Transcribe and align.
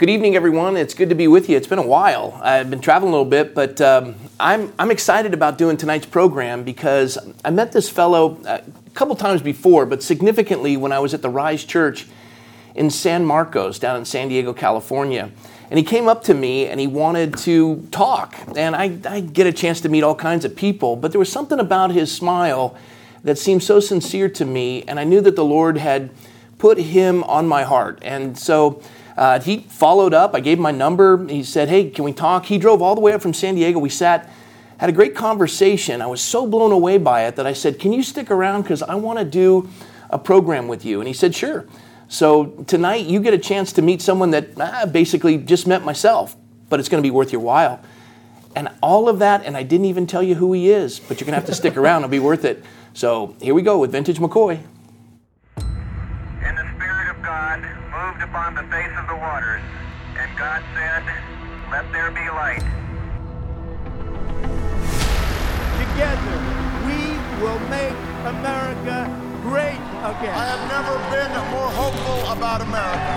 Good 0.00 0.08
evening, 0.08 0.34
everyone. 0.34 0.78
It's 0.78 0.94
good 0.94 1.10
to 1.10 1.14
be 1.14 1.28
with 1.28 1.50
you. 1.50 1.58
It's 1.58 1.66
been 1.66 1.78
a 1.78 1.86
while. 1.86 2.40
I've 2.42 2.70
been 2.70 2.80
traveling 2.80 3.12
a 3.12 3.16
little 3.16 3.30
bit, 3.30 3.54
but 3.54 3.82
um, 3.82 4.14
I'm, 4.40 4.72
I'm 4.78 4.90
excited 4.90 5.34
about 5.34 5.58
doing 5.58 5.76
tonight's 5.76 6.06
program 6.06 6.64
because 6.64 7.18
I 7.44 7.50
met 7.50 7.72
this 7.72 7.90
fellow 7.90 8.40
uh, 8.46 8.62
a 8.64 8.90
couple 8.92 9.14
times 9.14 9.42
before, 9.42 9.84
but 9.84 10.02
significantly 10.02 10.78
when 10.78 10.90
I 10.90 11.00
was 11.00 11.12
at 11.12 11.20
the 11.20 11.28
Rise 11.28 11.64
Church 11.64 12.06
in 12.74 12.88
San 12.88 13.26
Marcos 13.26 13.78
down 13.78 13.98
in 13.98 14.06
San 14.06 14.30
Diego, 14.30 14.54
California. 14.54 15.30
And 15.68 15.78
he 15.78 15.84
came 15.84 16.08
up 16.08 16.24
to 16.24 16.32
me 16.32 16.66
and 16.66 16.80
he 16.80 16.86
wanted 16.86 17.36
to 17.40 17.86
talk. 17.90 18.36
And 18.56 18.74
I, 18.74 18.98
I 19.06 19.20
get 19.20 19.46
a 19.46 19.52
chance 19.52 19.82
to 19.82 19.90
meet 19.90 20.02
all 20.02 20.14
kinds 20.14 20.46
of 20.46 20.56
people, 20.56 20.96
but 20.96 21.12
there 21.12 21.18
was 21.18 21.30
something 21.30 21.60
about 21.60 21.90
his 21.90 22.10
smile 22.10 22.74
that 23.22 23.36
seemed 23.36 23.62
so 23.62 23.80
sincere 23.80 24.30
to 24.30 24.46
me, 24.46 24.82
and 24.84 24.98
I 24.98 25.04
knew 25.04 25.20
that 25.20 25.36
the 25.36 25.44
Lord 25.44 25.76
had 25.76 26.08
put 26.56 26.78
him 26.78 27.22
on 27.24 27.46
my 27.46 27.64
heart. 27.64 27.98
And 28.00 28.38
so 28.38 28.82
uh, 29.20 29.38
he 29.38 29.58
followed 29.58 30.14
up. 30.14 30.34
I 30.34 30.40
gave 30.40 30.56
him 30.56 30.62
my 30.62 30.70
number. 30.70 31.26
He 31.26 31.44
said, 31.44 31.68
Hey, 31.68 31.90
can 31.90 32.04
we 32.04 32.12
talk? 32.14 32.46
He 32.46 32.56
drove 32.56 32.80
all 32.80 32.94
the 32.94 33.02
way 33.02 33.12
up 33.12 33.20
from 33.20 33.34
San 33.34 33.54
Diego. 33.54 33.78
We 33.78 33.90
sat, 33.90 34.30
had 34.78 34.88
a 34.88 34.94
great 34.94 35.14
conversation. 35.14 36.00
I 36.00 36.06
was 36.06 36.22
so 36.22 36.46
blown 36.46 36.72
away 36.72 36.96
by 36.96 37.26
it 37.26 37.36
that 37.36 37.46
I 37.46 37.52
said, 37.52 37.78
Can 37.78 37.92
you 37.92 38.02
stick 38.02 38.30
around? 38.30 38.62
Because 38.62 38.82
I 38.82 38.94
want 38.94 39.18
to 39.18 39.26
do 39.26 39.68
a 40.08 40.18
program 40.18 40.68
with 40.68 40.86
you. 40.86 41.00
And 41.02 41.06
he 41.06 41.12
said, 41.12 41.34
Sure. 41.34 41.66
So 42.08 42.46
tonight 42.66 43.04
you 43.04 43.20
get 43.20 43.34
a 43.34 43.38
chance 43.38 43.74
to 43.74 43.82
meet 43.82 44.00
someone 44.00 44.30
that 44.30 44.58
I 44.58 44.86
basically 44.86 45.36
just 45.36 45.66
met 45.66 45.84
myself, 45.84 46.34
but 46.70 46.80
it's 46.80 46.88
going 46.88 47.02
to 47.02 47.06
be 47.06 47.10
worth 47.12 47.30
your 47.30 47.42
while. 47.42 47.78
And 48.56 48.70
all 48.82 49.06
of 49.06 49.18
that, 49.18 49.44
and 49.44 49.54
I 49.54 49.64
didn't 49.64 49.86
even 49.86 50.06
tell 50.06 50.22
you 50.22 50.34
who 50.34 50.54
he 50.54 50.70
is, 50.70 50.98
but 50.98 51.20
you're 51.20 51.26
going 51.26 51.34
to 51.34 51.40
have 51.40 51.46
to 51.46 51.54
stick 51.54 51.76
around. 51.76 52.04
It'll 52.04 52.10
be 52.10 52.18
worth 52.20 52.46
it. 52.46 52.64
So 52.94 53.36
here 53.42 53.52
we 53.52 53.60
go 53.60 53.78
with 53.78 53.92
Vintage 53.92 54.16
McCoy. 54.16 54.62
Upon 58.30 58.54
the 58.54 58.62
face 58.70 58.92
of 58.96 59.06
the 59.08 59.16
waters. 59.16 59.62
And 60.16 60.30
God 60.38 60.62
said, 60.74 61.02
Let 61.70 61.90
there 61.90 62.10
be 62.12 62.22
light. 62.30 62.62
Together, 65.82 66.38
we 66.86 67.18
will 67.42 67.58
make 67.66 67.98
America 68.30 69.10
great 69.42 69.82
again. 70.06 70.34
I 70.34 70.46
have 70.46 70.64
never 70.70 70.94
been 71.10 71.32
more 71.50 71.70
hopeful 71.74 72.30
about 72.30 72.60
America. 72.62 73.14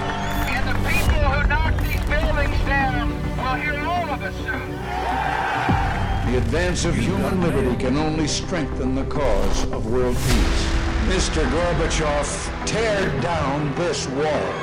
And 0.49 0.63
the 0.69 0.77
people 0.89 1.21
who 1.29 1.47
knock 1.47 1.77
these 1.83 2.01
buildings 2.09 2.57
down 2.65 3.09
will 3.37 3.61
hear 3.61 3.85
all 3.85 4.09
of 4.09 4.21
us 4.23 4.35
soon. 4.37 4.71
The 6.31 6.37
advance 6.39 6.85
of 6.85 6.95
human 6.95 7.39
liberty 7.39 7.75
can 7.75 7.97
only 7.97 8.27
strengthen 8.27 8.95
the 8.95 9.05
cause 9.05 9.63
of 9.71 9.85
world 9.85 10.15
peace. 10.15 10.72
Mr. 11.09 11.43
Gorbachev, 11.51 12.65
tear 12.65 13.21
down 13.21 13.75
this 13.75 14.07
wall. 14.07 14.53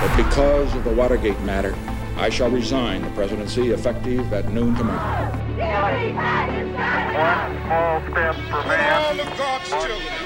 But 0.00 0.16
because 0.16 0.74
of 0.74 0.84
the 0.84 0.90
Watergate 0.90 1.40
matter, 1.40 1.74
I 2.16 2.28
shall 2.28 2.50
resign 2.50 3.02
the 3.02 3.10
presidency 3.10 3.70
effective 3.70 4.32
at 4.32 4.52
noon 4.52 4.74
tomorrow. 4.76 5.32
All 7.64 8.00
step 8.10 8.34
for 8.34 8.60
All 8.60 9.20
of 9.20 9.38
God's 9.38 9.68
children 9.70 10.24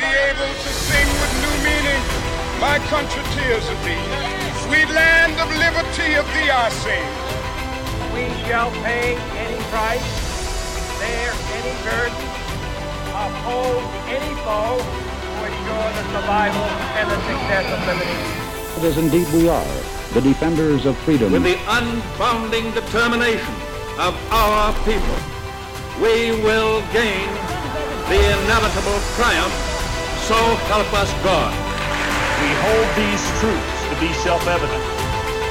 be 0.00 0.06
able 0.06 0.52
to 0.64 0.70
sing 0.88 1.08
with 1.20 1.32
new 1.44 1.56
meaning, 1.68 2.02
My 2.58 2.78
country 2.88 3.22
tears 3.36 3.66
of 3.68 3.78
thee. 3.84 4.06
Sweet 4.64 4.88
land 4.94 5.34
of 5.38 5.48
liberty 5.56 6.14
of 6.14 6.26
thee 6.34 6.50
I 6.50 6.68
sing. 6.84 7.06
We 8.14 8.24
shall 8.44 8.70
pay 8.82 9.16
any 9.36 9.60
price, 9.70 10.19
bear 11.00 11.32
any 11.56 11.74
curse, 11.82 12.18
oppose 13.16 13.84
any 14.12 14.32
foe 14.44 14.78
to 14.78 15.38
ensure 15.48 15.88
the 15.96 16.04
survival 16.12 16.66
and 17.00 17.06
the 17.10 17.18
success 17.26 17.66
of 17.72 17.80
liberty. 17.88 18.86
As 18.86 18.96
indeed 18.96 19.28
we 19.32 19.48
are, 19.48 19.74
the 20.14 20.20
defenders 20.20 20.86
of 20.86 20.96
freedom. 20.98 21.32
With 21.32 21.42
the 21.44 21.56
unbounding 21.68 22.72
determination 22.74 23.54
of 23.98 24.14
our 24.32 24.72
people, 24.84 25.18
we 26.00 26.32
will 26.42 26.80
gain 26.92 27.28
the 28.08 28.20
inevitable 28.20 28.98
triumph. 29.16 29.52
So 30.28 30.36
help 30.72 30.88
us 30.94 31.10
God. 31.22 31.52
We 32.40 32.48
hold 32.64 32.88
these 32.96 33.22
truths 33.40 33.80
to 33.92 33.94
be 34.00 34.10
self-evident, 34.24 34.84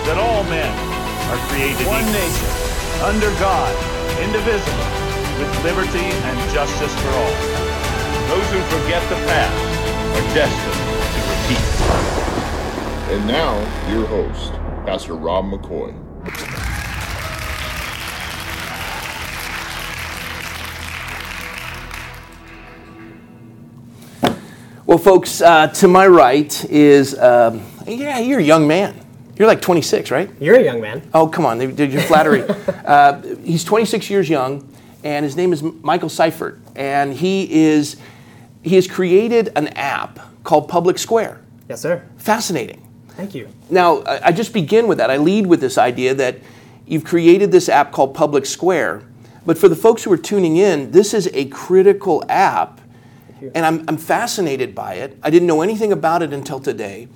that 0.09 0.18
all 0.18 0.44
men 0.50 0.73
are 1.29 1.38
created 1.53 1.85
One 1.85 2.02
equal, 2.02 2.18
nation. 2.18 2.50
under 3.06 3.29
God, 3.38 3.72
indivisible, 4.18 4.90
with 5.39 5.63
liberty 5.63 6.00
and 6.00 6.51
justice 6.51 6.94
for 7.01 7.07
all. 7.07 7.31
Those 8.27 8.45
who 8.51 8.59
forget 8.77 9.01
the 9.07 9.16
past 9.25 9.55
are 10.13 10.33
destined 10.35 10.73
to 11.16 11.19
repeat 11.31 11.63
it. 11.63 13.16
And 13.16 13.25
now, 13.25 13.57
your 13.89 14.05
host, 14.05 14.51
Pastor 14.85 15.16
Rob 15.16 15.45
McCoy. 15.45 15.95
Well, 24.85 24.97
folks, 24.97 25.39
uh, 25.39 25.67
to 25.67 25.88
my 25.88 26.07
right 26.07 26.66
is, 26.66 27.17
um, 27.17 27.63
yeah, 27.88 28.19
you're 28.19 28.39
a 28.39 28.44
young 28.44 28.67
man. 28.67 29.05
You're 29.38 29.47
like 29.47 29.61
26, 29.61 30.11
right? 30.11 30.29
You're 30.41 30.57
a 30.57 30.63
young 30.63 30.81
man. 30.81 31.09
Oh, 31.13 31.28
come 31.28 31.45
on, 31.45 31.59
did 31.59 31.94
your 31.94 32.01
flattery. 32.01 32.44
uh, 32.85 33.22
he's 33.44 33.63
26 33.63 34.09
years 34.09 34.28
young, 34.28 34.69
and 35.03 35.23
his 35.23 35.35
name 35.35 35.53
is 35.53 35.63
Michael 35.63 36.09
Seifert, 36.09 36.59
and 36.75 37.13
he 37.13 37.51
is 37.51 37.97
he 38.61 38.75
has 38.75 38.87
created 38.87 39.51
an 39.55 39.67
app 39.69 40.19
called 40.43 40.67
Public 40.67 40.97
Square. 40.97 41.41
Yes, 41.69 41.81
sir. 41.81 42.03
Fascinating. 42.17 42.85
Thank 43.09 43.35
you. 43.35 43.49
Now, 43.69 44.01
I 44.03 44.27
I 44.27 44.31
just 44.31 44.53
begin 44.53 44.87
with 44.87 44.97
that. 44.97 45.09
I 45.09 45.17
lead 45.17 45.47
with 45.47 45.61
this 45.61 45.77
idea 45.77 46.13
that 46.15 46.37
you've 46.85 47.05
created 47.05 47.51
this 47.51 47.69
app 47.69 47.91
called 47.91 48.13
Public 48.13 48.45
Square, 48.45 49.03
but 49.45 49.57
for 49.57 49.69
the 49.69 49.75
folks 49.75 50.03
who 50.03 50.11
are 50.11 50.17
tuning 50.17 50.57
in, 50.57 50.91
this 50.91 51.13
is 51.13 51.29
a 51.33 51.45
critical 51.45 52.23
app, 52.29 52.81
and 53.55 53.66
I'm, 53.66 53.85
I'm 53.87 53.97
fascinated 53.97 54.75
by 54.75 54.95
it. 54.95 55.17
I 55.23 55.29
didn't 55.29 55.47
know 55.47 55.61
anything 55.61 55.91
about 55.91 56.21
it 56.21 56.33
until 56.33 56.59
today. 56.59 57.07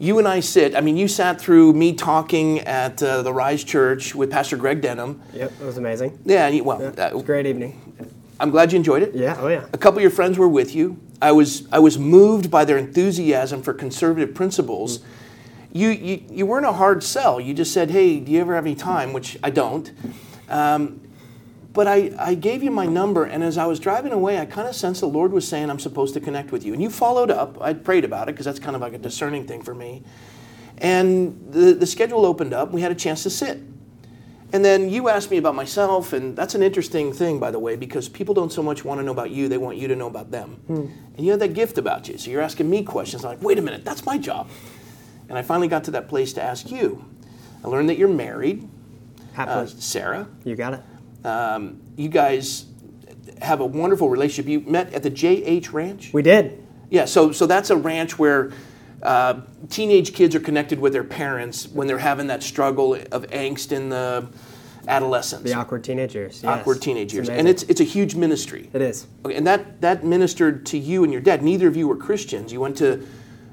You 0.00 0.18
and 0.20 0.28
I 0.28 0.38
sit, 0.40 0.76
I 0.76 0.80
mean, 0.80 0.96
you 0.96 1.08
sat 1.08 1.40
through 1.40 1.72
me 1.72 1.92
talking 1.92 2.60
at 2.60 3.02
uh, 3.02 3.22
the 3.22 3.32
Rise 3.32 3.64
Church 3.64 4.14
with 4.14 4.30
Pastor 4.30 4.56
Greg 4.56 4.80
Denham. 4.80 5.20
Yep, 5.32 5.52
it 5.60 5.64
was 5.64 5.76
amazing. 5.76 6.16
Yeah, 6.24 6.46
and 6.46 6.54
you, 6.54 6.62
well, 6.62 6.80
Yeah, 6.80 7.08
it 7.08 7.14
was 7.14 7.22
a 7.24 7.26
great 7.26 7.46
evening. 7.46 8.12
I'm 8.38 8.50
glad 8.50 8.70
you 8.70 8.76
enjoyed 8.76 9.02
it. 9.02 9.12
Yeah, 9.12 9.36
oh 9.40 9.48
yeah. 9.48 9.66
A 9.72 9.78
couple 9.78 9.98
of 9.98 10.02
your 10.02 10.12
friends 10.12 10.38
were 10.38 10.46
with 10.46 10.72
you. 10.72 11.00
I 11.20 11.32
was 11.32 11.66
I 11.72 11.80
was 11.80 11.98
moved 11.98 12.48
by 12.48 12.64
their 12.64 12.78
enthusiasm 12.78 13.62
for 13.62 13.74
conservative 13.74 14.34
principles. 14.34 15.00
You, 15.72 15.88
you 15.88 16.22
you 16.30 16.46
weren't 16.46 16.66
a 16.66 16.72
hard 16.72 17.02
sell. 17.02 17.40
You 17.40 17.52
just 17.52 17.72
said, 17.72 17.90
"Hey, 17.90 18.20
do 18.20 18.30
you 18.30 18.40
ever 18.40 18.54
have 18.54 18.64
any 18.64 18.76
time?" 18.76 19.12
Which 19.12 19.36
I 19.42 19.50
don't. 19.50 19.90
Um, 20.48 21.00
but 21.78 21.86
I, 21.86 22.10
I 22.18 22.34
gave 22.34 22.64
you 22.64 22.72
my 22.72 22.86
number, 22.86 23.22
and 23.22 23.44
as 23.44 23.56
I 23.56 23.66
was 23.66 23.78
driving 23.78 24.10
away, 24.10 24.40
I 24.40 24.46
kind 24.46 24.66
of 24.66 24.74
sensed 24.74 25.00
the 25.00 25.06
Lord 25.06 25.30
was 25.30 25.46
saying 25.46 25.70
I'm 25.70 25.78
supposed 25.78 26.12
to 26.14 26.20
connect 26.20 26.50
with 26.50 26.64
you. 26.64 26.72
And 26.72 26.82
you 26.82 26.90
followed 26.90 27.30
up. 27.30 27.56
I 27.62 27.72
prayed 27.72 28.04
about 28.04 28.28
it 28.28 28.32
because 28.32 28.46
that's 28.46 28.58
kind 28.58 28.74
of 28.74 28.82
like 28.82 28.94
a 28.94 28.98
discerning 28.98 29.46
thing 29.46 29.62
for 29.62 29.76
me. 29.76 30.02
And 30.78 31.40
the, 31.52 31.74
the 31.74 31.86
schedule 31.86 32.26
opened 32.26 32.52
up. 32.52 32.72
We 32.72 32.80
had 32.80 32.90
a 32.90 32.96
chance 32.96 33.22
to 33.22 33.30
sit. 33.30 33.60
And 34.52 34.64
then 34.64 34.90
you 34.90 35.08
asked 35.08 35.30
me 35.30 35.36
about 35.36 35.54
myself, 35.54 36.12
and 36.12 36.34
that's 36.34 36.56
an 36.56 36.64
interesting 36.64 37.12
thing, 37.12 37.38
by 37.38 37.52
the 37.52 37.60
way, 37.60 37.76
because 37.76 38.08
people 38.08 38.34
don't 38.34 38.52
so 38.52 38.60
much 38.60 38.84
want 38.84 38.98
to 38.98 39.04
know 39.04 39.12
about 39.12 39.30
you, 39.30 39.46
they 39.46 39.58
want 39.58 39.76
you 39.76 39.86
to 39.86 39.94
know 39.94 40.08
about 40.08 40.32
them. 40.32 40.60
And 41.16 41.24
you 41.24 41.30
have 41.30 41.38
that 41.38 41.54
gift 41.54 41.78
about 41.78 42.08
you. 42.08 42.18
So 42.18 42.32
you're 42.32 42.42
asking 42.42 42.68
me 42.68 42.82
questions 42.82 43.24
I'm 43.24 43.30
like, 43.30 43.42
wait 43.42 43.56
a 43.56 43.62
minute, 43.62 43.84
that's 43.84 44.04
my 44.04 44.18
job. 44.18 44.48
And 45.28 45.38
I 45.38 45.42
finally 45.42 45.68
got 45.68 45.84
to 45.84 45.92
that 45.92 46.08
place 46.08 46.32
to 46.32 46.42
ask 46.42 46.72
you. 46.72 47.04
I 47.62 47.68
learned 47.68 47.88
that 47.88 47.98
you're 47.98 48.08
married, 48.08 48.68
uh. 49.36 49.66
Sarah. 49.66 50.26
you 50.42 50.56
got 50.56 50.74
it. 50.74 50.80
Um, 51.28 51.80
you 51.96 52.08
guys 52.08 52.64
have 53.42 53.60
a 53.60 53.66
wonderful 53.66 54.08
relationship. 54.08 54.48
You 54.50 54.60
met 54.60 54.92
at 54.94 55.02
the 55.02 55.10
JH 55.10 55.72
Ranch? 55.72 56.12
We 56.12 56.22
did. 56.22 56.64
Yeah, 56.90 57.04
so 57.04 57.32
so 57.32 57.46
that's 57.46 57.70
a 57.70 57.76
ranch 57.76 58.18
where 58.18 58.50
uh, 59.02 59.40
teenage 59.68 60.14
kids 60.14 60.34
are 60.34 60.40
connected 60.40 60.80
with 60.80 60.92
their 60.92 61.04
parents 61.04 61.68
when 61.68 61.86
they're 61.86 61.98
having 61.98 62.28
that 62.28 62.42
struggle 62.42 62.94
of 62.94 63.26
angst 63.28 63.72
in 63.72 63.90
the 63.90 64.26
adolescence, 64.88 65.42
The 65.42 65.52
awkward 65.52 65.84
teenagers. 65.84 66.42
yes. 66.42 66.44
awkward 66.60 66.80
teenage 66.80 67.12
years, 67.12 67.28
and 67.28 67.46
it's 67.46 67.62
it's 67.64 67.80
a 67.80 67.84
huge 67.84 68.14
ministry. 68.14 68.70
It 68.72 68.80
is. 68.80 69.06
Okay, 69.24 69.36
and 69.36 69.46
that 69.46 69.80
that 69.82 70.02
ministered 70.04 70.64
to 70.66 70.78
you 70.78 71.04
and 71.04 71.12
your 71.12 71.20
dad. 71.20 71.42
Neither 71.42 71.68
of 71.68 71.76
you 71.76 71.86
were 71.86 71.96
Christians. 71.96 72.52
You 72.52 72.60
went 72.60 72.76
to 72.78 73.06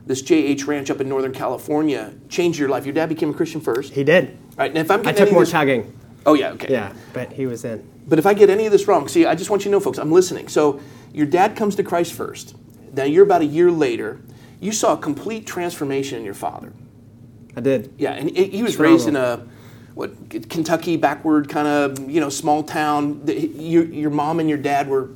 this 0.05 0.21
JH 0.21 0.65
Ranch 0.67 0.89
up 0.89 1.01
in 1.01 1.09
Northern 1.09 1.33
California, 1.33 2.13
changed 2.29 2.57
your 2.57 2.69
life. 2.69 2.85
Your 2.85 2.93
dad 2.93 3.09
became 3.09 3.31
a 3.31 3.33
Christian 3.33 3.59
first. 3.59 3.91
He 3.93 4.03
did. 4.03 4.37
Right, 4.57 4.69
and 4.69 4.77
if 4.77 4.89
I'm 4.89 5.05
I 5.05 5.11
took 5.11 5.31
more 5.31 5.41
this, 5.41 5.51
tugging. 5.51 5.91
Oh 6.25 6.33
yeah, 6.33 6.51
okay, 6.51 6.71
Yeah, 6.71 6.93
but 7.13 7.31
he 7.33 7.45
was 7.45 7.63
in. 7.65 7.87
But 8.07 8.19
if 8.19 8.25
I 8.25 8.33
get 8.33 8.49
any 8.49 8.65
of 8.65 8.71
this 8.71 8.87
wrong, 8.87 9.07
see, 9.07 9.25
I 9.25 9.35
just 9.35 9.49
want 9.49 9.63
you 9.65 9.69
to 9.69 9.71
know, 9.71 9.79
folks, 9.79 9.97
I'm 9.97 10.11
listening. 10.11 10.47
So 10.47 10.79
your 11.13 11.25
dad 11.25 11.55
comes 11.55 11.75
to 11.77 11.83
Christ 11.83 12.13
first. 12.13 12.55
Now 12.93 13.03
you're 13.03 13.23
about 13.23 13.41
a 13.41 13.45
year 13.45 13.71
later. 13.71 14.19
You 14.59 14.71
saw 14.71 14.93
a 14.93 14.97
complete 14.97 15.45
transformation 15.47 16.17
in 16.19 16.25
your 16.25 16.33
father. 16.33 16.71
I 17.55 17.61
did. 17.61 17.93
Yeah, 17.97 18.11
and 18.13 18.29
he 18.29 18.45
he 18.45 18.63
was 18.63 18.75
Phenomenal. 18.75 18.97
raised 18.97 19.07
in 19.07 19.15
a 19.15 19.47
what 19.95 20.29
Kentucky 20.49 20.97
backward 20.97 21.47
kind 21.49 21.67
of 21.67 22.09
you 22.09 22.19
know 22.19 22.29
small 22.29 22.63
town. 22.63 23.25
The- 23.25 23.33
Your 23.47 23.85
your 23.85 24.09
mom 24.11 24.39
and 24.39 24.49
your 24.49 24.57
dad 24.57 24.87
were 24.89 25.09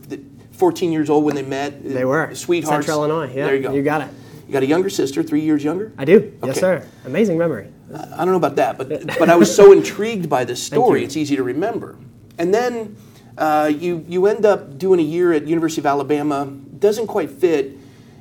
14 0.53 0.91
years 0.91 1.09
old 1.09 1.23
when 1.25 1.35
they 1.35 1.41
met. 1.44 1.83
They 1.83 2.05
were. 2.05 2.33
sweethearts. 2.35 2.85
Central 2.85 3.05
Illinois. 3.05 3.33
Yeah. 3.33 3.45
There 3.45 3.55
you 3.55 3.62
go. 3.62 3.73
You 3.73 3.81
got 3.81 4.01
it. 4.01 4.09
You 4.47 4.53
got 4.53 4.63
a 4.63 4.65
younger 4.65 4.89
sister, 4.89 5.21
three 5.21 5.41
years 5.41 5.63
younger. 5.63 5.91
I 5.97 6.05
do. 6.05 6.33
Yes, 6.44 6.59
sir. 6.59 6.85
Amazing 7.05 7.38
memory. 7.38 7.67
I 7.94 8.18
don't 8.18 8.27
know 8.30 8.36
about 8.36 8.56
that, 8.57 8.77
but 8.77 9.18
but 9.18 9.30
I 9.30 9.36
was 9.36 9.53
so 9.53 9.71
intrigued 9.77 10.30
by 10.30 10.44
this 10.44 10.62
story. 10.62 11.03
It's 11.03 11.18
easy 11.18 11.36
to 11.36 11.44
remember. 11.44 11.97
And 12.38 12.53
then 12.53 12.95
uh, 13.38 13.71
you 13.74 14.06
you 14.07 14.25
end 14.27 14.45
up 14.45 14.77
doing 14.77 15.00
a 15.00 15.03
year 15.03 15.33
at 15.33 15.47
University 15.47 15.81
of 15.81 15.86
Alabama. 15.86 16.45
Doesn't 16.80 17.07
quite 17.07 17.31
fit. 17.31 17.77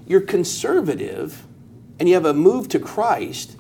You're 0.06 0.22
conservative, 0.22 1.44
and 1.98 2.08
you 2.08 2.14
have 2.14 2.24
a 2.24 2.32
move 2.32 2.68
to 2.68 2.78
Christ, 2.78 3.56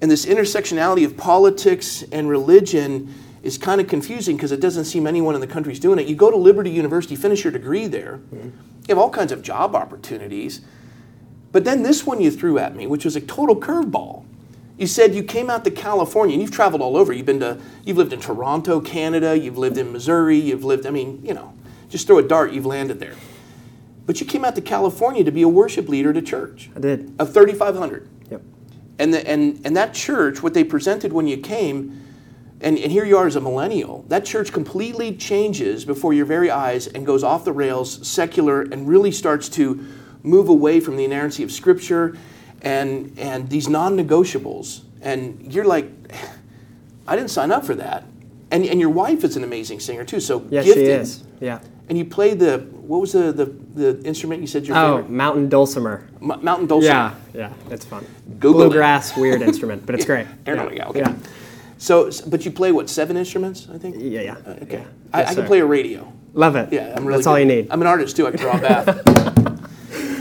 and 0.00 0.10
this 0.10 0.24
intersectionality 0.24 1.04
of 1.04 1.16
politics 1.16 2.04
and 2.12 2.28
religion 2.28 3.12
is 3.42 3.58
kind 3.58 3.80
of 3.80 3.88
confusing 3.88 4.36
because 4.36 4.52
it 4.52 4.60
doesn't 4.60 4.84
seem 4.84 5.06
anyone 5.06 5.34
in 5.34 5.40
the 5.40 5.46
country 5.46 5.72
is 5.72 5.80
doing 5.80 5.98
it. 5.98 6.06
You 6.06 6.14
go 6.14 6.30
to 6.30 6.36
Liberty 6.36 6.70
University, 6.70 7.16
finish 7.16 7.42
your 7.42 7.52
degree 7.52 7.86
there. 7.86 8.20
You 8.32 8.52
have 8.90 8.98
all 8.98 9.10
kinds 9.10 9.32
of 9.32 9.42
job 9.42 9.74
opportunities. 9.74 10.60
But 11.52 11.64
then 11.64 11.82
this 11.82 12.06
one 12.06 12.20
you 12.20 12.30
threw 12.30 12.58
at 12.58 12.76
me, 12.76 12.86
which 12.86 13.04
was 13.04 13.16
a 13.16 13.20
total 13.20 13.56
curveball. 13.56 14.24
You 14.80 14.86
said 14.86 15.14
you 15.14 15.22
came 15.22 15.50
out 15.50 15.62
to 15.64 15.70
California 15.70 16.32
and 16.32 16.40
you've 16.40 16.52
traveled 16.52 16.80
all 16.80 16.96
over. 16.96 17.12
You've 17.12 17.26
been 17.26 17.40
to, 17.40 17.60
you've 17.84 17.98
lived 17.98 18.14
in 18.14 18.20
Toronto, 18.20 18.80
Canada. 18.80 19.38
You've 19.38 19.58
lived 19.58 19.76
in 19.76 19.92
Missouri. 19.92 20.38
You've 20.38 20.64
lived, 20.64 20.86
I 20.86 20.90
mean, 20.90 21.20
you 21.22 21.34
know, 21.34 21.52
just 21.90 22.06
throw 22.06 22.16
a 22.16 22.22
dart, 22.22 22.52
you've 22.52 22.64
landed 22.64 22.98
there. 22.98 23.12
But 24.06 24.20
you 24.20 24.26
came 24.26 24.42
out 24.42 24.54
to 24.54 24.62
California 24.62 25.22
to 25.22 25.30
be 25.30 25.42
a 25.42 25.48
worship 25.48 25.86
leader 25.86 26.08
at 26.10 26.16
a 26.16 26.22
church 26.22 26.70
I 26.74 26.80
did. 26.80 27.14
of 27.18 27.34
3,500. 27.34 28.08
Yep. 28.30 28.42
And, 28.98 29.12
the, 29.12 29.28
and, 29.28 29.60
and 29.66 29.76
that 29.76 29.92
church, 29.92 30.42
what 30.42 30.54
they 30.54 30.64
presented 30.64 31.12
when 31.12 31.26
you 31.26 31.36
came, 31.36 32.02
and, 32.62 32.78
and 32.78 32.90
here 32.90 33.04
you 33.04 33.18
are 33.18 33.26
as 33.26 33.36
a 33.36 33.40
millennial, 33.42 34.06
that 34.08 34.24
church 34.24 34.50
completely 34.50 35.14
changes 35.14 35.84
before 35.84 36.14
your 36.14 36.24
very 36.24 36.50
eyes 36.50 36.86
and 36.86 37.04
goes 37.04 37.22
off 37.22 37.44
the 37.44 37.52
rails, 37.52 38.08
secular, 38.08 38.62
and 38.62 38.88
really 38.88 39.12
starts 39.12 39.50
to 39.50 39.86
move 40.22 40.48
away 40.48 40.80
from 40.80 40.96
the 40.96 41.04
inerrancy 41.04 41.42
of 41.42 41.52
Scripture 41.52 42.16
and, 42.62 43.18
and 43.18 43.48
these 43.48 43.68
non 43.68 43.96
negotiables. 43.96 44.82
And 45.02 45.52
you're 45.52 45.64
like, 45.64 45.90
I 47.06 47.16
didn't 47.16 47.30
sign 47.30 47.50
up 47.52 47.64
for 47.64 47.74
that. 47.76 48.04
And, 48.50 48.64
and 48.66 48.80
your 48.80 48.90
wife 48.90 49.24
is 49.24 49.36
an 49.36 49.44
amazing 49.44 49.80
singer 49.80 50.04
too, 50.04 50.20
so 50.20 50.44
Yes, 50.50 50.64
gifted. 50.64 50.84
she 50.84 50.90
is. 50.90 51.24
Yeah. 51.40 51.60
And 51.88 51.96
you 51.98 52.04
play 52.04 52.34
the, 52.34 52.58
what 52.58 53.00
was 53.00 53.12
the, 53.12 53.32
the, 53.32 53.46
the 53.46 54.02
instrument 54.06 54.40
you 54.40 54.46
said 54.46 54.66
your 54.66 54.76
Oh, 54.76 54.96
favorite? 54.98 55.10
mountain 55.10 55.48
dulcimer. 55.48 56.08
M- 56.20 56.44
Mountain 56.44 56.66
dulcimer. 56.66 56.92
Yeah, 56.92 57.14
yeah, 57.34 57.52
it's 57.70 57.84
fun. 57.84 58.04
Google 58.38 58.62
it. 58.62 58.64
Bluegrass, 58.66 59.16
weird 59.16 59.42
instrument, 59.50 59.86
but 59.86 59.94
it's 59.94 60.04
great. 60.04 60.26
There 60.44 60.56
we 60.68 60.76
go. 60.76 60.84
Okay. 60.84 61.00
Yeah. 61.00 61.14
So, 61.78 62.10
but 62.26 62.44
you 62.44 62.50
play 62.50 62.72
what 62.72 62.90
seven 62.90 63.16
instruments? 63.16 63.66
I 63.72 63.78
think. 63.78 63.96
Yeah, 63.98 64.20
yeah. 64.20 64.36
Uh, 64.46 64.50
okay. 64.62 64.78
Yeah. 64.80 64.84
I, 65.14 65.20
Yes, 65.22 65.30
I 65.30 65.34
can 65.34 65.46
play 65.46 65.60
a 65.60 65.66
radio. 65.66 66.12
Love 66.34 66.54
it. 66.56 66.72
Yeah, 66.72 66.92
I'm 66.96 67.04
really. 67.06 67.18
That's 67.18 67.26
all 67.26 67.34
good. 67.36 67.40
you 67.40 67.46
need. 67.62 67.68
I'm 67.70 67.80
an 67.80 67.86
artist 67.88 68.16
too. 68.16 68.26
I 68.26 68.30
can 68.32 68.40
draw 68.40 68.56
a 68.56 68.60
bath. 68.60 69.66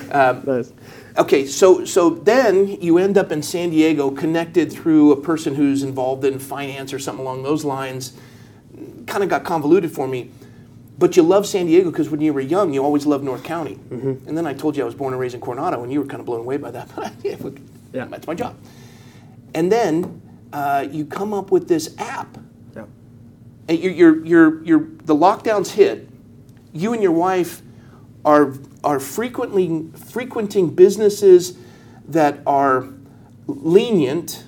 Nice. 0.47 0.71
Okay, 1.19 1.45
so 1.45 1.85
so 1.85 2.09
then 2.09 2.67
you 2.81 2.97
end 2.97 3.17
up 3.17 3.31
in 3.31 3.43
San 3.43 3.69
Diego, 3.69 4.09
connected 4.11 4.71
through 4.71 5.11
a 5.11 5.21
person 5.21 5.55
who's 5.55 5.83
involved 5.83 6.25
in 6.25 6.39
finance 6.39 6.93
or 6.93 6.99
something 6.99 7.21
along 7.21 7.43
those 7.43 7.63
lines. 7.65 8.13
Kind 9.07 9.23
of 9.23 9.29
got 9.29 9.43
convoluted 9.43 9.91
for 9.91 10.07
me. 10.07 10.31
But 10.97 11.15
you 11.15 11.23
love 11.23 11.47
San 11.47 11.65
Diego 11.67 11.91
because 11.91 12.09
when 12.09 12.19
you 12.19 12.33
were 12.33 12.41
young, 12.41 12.73
you 12.73 12.83
always 12.83 13.05
loved 13.05 13.23
North 13.23 13.43
County. 13.43 13.75
Mm-hmm. 13.75 14.27
And 14.27 14.37
then 14.37 14.45
I 14.45 14.53
told 14.53 14.75
you 14.75 14.83
I 14.83 14.85
was 14.85 14.95
born 14.95 15.13
and 15.13 15.19
raised 15.19 15.33
in 15.33 15.39
Coronado, 15.41 15.81
and 15.81 15.93
you 15.93 16.01
were 16.01 16.05
kind 16.05 16.19
of 16.19 16.25
blown 16.25 16.41
away 16.41 16.57
by 16.57 16.71
that. 16.71 16.89
But 16.95 17.13
yeah, 17.23 17.37
Yeah. 17.93 18.05
that's 18.05 18.27
my 18.27 18.33
job. 18.35 18.55
And 19.55 19.71
then 19.71 20.21
uh, 20.51 20.85
you 20.91 21.05
come 21.05 21.33
up 21.33 21.51
with 21.51 21.67
this 21.69 21.95
app. 21.97 22.37
Yeah. 22.75 22.83
And 23.69 23.79
you're, 23.79 23.93
you're, 23.93 24.25
you're, 24.25 24.63
you're, 24.65 24.87
the 25.05 25.15
lockdowns 25.15 25.69
hit. 25.71 26.07
You 26.73 26.93
and 26.93 27.01
your 27.01 27.13
wife 27.13 27.61
are, 28.25 28.53
are 28.83 28.99
frequently 28.99 29.89
frequenting 29.95 30.73
businesses 30.73 31.57
that 32.07 32.39
are 32.45 32.87
lenient 33.47 34.45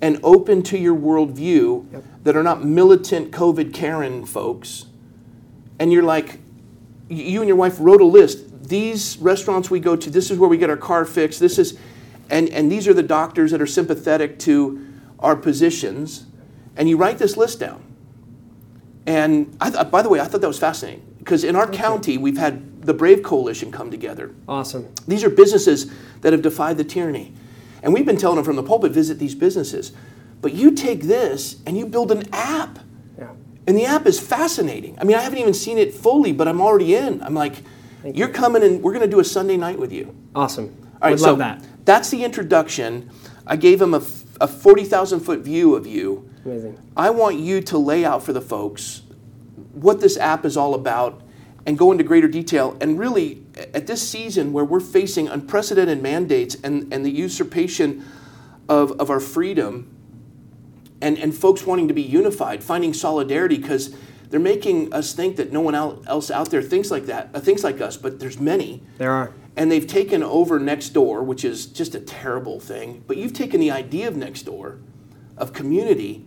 and 0.00 0.18
open 0.22 0.62
to 0.62 0.78
your 0.78 0.94
worldview 0.94 2.02
that 2.22 2.36
are 2.36 2.42
not 2.42 2.64
militant 2.64 3.30
COVID 3.30 3.72
Karen 3.72 4.24
folks. 4.24 4.86
And 5.78 5.92
you're 5.92 6.02
like, 6.02 6.40
you 7.08 7.40
and 7.40 7.48
your 7.48 7.56
wife 7.56 7.76
wrote 7.78 8.00
a 8.00 8.04
list. 8.04 8.68
These 8.68 9.16
restaurants 9.18 9.70
we 9.70 9.80
go 9.80 9.96
to, 9.96 10.10
this 10.10 10.30
is 10.30 10.38
where 10.38 10.48
we 10.48 10.58
get 10.58 10.70
our 10.70 10.76
car 10.76 11.04
fixed. 11.04 11.40
This 11.40 11.58
is, 11.58 11.78
and, 12.30 12.48
and 12.50 12.70
these 12.70 12.86
are 12.86 12.94
the 12.94 13.02
doctors 13.02 13.50
that 13.52 13.62
are 13.62 13.66
sympathetic 13.66 14.38
to 14.40 14.86
our 15.18 15.34
positions. 15.34 16.26
And 16.76 16.88
you 16.88 16.96
write 16.96 17.18
this 17.18 17.36
list 17.36 17.60
down. 17.60 17.82
And 19.06 19.56
I 19.60 19.70
th- 19.70 19.90
by 19.90 20.02
the 20.02 20.08
way, 20.08 20.20
I 20.20 20.24
thought 20.24 20.42
that 20.42 20.48
was 20.48 20.58
fascinating 20.58 21.02
because 21.18 21.44
in 21.44 21.56
our 21.56 21.66
county, 21.66 22.18
we've 22.18 22.36
had 22.36 22.67
the 22.80 22.94
Brave 22.94 23.22
Coalition 23.22 23.70
come 23.72 23.90
together. 23.90 24.34
Awesome. 24.48 24.88
These 25.06 25.24
are 25.24 25.30
businesses 25.30 25.90
that 26.20 26.32
have 26.32 26.42
defied 26.42 26.76
the 26.76 26.84
tyranny. 26.84 27.32
And 27.82 27.92
we've 27.94 28.06
been 28.06 28.16
telling 28.16 28.36
them 28.36 28.44
from 28.44 28.56
the 28.56 28.62
pulpit 28.62 28.92
visit 28.92 29.18
these 29.18 29.34
businesses. 29.34 29.92
But 30.40 30.52
you 30.52 30.72
take 30.72 31.02
this 31.02 31.60
and 31.66 31.76
you 31.76 31.86
build 31.86 32.12
an 32.12 32.28
app. 32.32 32.78
Yeah. 33.18 33.30
And 33.66 33.76
the 33.76 33.84
app 33.84 34.06
is 34.06 34.18
fascinating. 34.20 34.98
I 35.00 35.04
mean, 35.04 35.16
I 35.16 35.20
haven't 35.20 35.38
even 35.38 35.54
seen 35.54 35.78
it 35.78 35.92
fully, 35.94 36.32
but 36.32 36.48
I'm 36.48 36.60
already 36.60 36.94
in. 36.94 37.22
I'm 37.22 37.34
like, 37.34 37.56
you're 38.04 38.28
coming 38.28 38.62
and 38.62 38.82
we're 38.82 38.92
going 38.92 39.04
to 39.04 39.10
do 39.10 39.20
a 39.20 39.24
Sunday 39.24 39.56
night 39.56 39.78
with 39.78 39.92
you. 39.92 40.14
Awesome. 40.34 40.74
All 40.94 40.98
right, 41.02 41.10
Would 41.10 41.20
so 41.20 41.26
love 41.30 41.38
that. 41.38 41.64
that's 41.84 42.10
the 42.10 42.24
introduction. 42.24 43.10
I 43.46 43.56
gave 43.56 43.80
him 43.80 43.94
a 43.94 44.00
40,000 44.00 45.20
foot 45.20 45.40
view 45.40 45.74
of 45.74 45.86
you. 45.86 46.28
Amazing. 46.44 46.78
I 46.96 47.10
want 47.10 47.36
you 47.38 47.60
to 47.62 47.78
lay 47.78 48.04
out 48.04 48.22
for 48.22 48.32
the 48.32 48.40
folks 48.40 49.02
what 49.72 50.00
this 50.00 50.16
app 50.16 50.44
is 50.44 50.56
all 50.56 50.74
about 50.74 51.22
and 51.68 51.76
go 51.76 51.92
into 51.92 52.02
greater 52.02 52.28
detail. 52.28 52.78
And 52.80 52.98
really, 52.98 53.42
at 53.74 53.86
this 53.86 54.08
season 54.08 54.54
where 54.54 54.64
we're 54.64 54.80
facing 54.80 55.28
unprecedented 55.28 56.02
mandates 56.02 56.56
and, 56.64 56.90
and 56.90 57.04
the 57.04 57.10
usurpation 57.10 58.06
of, 58.70 58.98
of 58.98 59.10
our 59.10 59.20
freedom, 59.20 59.94
and, 61.02 61.18
and 61.18 61.34
folks 61.34 61.66
wanting 61.66 61.86
to 61.86 61.92
be 61.92 62.00
unified, 62.00 62.64
finding 62.64 62.94
solidarity, 62.94 63.58
because 63.58 63.94
they're 64.30 64.40
making 64.40 64.94
us 64.94 65.12
think 65.12 65.36
that 65.36 65.52
no 65.52 65.60
one 65.60 65.74
else 65.74 66.30
out 66.30 66.50
there 66.50 66.62
thinks 66.62 66.90
like 66.90 67.04
that, 67.04 67.28
uh, 67.34 67.40
thinks 67.40 67.62
like 67.62 67.82
us, 67.82 67.98
but 67.98 68.18
there's 68.18 68.40
many. 68.40 68.82
There 68.96 69.12
are. 69.12 69.34
And 69.54 69.70
they've 69.70 69.86
taken 69.86 70.22
over 70.22 70.58
next 70.58 70.90
door, 70.94 71.22
which 71.22 71.44
is 71.44 71.66
just 71.66 71.94
a 71.94 72.00
terrible 72.00 72.60
thing. 72.60 73.04
But 73.06 73.18
you've 73.18 73.34
taken 73.34 73.60
the 73.60 73.72
idea 73.72 74.08
of 74.08 74.16
next 74.16 74.44
door, 74.44 74.78
of 75.36 75.52
community, 75.52 76.24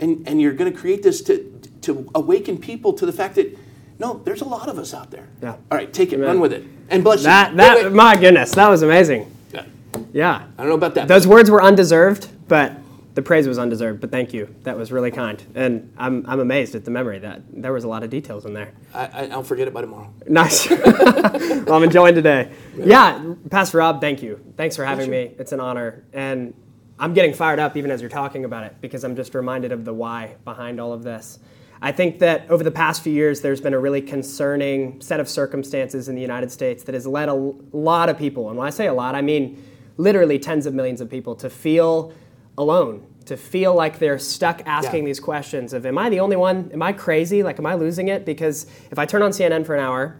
and, 0.00 0.26
and 0.26 0.40
you're 0.40 0.54
going 0.54 0.72
to 0.72 0.78
create 0.78 1.02
this 1.02 1.20
to, 1.24 1.60
to 1.82 2.10
awaken 2.14 2.56
people 2.56 2.94
to 2.94 3.04
the 3.04 3.12
fact 3.12 3.34
that, 3.34 3.58
no, 4.00 4.20
there's 4.24 4.40
a 4.40 4.46
lot 4.46 4.68
of 4.68 4.78
us 4.78 4.94
out 4.94 5.10
there. 5.10 5.28
Yeah. 5.42 5.52
All 5.70 5.78
right, 5.78 5.92
take 5.92 6.12
it, 6.12 6.16
Amen. 6.16 6.26
run 6.26 6.40
with 6.40 6.52
it. 6.54 6.64
And 6.88 7.04
bless 7.04 7.22
That 7.22 7.50
you. 7.52 7.56
that 7.58 7.84
wait. 7.84 7.92
my 7.92 8.16
goodness, 8.16 8.50
that 8.52 8.68
was 8.68 8.82
amazing. 8.82 9.30
Yeah. 9.52 9.64
Yeah. 10.12 10.46
I 10.56 10.62
don't 10.62 10.70
know 10.70 10.74
about 10.74 10.94
that. 10.94 11.06
Those 11.06 11.26
words 11.26 11.50
were 11.50 11.62
undeserved, 11.62 12.28
but 12.48 12.72
the 13.14 13.20
praise 13.22 13.46
was 13.46 13.58
undeserved. 13.58 14.00
But 14.00 14.10
thank 14.10 14.32
you. 14.32 14.52
That 14.62 14.76
was 14.78 14.90
really 14.90 15.10
kind, 15.10 15.42
and 15.54 15.92
I'm 15.98 16.24
I'm 16.26 16.40
amazed 16.40 16.74
at 16.74 16.84
the 16.86 16.90
memory 16.90 17.18
that 17.18 17.42
there 17.52 17.72
was 17.74 17.84
a 17.84 17.88
lot 17.88 18.02
of 18.02 18.08
details 18.10 18.46
in 18.46 18.54
there. 18.54 18.72
I, 18.94 19.04
I, 19.06 19.26
I'll 19.28 19.42
forget 19.42 19.68
it 19.68 19.74
by 19.74 19.82
tomorrow. 19.82 20.10
Nice. 20.26 20.68
well, 20.70 21.74
I'm 21.74 21.82
enjoying 21.82 22.14
today. 22.14 22.50
Yeah, 22.76 23.34
Pastor 23.50 23.78
Rob, 23.78 24.00
thank 24.00 24.22
you. 24.22 24.40
Thanks 24.56 24.76
for 24.76 24.84
having 24.84 25.10
me. 25.10 25.32
It's 25.38 25.52
an 25.52 25.60
honor, 25.60 26.04
and 26.14 26.54
I'm 26.98 27.12
getting 27.12 27.34
fired 27.34 27.58
up 27.58 27.76
even 27.76 27.90
as 27.90 28.00
you're 28.00 28.10
talking 28.10 28.44
about 28.46 28.64
it 28.64 28.76
because 28.80 29.04
I'm 29.04 29.14
just 29.16 29.34
reminded 29.34 29.72
of 29.72 29.84
the 29.84 29.92
why 29.92 30.36
behind 30.44 30.80
all 30.80 30.92
of 30.94 31.02
this. 31.02 31.38
I 31.82 31.92
think 31.92 32.18
that 32.18 32.48
over 32.50 32.62
the 32.62 32.70
past 32.70 33.02
few 33.02 33.12
years, 33.12 33.40
there's 33.40 33.60
been 33.60 33.72
a 33.72 33.78
really 33.78 34.02
concerning 34.02 35.00
set 35.00 35.18
of 35.18 35.28
circumstances 35.28 36.08
in 36.08 36.14
the 36.14 36.20
United 36.20 36.52
States 36.52 36.84
that 36.84 36.94
has 36.94 37.06
led 37.06 37.28
a 37.28 37.34
lot 37.72 38.08
of 38.10 38.18
people, 38.18 38.48
and 38.50 38.58
when 38.58 38.66
I 38.66 38.70
say 38.70 38.86
a 38.86 38.92
lot, 38.92 39.14
I 39.14 39.22
mean 39.22 39.62
literally 39.96 40.38
tens 40.38 40.66
of 40.66 40.74
millions 40.74 41.00
of 41.00 41.08
people, 41.10 41.34
to 41.36 41.48
feel 41.50 42.12
alone, 42.58 43.06
to 43.26 43.36
feel 43.36 43.74
like 43.74 43.98
they're 43.98 44.18
stuck 44.18 44.62
asking 44.66 45.04
Yeah. 45.04 45.06
these 45.10 45.20
questions 45.20 45.72
of, 45.72 45.84
am 45.86 45.96
I 45.98 46.08
the 46.10 46.20
only 46.20 46.36
one? 46.36 46.70
Am 46.72 46.82
I 46.82 46.92
crazy? 46.92 47.42
Like, 47.42 47.58
am 47.58 47.66
I 47.66 47.74
losing 47.74 48.08
it? 48.08 48.24
Because 48.24 48.66
if 48.90 48.98
I 48.98 49.04
turn 49.06 49.22
on 49.22 49.30
CNN 49.30 49.64
for 49.64 49.74
an 49.74 49.80
hour, 49.80 50.16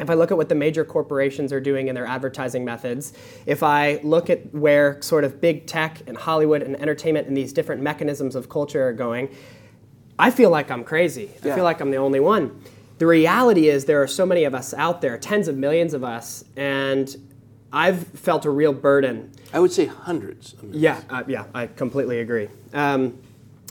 if 0.00 0.10
I 0.10 0.14
look 0.14 0.30
at 0.30 0.36
what 0.36 0.48
the 0.48 0.54
major 0.54 0.84
corporations 0.84 1.52
are 1.52 1.60
doing 1.60 1.88
in 1.88 1.94
their 1.94 2.06
advertising 2.06 2.64
methods, 2.64 3.12
if 3.46 3.62
I 3.62 4.00
look 4.02 4.30
at 4.30 4.52
where 4.54 5.00
sort 5.02 5.24
of 5.24 5.40
big 5.40 5.66
tech 5.66 5.98
and 6.06 6.16
Hollywood 6.16 6.62
and 6.62 6.80
entertainment 6.80 7.28
and 7.28 7.36
these 7.36 7.52
different 7.52 7.82
mechanisms 7.82 8.34
of 8.34 8.48
culture 8.48 8.86
are 8.88 8.92
going, 8.92 9.28
I 10.20 10.30
feel 10.30 10.50
like 10.50 10.70
I'm 10.70 10.84
crazy. 10.84 11.30
I 11.42 11.48
Yeah. 11.48 11.54
feel 11.54 11.64
like 11.64 11.80
I'm 11.80 11.90
the 11.90 11.96
only 11.96 12.20
one. 12.20 12.50
The 12.98 13.06
reality 13.06 13.68
is 13.68 13.86
there 13.86 14.02
are 14.02 14.06
so 14.06 14.26
many 14.26 14.44
of 14.44 14.54
us 14.54 14.74
out 14.74 15.00
there, 15.00 15.16
tens 15.16 15.48
of 15.48 15.56
millions 15.56 15.94
of 15.94 16.04
us, 16.04 16.44
and 16.56 17.16
I've 17.72 18.06
felt 18.08 18.44
a 18.44 18.50
real 18.50 18.74
burden 18.74 19.30
I 19.54 19.60
would 19.60 19.72
say 19.72 19.86
hundreds. 19.86 20.52
of 20.54 20.74
yeah, 20.74 21.00
uh, 21.08 21.22
yeah, 21.26 21.44
I 21.54 21.66
completely 21.68 22.20
agree. 22.20 22.48
Um, 22.74 23.14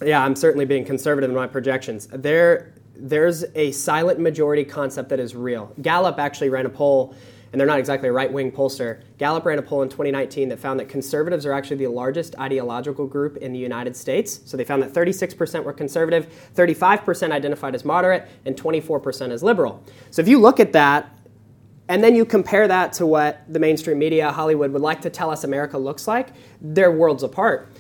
yeah, 0.04 0.24
I'm 0.26 0.36
certainly 0.36 0.66
being 0.66 0.84
conservative 0.86 1.30
in 1.30 1.36
my 1.36 1.46
projections. 1.48 2.08
There, 2.12 2.74
there's 2.96 3.46
a 3.56 3.72
silent 3.72 4.20
majority 4.20 4.64
concept 4.64 5.10
that 5.10 5.20
is 5.20 5.36
real. 5.36 5.72
Gallup 5.82 6.18
actually 6.18 6.50
ran 6.50 6.66
a 6.66 6.70
poll, 6.70 7.14
and 7.52 7.60
they're 7.60 7.68
not 7.68 7.80
exactly 7.80 8.10
a 8.10 8.12
right-wing 8.12 8.52
pollster. 8.52 9.02
Gallup 9.18 9.46
ran 9.46 9.60
a 9.60 9.62
poll 9.62 9.82
in 9.82 9.90
2019 9.90 10.50
that 10.50 10.60
found 10.60 10.80
that 10.80 10.90
conservatives 10.90 11.46
are 11.46 11.54
actually 11.54 11.78
the 11.78 11.88
largest 11.88 12.38
ideological 12.40 13.08
group 13.08 13.38
in 13.38 13.54
the 13.54 13.60
United 13.60 13.96
States. 13.96 14.42
So 14.46 14.58
they 14.58 14.64
found 14.64 14.84
that 14.84 14.94
36% 14.94 15.64
were 15.64 15.74
conservative, 15.74 16.52
35% 16.56 17.32
identified 17.32 17.76
as 17.76 17.84
moderate, 17.84 18.28
and 18.46 18.56
24% 18.56 19.32
as 19.32 19.44
liberal. 19.44 19.84
So 20.12 20.22
if 20.22 20.28
you 20.28 20.40
look 20.40 20.60
at 20.60 20.74
that, 20.74 21.16
and 21.88 22.04
then 22.04 22.16
you 22.16 22.24
compare 22.24 22.68
that 22.68 22.94
to 22.94 23.06
what 23.08 23.42
the 23.52 23.58
mainstream 23.58 23.98
media, 23.98 24.32
Hollywood, 24.32 24.72
would 24.72 24.82
like 24.84 25.02
to 25.02 25.10
tell 25.10 25.32
us 25.32 25.44
America 25.44 25.78
looks 25.78 26.08
like, 26.08 26.30
they're 26.62 26.92
worlds 26.92 27.24
apart. 27.24 27.72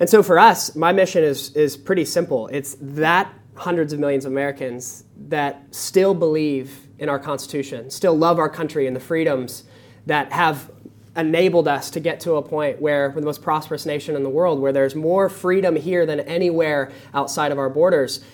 And 0.00 0.08
so 0.08 0.22
for 0.22 0.38
us, 0.38 0.76
my 0.76 0.92
mission 0.92 1.24
is, 1.24 1.56
is 1.56 1.76
pretty 1.76 2.04
simple. 2.04 2.48
It's 2.48 2.76
that 2.80 3.32
hundreds 3.58 3.92
of 3.92 3.98
millions 3.98 4.24
of 4.24 4.32
Americans 4.32 5.04
that 5.28 5.62
still 5.70 6.14
believe 6.14 6.86
in 6.98 7.08
our 7.08 7.18
Constitution, 7.18 7.90
still 7.90 8.16
love 8.16 8.38
our 8.38 8.48
country 8.48 8.86
and 8.86 8.94
the 8.94 9.00
freedoms 9.00 9.64
that 10.06 10.32
have 10.32 10.70
enabled 11.16 11.66
us 11.66 11.90
to 11.90 12.00
get 12.00 12.20
to 12.20 12.34
a 12.34 12.42
point 12.42 12.80
where 12.80 13.10
we're 13.10 13.20
the 13.20 13.26
most 13.26 13.42
prosperous 13.42 13.84
nation 13.84 14.14
in 14.14 14.22
the 14.22 14.30
world, 14.30 14.60
where 14.60 14.72
there's 14.72 14.94
more 14.94 15.28
freedom 15.28 15.74
here 15.74 16.06
than 16.06 16.20
anywhere 16.20 16.92
outside 17.12 17.50
of 17.50 17.58
our 17.58 17.68
borders. 17.68 18.24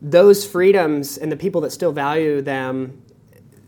Those 0.00 0.46
freedoms 0.46 1.18
and 1.18 1.30
the 1.30 1.36
people 1.36 1.60
that 1.62 1.72
still 1.72 1.92
value 1.92 2.40
them 2.40 3.02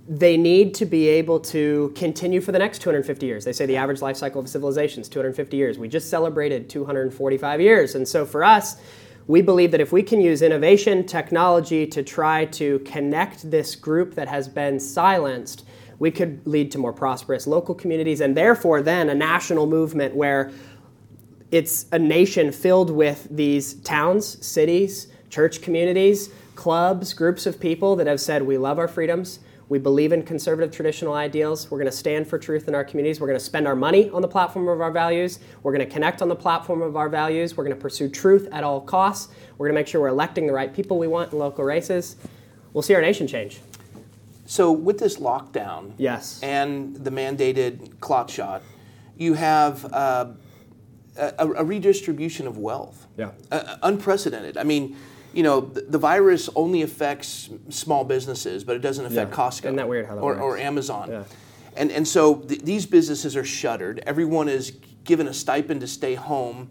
they 0.08 0.36
need 0.36 0.74
to 0.74 0.84
be 0.84 1.06
able 1.06 1.38
to 1.38 1.92
continue 1.94 2.40
for 2.40 2.50
the 2.52 2.58
next 2.58 2.80
250 2.80 3.24
years. 3.24 3.44
They 3.44 3.52
say 3.52 3.66
the 3.66 3.76
average 3.76 4.02
life 4.02 4.16
cycle 4.16 4.40
of 4.40 4.48
civilization 4.48 5.00
is 5.00 5.08
250 5.08 5.56
years. 5.56 5.78
We 5.78 5.88
just 5.88 6.10
celebrated 6.10 6.68
245 6.68 7.60
years. 7.60 7.94
And 7.94 8.06
so 8.06 8.26
for 8.26 8.42
us, 8.42 8.80
we 9.26 9.42
believe 9.42 9.70
that 9.70 9.80
if 9.80 9.92
we 9.92 10.02
can 10.02 10.20
use 10.20 10.42
innovation, 10.42 11.06
technology 11.06 11.86
to 11.86 12.02
try 12.02 12.44
to 12.46 12.80
connect 12.80 13.50
this 13.50 13.76
group 13.76 14.14
that 14.14 14.28
has 14.28 14.48
been 14.48 14.80
silenced, 14.80 15.64
we 15.98 16.10
could 16.10 16.44
lead 16.46 16.70
to 16.72 16.78
more 16.78 16.92
prosperous 16.92 17.46
local 17.46 17.74
communities 17.74 18.20
and 18.20 18.36
therefore 18.36 18.82
then 18.82 19.08
a 19.08 19.14
national 19.14 19.66
movement 19.66 20.14
where 20.14 20.50
it's 21.52 21.86
a 21.92 21.98
nation 21.98 22.50
filled 22.50 22.90
with 22.90 23.28
these 23.30 23.74
towns, 23.74 24.44
cities, 24.44 25.08
church 25.28 25.62
communities, 25.62 26.30
clubs, 26.54 27.14
groups 27.14 27.46
of 27.46 27.60
people 27.60 27.94
that 27.96 28.06
have 28.06 28.20
said, 28.20 28.42
We 28.42 28.58
love 28.58 28.78
our 28.78 28.88
freedoms. 28.88 29.38
We 29.72 29.78
believe 29.78 30.12
in 30.12 30.22
conservative 30.22 30.70
traditional 30.70 31.14
ideals. 31.14 31.70
We're 31.70 31.78
going 31.78 31.90
to 31.90 31.96
stand 31.96 32.28
for 32.28 32.38
truth 32.38 32.68
in 32.68 32.74
our 32.74 32.84
communities. 32.84 33.22
We're 33.22 33.28
going 33.28 33.38
to 33.38 33.44
spend 33.44 33.66
our 33.66 33.74
money 33.74 34.10
on 34.10 34.20
the 34.20 34.28
platform 34.28 34.68
of 34.68 34.82
our 34.82 34.90
values. 34.90 35.38
We're 35.62 35.72
going 35.72 35.88
to 35.88 35.90
connect 35.90 36.20
on 36.20 36.28
the 36.28 36.36
platform 36.36 36.82
of 36.82 36.94
our 36.94 37.08
values. 37.08 37.56
We're 37.56 37.64
going 37.64 37.74
to 37.74 37.80
pursue 37.80 38.10
truth 38.10 38.50
at 38.52 38.64
all 38.64 38.82
costs. 38.82 39.32
We're 39.56 39.68
going 39.68 39.74
to 39.74 39.80
make 39.80 39.86
sure 39.86 40.02
we're 40.02 40.08
electing 40.08 40.46
the 40.46 40.52
right 40.52 40.74
people 40.74 40.98
we 40.98 41.08
want 41.08 41.32
in 41.32 41.38
local 41.38 41.64
races. 41.64 42.16
We'll 42.74 42.82
see 42.82 42.94
our 42.94 43.00
nation 43.00 43.26
change. 43.26 43.60
So, 44.44 44.70
with 44.70 44.98
this 44.98 45.16
lockdown 45.16 45.94
yes. 45.96 46.38
and 46.42 46.94
the 46.94 47.10
mandated 47.10 47.98
clot 48.00 48.28
shot, 48.28 48.62
you 49.16 49.32
have 49.32 49.90
uh, 49.90 50.32
a, 51.16 51.48
a, 51.48 51.64
redistribution 51.64 52.46
of 52.46 52.58
wealth. 52.58 53.06
Yeah. 53.16 53.30
Uh, 53.50 53.78
unprecedented. 53.82 54.58
I 54.58 54.64
mean, 54.64 54.98
you 55.32 55.42
know, 55.42 55.60
the, 55.60 55.82
the, 55.82 55.98
virus 55.98 56.48
only 56.54 56.82
affects 56.82 57.50
small 57.70 58.04
businesses, 58.04 58.64
but 58.64 58.76
it 58.76 58.80
doesn't 58.80 59.06
affect 59.06 59.30
yeah. 59.30 59.36
Costco 59.36 59.64
Isn't 59.64 59.76
that 59.76 59.88
weird 59.88 60.06
how 60.06 60.14
that 60.14 60.20
or, 60.20 60.32
works? 60.32 60.42
or 60.42 60.58
Amazon. 60.58 61.10
Yeah. 61.10 61.24
And, 61.76 61.90
and 61.90 62.06
so 62.06 62.36
th- 62.36 62.62
these 62.62 62.86
businesses 62.86 63.36
are 63.36 63.44
shuttered. 63.44 64.02
Everyone 64.06 64.48
is 64.48 64.76
given 65.04 65.28
a 65.28 65.34
stipend 65.34 65.80
to 65.80 65.86
stay 65.86 66.14
home. 66.14 66.70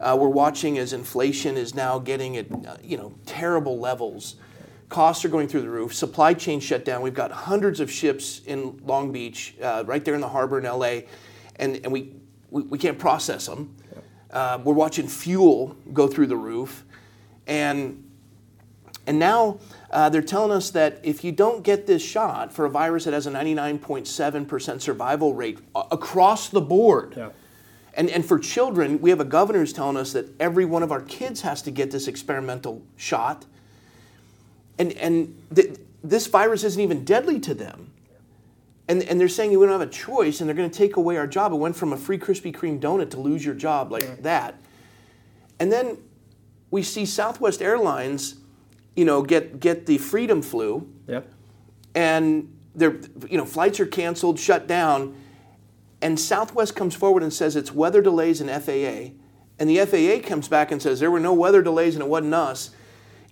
Uh, 0.00 0.16
we're 0.18 0.28
watching 0.28 0.78
as 0.78 0.92
inflation 0.92 1.56
is 1.56 1.74
now 1.74 1.98
getting 1.98 2.36
at 2.36 2.50
uh, 2.50 2.76
you 2.82 2.96
know 2.96 3.14
terrible 3.26 3.78
levels. 3.78 4.36
Costs 4.88 5.24
are 5.24 5.28
going 5.28 5.46
through 5.46 5.62
the 5.62 5.70
roof. 5.70 5.94
Supply 5.94 6.34
chain 6.34 6.58
shut 6.58 6.84
down. 6.84 7.02
We've 7.02 7.14
got 7.14 7.30
hundreds 7.30 7.78
of 7.78 7.90
ships 7.90 8.40
in 8.46 8.80
Long 8.84 9.12
Beach, 9.12 9.54
uh, 9.62 9.84
right 9.86 10.04
there 10.04 10.14
in 10.14 10.20
the 10.20 10.28
harbor 10.28 10.58
in 10.58 10.64
LA, 10.64 11.02
and, 11.56 11.76
and 11.76 11.92
we, 11.92 12.14
we, 12.50 12.62
we 12.62 12.78
can't 12.78 12.98
process 12.98 13.46
them. 13.46 13.76
Uh, 14.32 14.58
we're 14.64 14.74
watching 14.74 15.06
fuel 15.06 15.76
go 15.92 16.08
through 16.08 16.26
the 16.26 16.36
roof. 16.36 16.84
And, 17.50 18.08
and 19.08 19.18
now 19.18 19.58
uh, 19.90 20.08
they're 20.08 20.22
telling 20.22 20.52
us 20.52 20.70
that 20.70 21.00
if 21.02 21.24
you 21.24 21.32
don't 21.32 21.64
get 21.64 21.86
this 21.86 22.00
shot 22.00 22.52
for 22.52 22.64
a 22.64 22.70
virus 22.70 23.04
that 23.04 23.12
has 23.12 23.26
a 23.26 23.30
99.7% 23.30 24.80
survival 24.80 25.34
rate 25.34 25.58
across 25.74 26.48
the 26.48 26.60
board, 26.60 27.14
yeah. 27.16 27.30
and, 27.94 28.08
and 28.08 28.24
for 28.24 28.38
children, 28.38 29.00
we 29.00 29.10
have 29.10 29.18
a 29.18 29.24
governor 29.24 29.58
who's 29.58 29.72
telling 29.72 29.96
us 29.96 30.12
that 30.12 30.26
every 30.40 30.64
one 30.64 30.84
of 30.84 30.92
our 30.92 31.02
kids 31.02 31.40
has 31.40 31.60
to 31.62 31.72
get 31.72 31.90
this 31.90 32.06
experimental 32.06 32.82
shot. 32.96 33.44
And, 34.78 34.92
and 34.92 35.36
th- 35.52 35.76
this 36.04 36.28
virus 36.28 36.62
isn't 36.62 36.80
even 36.80 37.04
deadly 37.04 37.40
to 37.40 37.52
them. 37.52 37.90
And, 38.86 39.02
and 39.02 39.20
they're 39.20 39.28
saying 39.28 39.50
we 39.50 39.66
don't 39.66 39.78
have 39.78 39.88
a 39.88 39.92
choice 39.92 40.40
and 40.40 40.48
they're 40.48 40.56
going 40.56 40.70
to 40.70 40.76
take 40.76 40.96
away 40.96 41.16
our 41.16 41.26
job. 41.26 41.52
It 41.52 41.56
went 41.56 41.74
from 41.74 41.92
a 41.92 41.96
free 41.96 42.18
Krispy 42.18 42.54
Kreme 42.54 42.80
donut 42.80 43.10
to 43.10 43.20
lose 43.20 43.44
your 43.44 43.56
job 43.56 43.90
like 43.90 44.04
yeah. 44.04 44.14
that. 44.20 44.54
And 45.58 45.70
then 45.70 45.98
we 46.70 46.82
see 46.82 47.04
Southwest 47.04 47.62
Airlines, 47.62 48.36
you 48.94 49.04
know, 49.04 49.22
get 49.22 49.60
get 49.60 49.86
the 49.86 49.98
Freedom 49.98 50.42
flu. 50.42 50.88
Yep. 51.06 51.28
And 51.94 52.56
their 52.74 53.00
you 53.28 53.38
know 53.38 53.44
flights 53.44 53.80
are 53.80 53.86
canceled, 53.86 54.38
shut 54.38 54.66
down, 54.66 55.16
and 56.00 56.18
Southwest 56.18 56.76
comes 56.76 56.94
forward 56.94 57.22
and 57.22 57.32
says 57.32 57.56
it's 57.56 57.72
weather 57.72 58.02
delays 58.02 58.40
in 58.40 58.48
FAA, 58.48 59.14
and 59.58 59.68
the 59.68 59.84
FAA 59.84 60.26
comes 60.26 60.48
back 60.48 60.70
and 60.70 60.80
says 60.80 61.00
there 61.00 61.10
were 61.10 61.20
no 61.20 61.34
weather 61.34 61.62
delays 61.62 61.94
and 61.94 62.02
it 62.02 62.08
wasn't 62.08 62.34
us. 62.34 62.70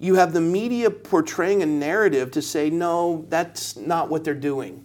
You 0.00 0.14
have 0.14 0.33
the 0.33 0.40
media 0.40 0.90
portraying 0.90 1.62
a 1.62 1.66
narrative 1.66 2.30
to 2.33 2.42
say 2.42 2.71
no, 2.71 3.26
that's 3.28 3.76
not 3.76 4.09
what 4.09 4.23
they're 4.23 4.35
doing. 4.35 4.85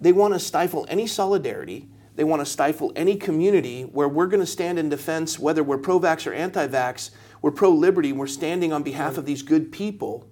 They 0.00 0.12
want 0.12 0.34
to 0.34 0.38
stifle 0.38 0.86
any 0.88 1.06
solidarity. 1.06 1.88
They 2.14 2.22
want 2.22 2.40
to 2.40 2.46
stifle 2.46 2.92
any 2.94 3.16
community 3.16 3.82
where 3.82 4.08
we're 4.08 4.28
going 4.28 4.40
to 4.40 4.46
stand 4.46 4.78
in 4.78 4.88
defense, 4.88 5.38
whether 5.38 5.64
we're 5.64 5.78
pro 5.78 5.98
vax 5.98 6.26
or 6.26 6.32
anti 6.32 6.68
vax, 6.68 7.10
we're 7.44 7.50
pro 7.50 7.68
liberty, 7.68 8.10
we're 8.10 8.26
standing 8.26 8.72
on 8.72 8.82
behalf 8.82 9.18
of 9.18 9.26
these 9.26 9.42
good 9.42 9.70
people. 9.70 10.26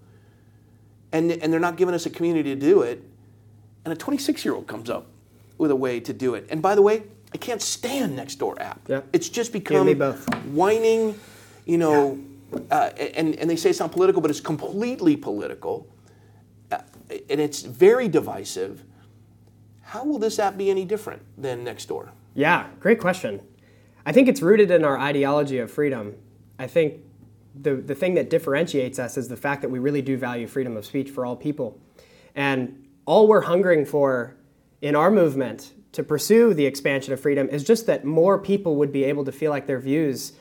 And, 1.13 1.31
and 1.31 1.53
they're 1.53 1.61
not 1.61 1.77
giving 1.77 1.95
us 1.95 2.07
a 2.07 2.11
community 2.11 2.55
to 2.55 2.59
do 2.59 2.81
it. 2.81 3.05
And 3.85 3.93
a 3.93 3.97
26 3.97 4.47
year 4.47 4.55
old 4.55 4.67
comes 4.67 4.89
up 4.89 5.09
with 5.59 5.71
a 5.71 5.77
way 5.77 6.01
to 6.01 6.15
do 6.15 6.35
it. 6.35 6.47
And 6.49 6.63
by 6.63 6.75
the 6.75 6.81
way, 6.81 7.03
I 7.35 7.37
can't 7.37 7.61
stand 7.61 8.19
Nextdoor 8.19 8.59
app. 8.63 8.81
Yeah. 8.89 9.03
It's 9.13 9.29
just 9.29 9.53
become 9.53 9.87
whining, 10.55 11.21
you 11.67 11.77
know, 11.77 12.19
yeah. 12.51 12.59
uh, 12.71 12.91
and, 12.97 13.35
and 13.37 13.51
they 13.51 13.57
say 13.57 13.69
it's 13.69 13.81
not 13.81 13.93
political, 13.93 14.23
but 14.23 14.31
it's 14.31 14.41
completely 14.41 15.15
political. 15.15 15.87
Uh, 16.71 16.79
and 17.29 17.43
it's 17.43 17.61
very 17.61 18.09
divisive. 18.09 18.85
How 19.83 20.03
will 20.03 20.19
this 20.19 20.39
app 20.39 20.57
be 20.57 20.71
any 20.71 20.87
different 20.87 21.21
than 21.37 21.63
Nextdoor? 21.63 22.09
Yeah, 22.35 22.69
great 22.81 23.01
question. 23.01 23.43
I 24.07 24.13
think 24.13 24.29
it's 24.29 24.41
rooted 24.41 24.71
in 24.71 24.83
our 24.83 24.99
ideology 24.99 25.59
of 25.59 25.71
freedom. 25.71 26.15
I 26.63 26.67
think 26.67 27.01
the, 27.61 27.75
the 27.75 27.95
thing 27.95 28.15
that 28.15 28.31
differentiates 28.31 28.99
us 28.99 29.17
is 29.17 29.29
the 29.29 29.37
fact 29.37 29.63
that 29.63 29.69
we 29.69 29.79
really 29.79 30.03
do 30.03 30.17
value 30.17 30.47
freedom 30.47 30.77
of 30.77 30.87
speech 30.87 31.11
for 31.11 31.27
all 31.27 31.37
people. 31.37 31.79
And 32.35 32.87
all 33.05 33.27
we're 33.27 33.43
hungering 33.43 33.85
for 33.85 34.37
in 34.81 34.95
our 34.95 35.11
movement 35.11 35.73
to 35.93 36.03
pursue 36.03 36.55
the 36.55 36.65
expansion 36.65 37.13
of 37.13 37.21
freedom 37.21 37.49
is 37.49 37.65
just 37.65 37.87
that 37.87 38.05
more 38.05 38.39
people 38.39 38.77
would 38.77 38.93
be 38.93 39.05
able 39.05 39.25
to 39.25 39.33
feel 39.33 39.51
like 39.51 39.67
their 39.67 39.81
views 39.81 40.33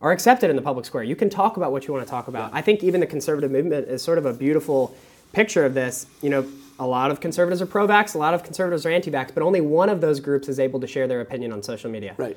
are 0.00 0.12
accepted 0.12 0.50
in 0.50 0.56
the 0.56 0.62
public 0.62 0.86
square. 0.86 1.02
You 1.02 1.16
can 1.16 1.28
talk 1.28 1.56
about 1.56 1.72
what 1.72 1.86
you 1.86 1.92
want 1.92 2.06
to 2.06 2.10
talk 2.10 2.28
about. 2.28 2.50
I 2.54 2.62
think 2.62 2.84
even 2.84 3.00
the 3.00 3.06
conservative 3.06 3.50
movement 3.50 3.88
is 3.88 4.02
sort 4.02 4.18
of 4.18 4.24
a 4.24 4.32
beautiful 4.32 4.94
picture 5.32 5.64
of 5.64 5.74
this. 5.74 6.06
You 6.22 6.30
know, 6.30 6.46
a 6.78 6.86
lot 6.86 7.10
of 7.10 7.20
conservatives 7.20 7.60
are 7.60 7.66
pro-vax, 7.66 8.14
a 8.14 8.18
lot 8.18 8.34
of 8.34 8.42
conservatives 8.42 8.86
are 8.86 8.90
anti-vax, 8.90 9.34
but 9.34 9.42
only 9.42 9.60
one 9.60 9.88
of 9.88 10.00
those 10.00 10.20
groups 10.20 10.48
is 10.48 10.60
able 10.60 10.80
to 10.80 10.86
share 10.86 11.08
their 11.08 11.20
opinion 11.20 11.52
on 11.52 11.62
social 11.62 11.90
media. 11.90 12.14
Right. 12.16 12.36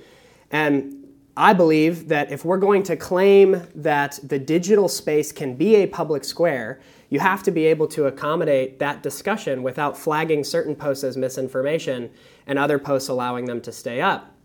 And 0.51 1.08
I 1.39 1.53
believe 1.53 2.09
that 2.09 2.33
if 2.33 2.43
we're 2.43 2.57
going 2.57 2.83
to 2.83 2.97
claim 2.97 3.65
that 3.73 4.19
the 4.21 4.37
digital 4.37 4.89
space 4.89 5.31
can 5.31 5.55
be 5.55 5.77
a 5.77 5.87
public 5.87 6.25
square, 6.25 6.81
you 7.09 7.21
have 7.21 7.43
to 7.43 7.51
be 7.51 7.65
able 7.67 7.87
to 7.87 8.07
accommodate 8.07 8.77
that 8.79 9.01
discussion 9.01 9.63
without 9.63 9.97
flagging 9.97 10.43
certain 10.43 10.75
posts 10.75 11.05
as 11.05 11.15
misinformation 11.15 12.11
and 12.45 12.59
other 12.59 12.77
posts 12.77 13.07
allowing 13.07 13.45
them 13.45 13.61
to 13.61 13.71
stay 13.71 14.01
up. 14.01 14.35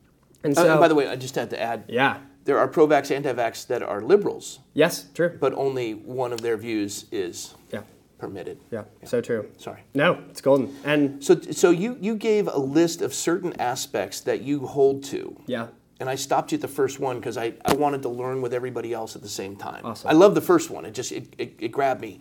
And 0.45 0.55
so, 0.55 0.69
uh, 0.69 0.71
and 0.71 0.81
by 0.81 0.87
the 0.87 0.95
way, 0.95 1.09
I 1.09 1.17
just 1.17 1.35
had 1.35 1.51
to 1.51 1.61
add. 1.61 1.83
Yeah. 1.89 2.19
There 2.45 2.61
are 2.61 2.69
pro-vax, 2.69 3.11
anti-vax 3.11 3.67
that 3.67 3.83
are 3.83 4.01
liberals. 4.01 4.61
Yes, 4.73 5.07
true. 5.15 5.37
But 5.41 5.53
only 5.55 5.95
one 5.95 6.33
of 6.33 6.43
their 6.43 6.57
views 6.57 7.07
is 7.11 7.57
yeah. 7.73 7.83
permitted. 8.19 8.61
Yeah, 8.71 8.85
yeah. 9.03 9.09
so 9.09 9.21
true. 9.21 9.51
Sorry. 9.59 9.83
No, 9.95 10.23
it's 10.31 10.41
golden. 10.41 10.77
And 10.85 11.25
so, 11.25 11.41
so 11.41 11.71
you 11.71 11.99
you 12.01 12.15
gave 12.15 12.47
a 12.47 12.59
list 12.59 13.03
of 13.03 13.13
certain 13.13 13.59
aspects 13.59 14.21
that 14.21 14.43
you 14.43 14.67
hold 14.67 15.03
to. 15.05 15.37
Yeah 15.47 15.69
and 16.01 16.09
I 16.09 16.15
stopped 16.17 16.53
you 16.53 16.57
at 16.57 16.63
the 16.63 16.69
first 16.69 16.99
one 16.99 17.19
because 17.19 17.37
I, 17.37 17.55
I 17.65 17.75
wanted 17.75 18.03
to 18.03 18.09
learn 18.09 18.43
with 18.43 18.53
everybody 18.53 18.93
else 18.93 19.15
at 19.17 19.23
the 19.23 19.29
same 19.29 19.57
time. 19.57 19.85
Awesome. 19.85 20.11
I 20.11 20.13
love 20.13 20.35
the 20.35 20.41
first 20.41 20.71
one. 20.71 20.85
It 20.85 20.95
just 20.95 21.13
it, 21.13 21.33
it, 21.39 21.55
it 21.59 21.69
grabbed 21.69 22.01
me. 22.01 22.21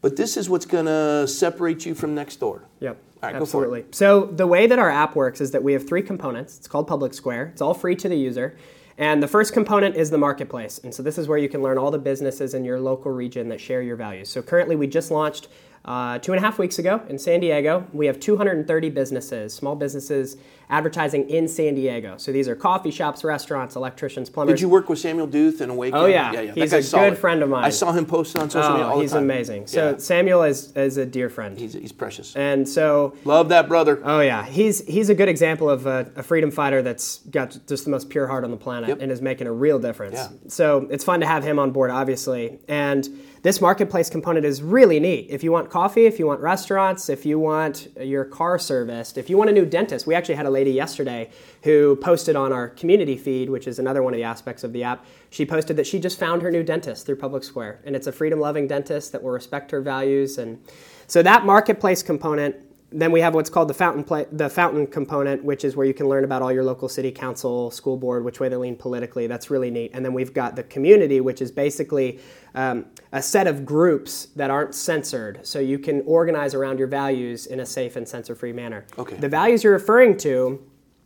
But 0.00 0.16
this 0.16 0.36
is 0.36 0.48
what's 0.48 0.66
going 0.66 0.86
to 0.86 1.26
separate 1.26 1.84
you 1.84 1.94
from 1.94 2.14
Nextdoor. 2.14 2.62
Yep. 2.80 2.96
All 3.20 3.28
right, 3.28 3.34
Absolutely. 3.34 3.84
So 3.90 4.26
the 4.26 4.46
way 4.46 4.68
that 4.68 4.78
our 4.78 4.90
app 4.90 5.16
works 5.16 5.40
is 5.40 5.50
that 5.50 5.62
we 5.62 5.72
have 5.72 5.88
three 5.88 6.02
components. 6.02 6.56
It's 6.58 6.68
called 6.68 6.86
Public 6.86 7.12
Square. 7.12 7.46
It's 7.46 7.60
all 7.60 7.74
free 7.74 7.96
to 7.96 8.08
the 8.08 8.16
user. 8.16 8.56
And 8.96 9.20
the 9.22 9.28
first 9.28 9.52
component 9.52 9.96
is 9.96 10.10
the 10.10 10.18
marketplace. 10.18 10.78
And 10.78 10.94
so 10.94 11.02
this 11.02 11.18
is 11.18 11.26
where 11.26 11.38
you 11.38 11.48
can 11.48 11.62
learn 11.62 11.78
all 11.78 11.90
the 11.90 11.98
businesses 11.98 12.54
in 12.54 12.64
your 12.64 12.80
local 12.80 13.12
region 13.12 13.48
that 13.48 13.60
share 13.60 13.82
your 13.82 13.96
values. 13.96 14.28
So 14.28 14.42
currently 14.42 14.76
we 14.76 14.86
just 14.86 15.10
launched 15.10 15.48
uh, 15.88 16.18
two 16.18 16.32
and 16.32 16.38
a 16.38 16.44
half 16.44 16.58
weeks 16.58 16.78
ago 16.78 17.00
in 17.08 17.18
San 17.18 17.40
Diego. 17.40 17.86
We 17.94 18.04
have 18.06 18.20
230 18.20 18.90
businesses, 18.90 19.54
small 19.54 19.74
businesses 19.74 20.36
advertising 20.68 21.30
in 21.30 21.48
San 21.48 21.74
Diego. 21.76 22.18
So 22.18 22.30
these 22.30 22.46
are 22.46 22.54
coffee 22.54 22.90
shops, 22.90 23.24
restaurants, 23.24 23.74
electricians, 23.74 24.28
plumbers. 24.28 24.56
Did 24.56 24.60
you 24.60 24.68
work 24.68 24.90
with 24.90 24.98
Samuel 24.98 25.26
Duth 25.26 25.62
and 25.62 25.72
Awaken? 25.72 25.98
Oh 25.98 26.04
yeah, 26.04 26.30
yeah, 26.30 26.40
yeah. 26.42 26.52
he's 26.52 26.74
a 26.74 26.76
guy's 26.76 26.92
good 26.92 27.16
friend 27.16 27.42
of 27.42 27.48
mine. 27.48 27.64
I 27.64 27.70
saw 27.70 27.92
him 27.92 28.04
posted 28.04 28.42
on 28.42 28.50
social 28.50 28.68
oh, 28.68 28.72
media 28.74 28.86
all 28.86 29.00
he's 29.00 29.12
the 29.12 29.16
time. 29.16 29.24
He's 29.30 29.34
amazing. 29.34 29.66
So 29.66 29.90
Yeah. 29.92 29.96
Samuel 29.96 30.42
is, 30.42 30.76
is 30.76 30.98
a 30.98 31.06
dear 31.06 31.30
friend. 31.30 31.58
He's, 31.58 31.72
he's 31.72 31.92
precious. 31.92 32.36
And 32.36 32.68
so 32.68 33.16
Love 33.24 33.48
that 33.48 33.66
brother. 33.66 33.98
Oh 34.04 34.20
yeah, 34.20 34.44
he's 34.44 34.86
he's 34.86 35.08
a 35.08 35.14
good 35.14 35.30
example 35.30 35.70
of 35.70 35.86
a, 35.86 36.12
a 36.16 36.22
freedom 36.22 36.50
fighter 36.50 36.82
that's 36.82 37.20
got 37.30 37.58
just 37.66 37.84
the 37.86 37.90
most 37.90 38.10
pure 38.10 38.26
heart 38.26 38.44
on 38.44 38.50
the 38.50 38.58
planet 38.58 38.90
Yep. 38.90 38.98
and 39.00 39.10
is 39.10 39.22
making 39.22 39.46
a 39.46 39.52
real 39.52 39.78
difference. 39.78 40.16
Yeah. 40.16 40.28
So 40.48 40.86
it's 40.90 41.04
fun 41.04 41.20
to 41.20 41.26
have 41.26 41.44
him 41.44 41.58
on 41.58 41.70
board, 41.70 41.90
obviously. 41.90 42.58
And 42.68 43.08
this 43.48 43.62
marketplace 43.62 44.10
component 44.10 44.44
is 44.44 44.62
really 44.62 45.00
neat. 45.00 45.26
If 45.30 45.42
you 45.42 45.50
want 45.50 45.70
coffee, 45.70 46.04
if 46.04 46.18
you 46.18 46.26
want 46.26 46.42
restaurants, 46.42 47.08
if 47.08 47.24
you 47.24 47.38
want 47.38 47.88
your 47.98 48.26
car 48.26 48.58
serviced, 48.58 49.16
if 49.16 49.30
you 49.30 49.38
want 49.38 49.48
a 49.48 49.54
new 49.54 49.64
dentist, 49.64 50.06
we 50.06 50.14
actually 50.14 50.34
had 50.34 50.44
a 50.44 50.50
lady 50.50 50.70
yesterday 50.70 51.30
who 51.62 51.96
posted 51.96 52.36
on 52.36 52.52
our 52.52 52.68
community 52.68 53.16
feed, 53.16 53.48
which 53.48 53.66
is 53.66 53.78
another 53.78 54.02
one 54.02 54.12
of 54.12 54.18
the 54.18 54.24
aspects 54.24 54.64
of 54.64 54.74
the 54.74 54.84
app. 54.84 55.06
She 55.30 55.46
posted 55.46 55.78
that 55.78 55.86
she 55.86 55.98
just 55.98 56.18
found 56.18 56.42
her 56.42 56.50
new 56.50 56.62
dentist 56.62 57.06
through 57.06 57.16
Public 57.16 57.42
Square, 57.42 57.80
and 57.86 57.96
it's 57.96 58.06
a 58.06 58.12
freedom-loving 58.12 58.68
dentist 58.68 59.12
that 59.12 59.22
will 59.22 59.30
respect 59.30 59.70
her 59.70 59.80
values. 59.80 60.36
And 60.36 60.62
so 61.06 61.22
that 61.22 61.46
marketplace 61.46 62.02
component 62.02 62.54
then 62.90 63.12
we 63.12 63.20
have 63.20 63.34
what's 63.34 63.50
called 63.50 63.68
the 63.68 63.74
fountain 63.74 64.02
play, 64.02 64.26
the 64.32 64.48
fountain 64.48 64.86
component, 64.86 65.44
which 65.44 65.62
is 65.62 65.76
where 65.76 65.86
you 65.86 65.92
can 65.92 66.08
learn 66.08 66.24
about 66.24 66.40
all 66.40 66.50
your 66.50 66.64
local 66.64 66.88
city 66.88 67.12
council, 67.12 67.70
school 67.70 67.98
board, 67.98 68.24
which 68.24 68.40
way 68.40 68.48
they 68.48 68.56
lean 68.56 68.76
politically. 68.76 69.26
That's 69.26 69.50
really 69.50 69.70
neat. 69.70 69.90
And 69.92 70.02
then 70.04 70.14
we've 70.14 70.32
got 70.32 70.56
the 70.56 70.62
community, 70.62 71.20
which 71.20 71.42
is 71.42 71.50
basically 71.50 72.18
um, 72.54 72.86
a 73.12 73.20
set 73.20 73.46
of 73.46 73.66
groups 73.66 74.28
that 74.36 74.50
aren't 74.50 74.74
censored, 74.74 75.46
so 75.46 75.58
you 75.58 75.78
can 75.78 76.02
organize 76.06 76.54
around 76.54 76.78
your 76.78 76.88
values 76.88 77.44
in 77.46 77.60
a 77.60 77.66
safe 77.66 77.94
and 77.96 78.08
censor-free 78.08 78.54
manner. 78.54 78.86
Okay. 78.98 79.16
The 79.16 79.28
values 79.28 79.62
you're 79.64 79.74
referring 79.74 80.16
to 80.18 80.62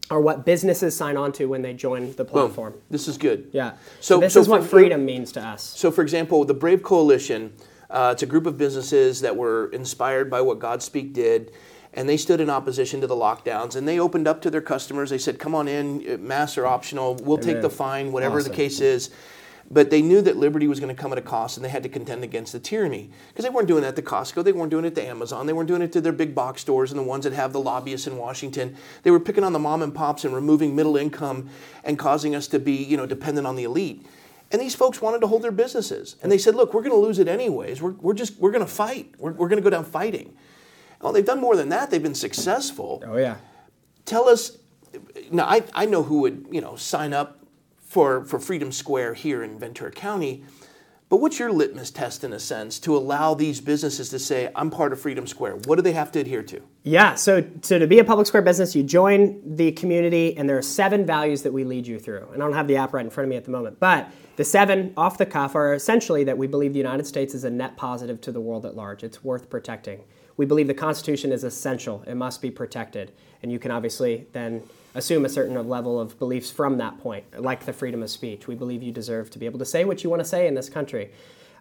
are 0.08 0.20
what 0.20 0.44
businesses 0.46 0.94
sign 0.96 1.16
on 1.16 1.32
to 1.32 1.46
when 1.46 1.62
they 1.62 1.72
join 1.74 2.12
the 2.14 2.24
platform. 2.24 2.74
This 2.90 3.08
is 3.08 3.18
good. 3.18 3.48
Yeah. 3.52 3.72
So- 4.00 4.16
So, 4.16 4.20
this 4.20 4.34
so 4.34 4.40
is 4.40 4.48
what 4.48 4.62
for- 4.62 4.68
freedom 4.68 5.04
means 5.04 5.32
to 5.32 5.40
us. 5.40 5.62
So, 5.76 5.90
for 5.90 6.02
example, 6.02 6.44
the 6.44 6.54
Brave 6.54 6.82
Coalition, 6.82 7.52
uh, 7.90 8.10
it's 8.12 8.22
a 8.22 8.26
group 8.26 8.46
of 8.46 8.56
businesses 8.58 9.20
that 9.22 9.36
were 9.36 9.68
inspired 9.72 10.30
by 10.30 10.40
what 10.42 10.58
Godspeak 10.58 11.12
did, 11.12 11.50
and 11.94 12.08
they 12.08 12.16
stood 12.16 12.40
in 12.40 12.48
opposition 12.48 13.00
to 13.00 13.06
the 13.06 13.14
lockdowns. 13.14 13.76
And 13.76 13.86
they 13.86 13.98
opened 13.98 14.26
up 14.26 14.40
to 14.42 14.50
their 14.50 14.60
customers. 14.60 15.10
They 15.10 15.18
said, 15.18 15.38
"Come 15.38 15.54
on 15.54 15.68
in, 15.68 16.04
uh, 16.08 16.16
masks 16.18 16.58
are 16.58 16.66
optional. 16.66 17.14
We'll 17.16 17.38
take 17.38 17.60
the 17.60 17.70
fine, 17.70 18.12
whatever 18.12 18.38
Awesome. 18.38 18.50
the 18.50 18.56
case 18.56 18.80
is." 18.80 19.10
But 19.70 19.88
they 19.88 20.02
knew 20.02 20.20
that 20.22 20.36
liberty 20.36 20.68
was 20.68 20.80
going 20.80 20.94
to 20.94 21.00
come 21.00 21.12
at 21.12 21.18
a 21.18 21.22
cost, 21.22 21.56
and 21.56 21.64
they 21.64 21.70
had 21.70 21.82
to 21.84 21.88
contend 21.88 22.24
against 22.24 22.52
the 22.52 22.60
tyranny 22.60 23.10
because 23.28 23.44
they 23.44 23.50
weren't 23.50 23.68
doing 23.68 23.82
that 23.82 23.96
to 23.96 24.02
Costco. 24.02 24.44
They 24.44 24.52
weren't 24.52 24.70
doing 24.70 24.84
it 24.84 24.94
to 24.96 25.06
Amazon. 25.06 25.46
They 25.46 25.54
weren't 25.54 25.68
doing 25.68 25.80
it 25.80 25.92
to 25.92 26.00
their 26.02 26.12
big 26.12 26.34
box 26.34 26.60
stores 26.60 26.90
and 26.90 26.98
the 26.98 27.04
ones 27.04 27.24
that 27.24 27.32
have 27.32 27.54
the 27.54 27.60
lobbyists 27.60 28.06
in 28.06 28.18
Washington. 28.18 28.76
They 29.02 29.10
were 29.10 29.20
picking 29.20 29.44
on 29.44 29.54
the 29.54 29.58
mom 29.58 29.80
and 29.80 29.94
pops 29.94 30.24
and 30.26 30.34
removing 30.34 30.76
middle 30.76 30.98
income 30.98 31.48
and 31.84 31.98
causing 31.98 32.34
us 32.34 32.48
to 32.48 32.58
be, 32.58 32.74
you 32.74 32.98
know, 32.98 33.06
dependent 33.06 33.46
on 33.46 33.56
the 33.56 33.64
elite. 33.64 34.04
And 34.50 34.60
these 34.60 34.74
folks 34.74 35.00
wanted 35.00 35.22
to 35.22 35.26
hold 35.26 35.40
their 35.40 35.52
businesses. 35.52 36.16
And 36.22 36.30
they 36.30 36.36
said, 36.36 36.54
look, 36.54 36.74
we're 36.74 36.82
going 36.82 36.92
to 36.92 36.98
lose 36.98 37.18
it 37.18 37.26
anyways. 37.26 37.80
We're, 37.80 37.92
we're 37.92 38.12
just, 38.12 38.38
we're 38.38 38.50
going 38.50 38.64
to 38.64 38.70
fight. 38.70 39.14
We're, 39.16 39.32
we're 39.32 39.48
going 39.48 39.62
to 39.62 39.64
go 39.64 39.70
down 39.70 39.84
fighting. 39.84 40.34
Well, 41.02 41.12
they've 41.12 41.24
done 41.24 41.40
more 41.40 41.56
than 41.56 41.68
that. 41.68 41.90
They've 41.90 42.02
been 42.02 42.14
successful. 42.14 43.02
Oh 43.06 43.16
yeah. 43.16 43.36
Tell 44.04 44.28
us, 44.28 44.56
now 45.30 45.44
I, 45.44 45.62
I 45.74 45.86
know 45.86 46.02
who 46.04 46.20
would, 46.20 46.46
you 46.50 46.60
know, 46.60 46.76
sign 46.76 47.12
up 47.12 47.40
for, 47.80 48.24
for 48.24 48.38
Freedom 48.38 48.72
Square 48.72 49.14
here 49.14 49.42
in 49.42 49.58
Ventura 49.58 49.90
County. 49.90 50.44
But 51.08 51.18
what's 51.18 51.38
your 51.38 51.52
litmus 51.52 51.90
test, 51.90 52.24
in 52.24 52.32
a 52.32 52.40
sense, 52.40 52.78
to 52.78 52.96
allow 52.96 53.34
these 53.34 53.60
businesses 53.60 54.08
to 54.08 54.18
say, 54.18 54.50
I'm 54.56 54.70
part 54.70 54.94
of 54.94 55.00
Freedom 55.00 55.26
Square? 55.26 55.56
What 55.66 55.76
do 55.76 55.82
they 55.82 55.92
have 55.92 56.10
to 56.12 56.20
adhere 56.20 56.42
to? 56.44 56.62
Yeah, 56.84 57.16
so, 57.16 57.44
so 57.60 57.78
to 57.78 57.86
be 57.86 57.98
a 57.98 58.04
public 58.04 58.26
square 58.26 58.42
business, 58.42 58.74
you 58.74 58.82
join 58.82 59.42
the 59.56 59.72
community, 59.72 60.34
and 60.38 60.48
there 60.48 60.56
are 60.56 60.62
seven 60.62 61.04
values 61.04 61.42
that 61.42 61.52
we 61.52 61.64
lead 61.64 61.86
you 61.86 61.98
through. 61.98 62.28
And 62.32 62.42
I 62.42 62.46
don't 62.46 62.54
have 62.54 62.66
the 62.66 62.76
app 62.76 62.94
right 62.94 63.04
in 63.04 63.10
front 63.10 63.26
of 63.26 63.28
me 63.28 63.36
at 63.36 63.44
the 63.44 63.50
moment, 63.50 63.78
but 63.78 64.10
the 64.36 64.44
seven 64.44 64.94
off 64.96 65.18
the 65.18 65.26
cuff 65.26 65.54
are 65.54 65.74
essentially 65.74 66.24
that 66.24 66.38
we 66.38 66.46
believe 66.46 66.72
the 66.72 66.78
United 66.78 67.06
States 67.06 67.34
is 67.34 67.44
a 67.44 67.50
net 67.50 67.76
positive 67.76 68.22
to 68.22 68.32
the 68.32 68.40
world 68.40 68.64
at 68.64 68.74
large. 68.74 69.04
It's 69.04 69.22
worth 69.22 69.50
protecting. 69.50 70.04
We 70.42 70.46
believe 70.46 70.66
the 70.66 70.74
Constitution 70.74 71.30
is 71.30 71.44
essential, 71.44 72.02
it 72.04 72.16
must 72.16 72.42
be 72.42 72.50
protected. 72.50 73.12
And 73.44 73.52
you 73.52 73.60
can 73.60 73.70
obviously 73.70 74.26
then 74.32 74.60
assume 74.96 75.24
a 75.24 75.28
certain 75.28 75.54
level 75.68 76.00
of 76.00 76.18
beliefs 76.18 76.50
from 76.50 76.78
that 76.78 76.98
point, 76.98 77.40
like 77.40 77.64
the 77.64 77.72
freedom 77.72 78.02
of 78.02 78.10
speech. 78.10 78.48
We 78.48 78.56
believe 78.56 78.82
you 78.82 78.90
deserve 78.90 79.30
to 79.30 79.38
be 79.38 79.46
able 79.46 79.60
to 79.60 79.64
say 79.64 79.84
what 79.84 80.02
you 80.02 80.10
want 80.10 80.18
to 80.18 80.28
say 80.28 80.48
in 80.48 80.56
this 80.56 80.68
country. 80.68 81.12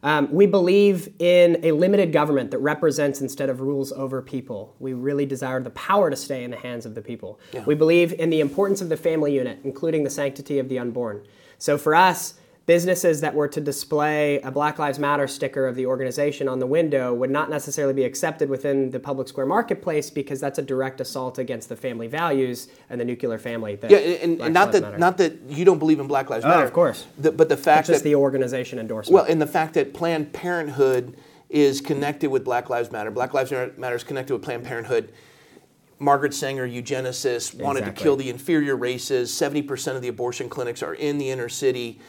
Um, 0.01 0.33
we 0.33 0.47
believe 0.47 1.13
in 1.19 1.59
a 1.61 1.73
limited 1.73 2.11
government 2.11 2.49
that 2.49 2.57
represents 2.57 3.21
instead 3.21 3.51
of 3.51 3.61
rules 3.61 3.91
over 3.91 4.19
people. 4.19 4.75
We 4.79 4.93
really 4.93 5.27
desire 5.27 5.61
the 5.61 5.69
power 5.69 6.09
to 6.09 6.15
stay 6.15 6.43
in 6.43 6.49
the 6.49 6.57
hands 6.57 6.87
of 6.87 6.95
the 6.95 7.03
people. 7.03 7.39
Yeah. 7.53 7.63
We 7.65 7.75
believe 7.75 8.13
in 8.13 8.31
the 8.31 8.39
importance 8.39 8.81
of 8.81 8.89
the 8.89 8.97
family 8.97 9.35
unit, 9.35 9.59
including 9.63 10.03
the 10.03 10.09
sanctity 10.09 10.57
of 10.57 10.69
the 10.69 10.79
unborn. 10.79 11.21
So 11.59 11.77
for 11.77 11.93
us, 11.93 12.33
businesses 12.71 13.19
that 13.19 13.35
were 13.35 13.49
to 13.49 13.59
display 13.59 14.39
a 14.43 14.49
Black 14.49 14.79
Lives 14.79 14.97
Matter 14.97 15.27
sticker 15.27 15.67
of 15.67 15.75
the 15.75 15.85
organization 15.85 16.47
on 16.47 16.59
the 16.59 16.65
window 16.65 17.13
would 17.13 17.29
not 17.29 17.49
necessarily 17.49 17.93
be 17.93 18.05
accepted 18.05 18.49
within 18.49 18.91
the 18.91 18.99
public 18.99 19.27
square 19.27 19.45
marketplace 19.45 20.09
because 20.09 20.39
that's 20.39 20.57
a 20.57 20.61
direct 20.61 21.01
assault 21.01 21.37
against 21.37 21.67
the 21.67 21.75
family 21.75 22.07
values 22.07 22.69
and 22.89 22.97
the 22.97 23.03
nuclear 23.03 23.37
family. 23.37 23.75
That 23.75 23.91
Yeah, 23.91 23.97
and, 23.97 24.39
and 24.39 24.53
not 24.53 24.71
that 24.71 24.83
Matter. 24.83 24.97
not 24.97 25.17
that 25.17 25.37
you 25.49 25.65
don't 25.65 25.79
believe 25.79 25.99
in 25.99 26.07
Black 26.07 26.29
Lives 26.29 26.45
Oh, 26.45 26.47
Matter. 26.47 26.63
of 26.63 26.71
course. 26.71 27.07
The- 27.17 27.33
but 27.33 27.49
the 27.49 27.57
fact 27.57 27.87
just 27.87 28.03
that 28.05 28.09
the 28.09 28.15
organization 28.15 28.79
endorsement. 28.79 29.15
Well, 29.15 29.25
and 29.29 29.41
the 29.41 29.47
fact 29.47 29.73
that 29.73 29.93
Planned 29.93 30.31
Parenthood 30.31 31.17
is 31.49 31.81
connected 31.81 32.29
with 32.31 32.45
Black 32.45 32.69
Lives 32.69 32.89
Matter. 32.89 33.11
Black 33.11 33.33
Lives 33.33 33.51
Matter 33.51 33.97
is 33.97 34.05
connected 34.05 34.31
with 34.33 34.43
Planned 34.43 34.63
Parenthood. 34.63 35.11
Margaret 35.99 36.33
Sanger, 36.33 36.65
eugenicist, 36.65 37.61
wanted 37.61 37.83
to 37.83 37.91
kill 37.91 38.15
the 38.15 38.29
inferior 38.29 38.77
races. 38.77 39.29
70% 39.29 39.97
of 39.97 40.01
the 40.01 40.07
abortion 40.07 40.47
clinics 40.47 40.81
are 40.81 40.93
in 40.93 41.17
the 41.17 41.29
inner 41.29 41.49
city. 41.49 41.99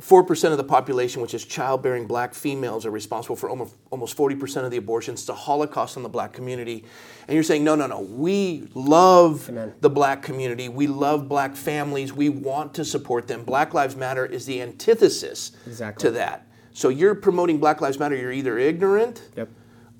4% 0.00 0.50
of 0.50 0.56
the 0.56 0.64
population, 0.64 1.22
which 1.22 1.34
is 1.34 1.44
childbearing 1.44 2.06
black 2.06 2.34
females, 2.34 2.84
are 2.84 2.90
responsible 2.90 3.36
for 3.36 3.48
almost, 3.48 3.76
almost 3.90 4.16
40% 4.16 4.64
of 4.64 4.70
the 4.70 4.76
abortions. 4.76 5.20
It's 5.20 5.28
a 5.28 5.34
holocaust 5.34 5.96
on 5.96 6.02
the 6.02 6.08
black 6.08 6.32
community. 6.32 6.84
And 7.28 7.34
you're 7.34 7.44
saying, 7.44 7.62
no, 7.62 7.74
no, 7.76 7.86
no. 7.86 8.00
We 8.00 8.68
love 8.74 9.48
the 9.80 9.90
black 9.90 10.22
community. 10.22 10.68
We 10.68 10.86
love 10.88 11.28
black 11.28 11.54
families. 11.54 12.12
We 12.12 12.28
want 12.28 12.74
to 12.74 12.84
support 12.84 13.28
them. 13.28 13.44
Black 13.44 13.72
Lives 13.72 13.94
Matter 13.94 14.26
is 14.26 14.46
the 14.46 14.60
antithesis 14.60 15.52
Exactly. 15.66 16.02
to 16.02 16.10
that. 16.12 16.46
So 16.72 16.88
you're 16.88 17.14
promoting 17.14 17.58
Black 17.58 17.80
Lives 17.80 17.98
Matter. 17.98 18.16
You're 18.16 18.32
either 18.32 18.58
ignorant 18.58 19.22
Yep. 19.36 19.48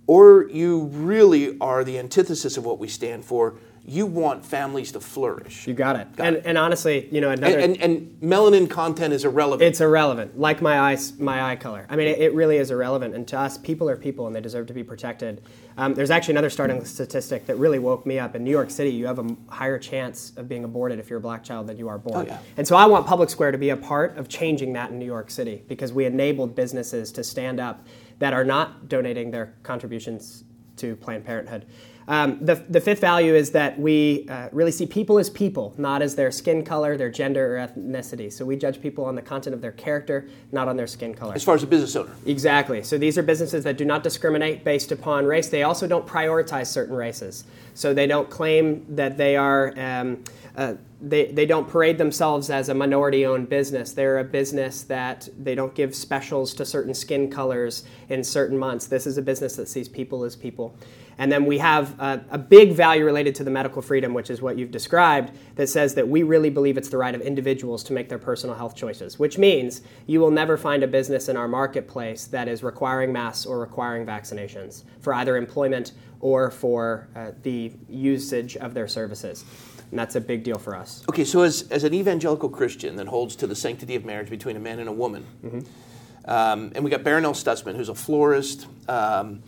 or 0.09 0.48
you 0.50 0.87
really 0.87 1.57
are 1.61 1.85
the 1.85 1.98
antithesis 2.00 2.57
of 2.57 2.64
what 2.66 2.80
we 2.80 2.88
stand 2.88 3.24
for. 3.24 3.54
You 3.86 4.06
want 4.06 4.46
families 4.46 4.92
to 4.92 5.00
flourish. 5.00 5.66
You 5.66 5.74
got 5.74 5.96
it. 5.96 6.16
Got 6.16 6.26
and, 6.26 6.36
it. 6.36 6.42
and 6.46 6.56
honestly, 6.56 7.06
you 7.12 7.20
know, 7.20 7.30
another. 7.30 7.58
And, 7.58 7.76
and, 7.82 7.98
and 7.98 8.20
melanin 8.22 8.68
content 8.68 9.12
is 9.12 9.26
irrelevant. 9.26 9.60
It's 9.60 9.80
irrelevant, 9.80 10.38
like 10.38 10.62
my 10.62 10.80
eyes, 10.80 11.18
my 11.18 11.50
eye 11.50 11.56
color. 11.56 11.86
I 11.90 11.96
mean, 11.96 12.08
it, 12.08 12.18
it 12.18 12.34
really 12.34 12.56
is 12.56 12.70
irrelevant. 12.70 13.14
And 13.14 13.28
to 13.28 13.38
us, 13.38 13.58
people 13.58 13.90
are 13.90 13.96
people, 13.96 14.26
and 14.26 14.34
they 14.34 14.40
deserve 14.40 14.66
to 14.68 14.72
be 14.72 14.82
protected. 14.82 15.42
Um, 15.76 15.92
there's 15.92 16.10
actually 16.10 16.32
another 16.32 16.48
starting 16.48 16.82
statistic 16.86 17.44
that 17.46 17.56
really 17.56 17.78
woke 17.78 18.06
me 18.06 18.18
up. 18.18 18.34
In 18.34 18.42
New 18.42 18.50
York 18.50 18.70
City, 18.70 18.90
you 18.90 19.06
have 19.06 19.18
a 19.18 19.36
higher 19.48 19.78
chance 19.78 20.32
of 20.38 20.48
being 20.48 20.64
aborted 20.64 20.98
if 20.98 21.10
you're 21.10 21.18
a 21.18 21.22
black 21.22 21.44
child 21.44 21.66
than 21.66 21.76
you 21.76 21.88
are 21.88 21.98
born. 21.98 22.26
Oh, 22.26 22.26
yeah. 22.26 22.38
And 22.56 22.66
so 22.66 22.76
I 22.76 22.86
want 22.86 23.06
Public 23.06 23.28
Square 23.28 23.52
to 23.52 23.58
be 23.58 23.68
a 23.68 23.76
part 23.76 24.16
of 24.16 24.28
changing 24.28 24.72
that 24.74 24.92
in 24.92 24.98
New 24.98 25.04
York 25.04 25.30
City 25.30 25.62
because 25.68 25.92
we 25.92 26.06
enabled 26.06 26.54
businesses 26.54 27.12
to 27.12 27.22
stand 27.22 27.60
up 27.60 27.86
that 28.18 28.32
are 28.32 28.44
not 28.44 28.88
donating 28.88 29.30
their 29.30 29.54
contributions 29.62 30.44
to 30.76 30.96
Planned 30.96 31.24
Parenthood. 31.24 31.66
Um, 32.06 32.38
the, 32.44 32.56
the 32.68 32.80
fifth 32.80 33.00
value 33.00 33.34
is 33.34 33.52
that 33.52 33.78
we 33.78 34.26
uh, 34.28 34.48
really 34.52 34.72
see 34.72 34.86
people 34.86 35.18
as 35.18 35.30
people, 35.30 35.74
not 35.78 36.02
as 36.02 36.14
their 36.14 36.30
skin 36.30 36.64
color, 36.64 36.96
their 36.96 37.10
gender, 37.10 37.56
or 37.56 37.66
ethnicity. 37.66 38.32
So 38.32 38.44
we 38.44 38.56
judge 38.56 38.80
people 38.80 39.04
on 39.04 39.14
the 39.14 39.22
content 39.22 39.54
of 39.54 39.60
their 39.60 39.72
character, 39.72 40.28
not 40.52 40.68
on 40.68 40.76
their 40.76 40.86
skin 40.86 41.14
color. 41.14 41.34
as 41.34 41.44
far 41.44 41.54
as 41.54 41.62
a 41.62 41.66
business 41.66 41.96
owner. 41.96 42.12
Exactly. 42.26 42.82
So 42.82 42.98
these 42.98 43.16
are 43.16 43.22
businesses 43.22 43.64
that 43.64 43.76
do 43.76 43.84
not 43.84 44.02
discriminate 44.02 44.64
based 44.64 44.92
upon 44.92 45.24
race. 45.24 45.48
They 45.48 45.62
also 45.62 45.86
don't 45.86 46.06
prioritize 46.06 46.66
certain 46.66 46.94
races. 46.94 47.44
So 47.74 47.94
they 47.94 48.06
don't 48.06 48.30
claim 48.30 48.84
that 48.94 49.16
they 49.16 49.36
are, 49.36 49.72
um, 49.78 50.22
uh, 50.56 50.74
they, 51.00 51.26
they 51.26 51.46
don't 51.46 51.68
parade 51.68 51.98
themselves 51.98 52.48
as 52.48 52.68
a 52.68 52.74
minority 52.74 53.26
owned 53.26 53.48
business. 53.48 53.92
They're 53.92 54.18
a 54.18 54.24
business 54.24 54.82
that 54.84 55.28
they 55.38 55.54
don't 55.54 55.74
give 55.74 55.94
specials 55.94 56.54
to 56.54 56.64
certain 56.64 56.94
skin 56.94 57.30
colors 57.30 57.84
in 58.08 58.22
certain 58.22 58.58
months. 58.58 58.86
This 58.86 59.06
is 59.06 59.18
a 59.18 59.22
business 59.22 59.56
that 59.56 59.68
sees 59.68 59.88
people 59.88 60.24
as 60.24 60.36
people. 60.36 60.76
And 61.18 61.30
then 61.30 61.44
we 61.44 61.58
have 61.58 61.98
a, 62.00 62.24
a 62.30 62.38
big 62.38 62.72
value 62.72 63.04
related 63.04 63.34
to 63.36 63.44
the 63.44 63.50
medical 63.50 63.82
freedom, 63.82 64.14
which 64.14 64.30
is 64.30 64.42
what 64.42 64.58
you've 64.58 64.70
described, 64.70 65.32
that 65.56 65.68
says 65.68 65.94
that 65.94 66.08
we 66.08 66.22
really 66.22 66.50
believe 66.50 66.76
it's 66.76 66.88
the 66.88 66.98
right 66.98 67.14
of 67.14 67.20
individuals 67.20 67.84
to 67.84 67.92
make 67.92 68.08
their 68.08 68.18
personal 68.18 68.56
health 68.56 68.74
choices, 68.74 69.18
which 69.18 69.38
means 69.38 69.82
you 70.06 70.20
will 70.20 70.30
never 70.30 70.56
find 70.56 70.82
a 70.82 70.88
business 70.88 71.28
in 71.28 71.36
our 71.36 71.48
marketplace 71.48 72.26
that 72.26 72.48
is 72.48 72.62
requiring 72.62 73.12
masks 73.12 73.46
or 73.46 73.60
requiring 73.60 74.06
vaccinations 74.06 74.84
for 75.00 75.14
either 75.14 75.36
employment 75.36 75.92
or 76.20 76.50
for 76.50 77.08
uh, 77.14 77.30
the 77.42 77.72
usage 77.88 78.56
of 78.56 78.74
their 78.74 78.88
services. 78.88 79.44
And 79.90 79.98
that's 79.98 80.16
a 80.16 80.20
big 80.20 80.42
deal 80.42 80.58
for 80.58 80.74
us. 80.74 81.04
Okay, 81.08 81.24
so 81.24 81.42
as, 81.42 81.70
as 81.70 81.84
an 81.84 81.94
evangelical 81.94 82.48
Christian 82.48 82.96
that 82.96 83.06
holds 83.06 83.36
to 83.36 83.46
the 83.46 83.54
sanctity 83.54 83.94
of 83.94 84.04
marriage 84.04 84.30
between 84.30 84.56
a 84.56 84.60
man 84.60 84.78
and 84.80 84.88
a 84.88 84.92
woman, 84.92 85.24
Mm-hmm. 85.44 86.30
um, 86.30 86.72
and 86.74 86.84
we 86.84 86.90
got 86.90 87.02
Barronelle 87.02 87.34
Stutzman, 87.34 87.76
who's 87.76 87.88
a 87.88 87.94
florist, 87.94 88.66
um, 88.88 89.42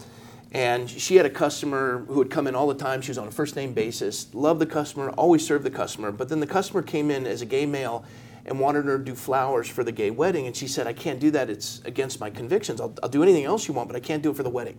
And 0.53 0.89
she 0.89 1.17
had 1.17 1.27
a 1.27 1.31
customer 1.31 2.05
who 2.07 2.15
would 2.15 2.31
come 2.31 2.47
in 2.47 2.55
all 2.55 2.69
the 2.69 2.75
time. 2.75 3.03
She 3.03 3.11
was 3.11 3.19
on 3.19 3.27
a 3.29 3.31
first 3.33 3.57
name 3.57 3.73
basis, 3.75 4.33
loved 4.33 4.61
the 4.61 4.67
customer, 4.67 5.11
always 5.11 5.45
served 5.45 5.65
the 5.65 5.71
customer. 5.71 6.13
But 6.13 6.29
then 6.29 6.41
the 6.41 6.47
customer 6.47 6.83
came 6.83 7.11
in 7.11 7.27
as 7.27 7.43
a 7.43 7.47
gay 7.47 7.67
male 7.67 8.05
and 8.47 8.61
wanted 8.61 8.85
her 8.85 8.97
to 8.97 9.05
do 9.05 9.15
flowers 9.17 9.69
for 9.69 9.83
the 9.83 9.91
gay 9.93 10.11
wedding. 10.11 10.47
And 10.47 10.55
she 10.57 10.69
said, 10.69 10.87
I 10.87 10.93
can't 10.93 11.19
do 11.19 11.33
that. 11.33 11.51
It's 11.51 11.83
against 11.85 12.21
my 12.21 12.31
convictions. 12.31 12.81
I'll, 12.81 12.95
I'll 13.03 13.09
do 13.09 13.23
anything 13.25 13.45
else 13.45 13.67
you 13.67 13.75
want, 13.75 13.89
but 13.89 13.97
I 13.97 14.01
can't 14.01 14.23
do 14.23 14.31
it 14.31 14.37
for 14.37 14.45
the 14.45 14.49
wedding. 14.51 14.79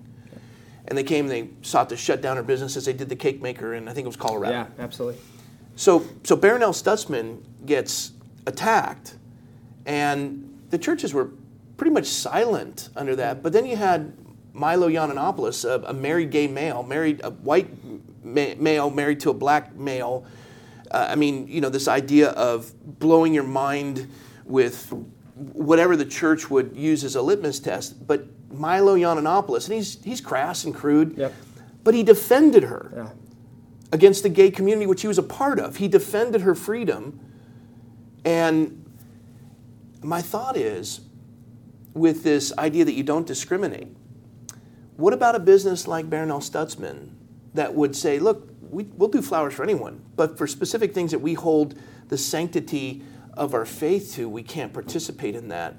And 0.88 0.98
they 0.98 1.04
came, 1.04 1.26
and 1.30 1.32
they 1.32 1.50
sought 1.64 1.90
to 1.90 1.98
shut 1.98 2.22
down 2.22 2.38
her 2.38 2.44
business 2.44 2.78
as 2.78 2.86
they 2.86 2.94
did 2.94 3.10
the 3.10 3.16
cake 3.18 3.42
maker 3.42 3.74
in, 3.74 3.90
I 3.90 3.94
think 3.94 4.06
it 4.06 4.08
was 4.08 4.16
Colorado. 4.16 4.54
Yeah, 4.54 4.68
absolutely. 4.80 5.20
So, 5.78 6.06
so 6.24 6.36
Barronelle 6.36 6.74
Stutzman 6.74 7.42
gets 7.66 8.12
attacked, 8.46 9.16
and 9.86 10.60
the 10.72 10.78
churches 10.78 11.14
were 11.14 11.30
pretty 11.78 11.92
much 11.94 12.08
silent 12.08 12.90
under 12.96 13.16
that. 13.16 13.44
But 13.44 13.54
then 13.54 13.66
you 13.66 13.76
had 13.78 14.12
Milo 14.54 14.90
Yiannopoulos, 14.90 15.64
a, 15.66 15.86
a 15.88 15.94
married 15.94 16.32
gay 16.32 16.48
male, 16.48 16.82
married 16.84 17.22
a 17.24 17.30
white 17.30 17.70
ma- 18.24 18.56
male 18.58 18.90
married 18.90 19.20
to 19.22 19.30
a 19.30 19.34
black 19.34 19.76
male. 19.76 20.26
Uh, 20.90 21.08
I 21.12 21.16
mean, 21.16 21.48
you 21.48 21.62
know, 21.62 21.70
this 21.70 21.88
idea 21.88 22.30
of 22.32 22.72
blowing 23.00 23.34
your 23.34 23.44
mind 23.44 24.10
with 24.46 24.92
whatever 25.36 25.96
the 25.96 26.06
church 26.06 26.50
would 26.50 26.76
use 26.76 27.04
as 27.04 27.16
a 27.16 27.22
litmus 27.22 27.60
test. 27.60 28.08
But 28.08 28.26
Milo 28.52 28.96
Yiannopoulos, 28.96 29.66
and 29.66 29.76
he's 29.76 30.04
he's 30.04 30.22
crass 30.22 30.64
and 30.64 30.74
crude, 30.74 31.16
Yep. 31.18 31.34
but 31.84 31.94
he 31.94 32.02
defended 32.02 32.64
her 32.64 32.92
Yeah. 32.96 33.10
Against 33.92 34.24
the 34.24 34.30
gay 34.30 34.52
community, 34.52 34.86
which 34.86 35.02
he 35.02 35.08
was 35.08 35.18
a 35.18 35.24
part 35.24 35.60
of. 35.60 35.78
He 35.78 35.88
defended 35.88 36.42
her 36.42 36.54
freedom. 36.56 37.20
And 38.26 38.84
my 40.04 40.22
thought 40.22 40.58
is 40.58 41.02
with 41.94 42.24
this 42.24 42.56
idea 42.58 42.84
that 42.86 42.94
you 42.94 43.04
don't 43.04 43.26
discriminate, 43.26 43.88
what 44.98 45.14
about 45.14 45.36
a 45.36 45.40
business 45.40 45.88
like 45.88 46.10
Barronelle 46.10 46.44
Stutzman 46.44 47.12
that 47.54 47.74
would 47.74 47.96
say, 47.96 48.20
look, 48.20 48.50
we, 48.70 48.84
we'll 48.84 49.10
do 49.10 49.22
flowers 49.22 49.54
for 49.54 49.64
anyone, 49.64 50.02
but 50.16 50.38
for 50.38 50.48
specific 50.48 50.94
things 50.94 51.12
that 51.12 51.20
we 51.20 51.34
hold 51.34 51.80
the 52.10 52.18
sanctity 52.18 53.02
of 53.34 53.54
our 53.54 53.66
faith 53.66 54.14
to, 54.16 54.28
we 54.28 54.44
can't 54.44 54.74
participate 54.74 55.36
in 55.36 55.48
that. 55.50 55.76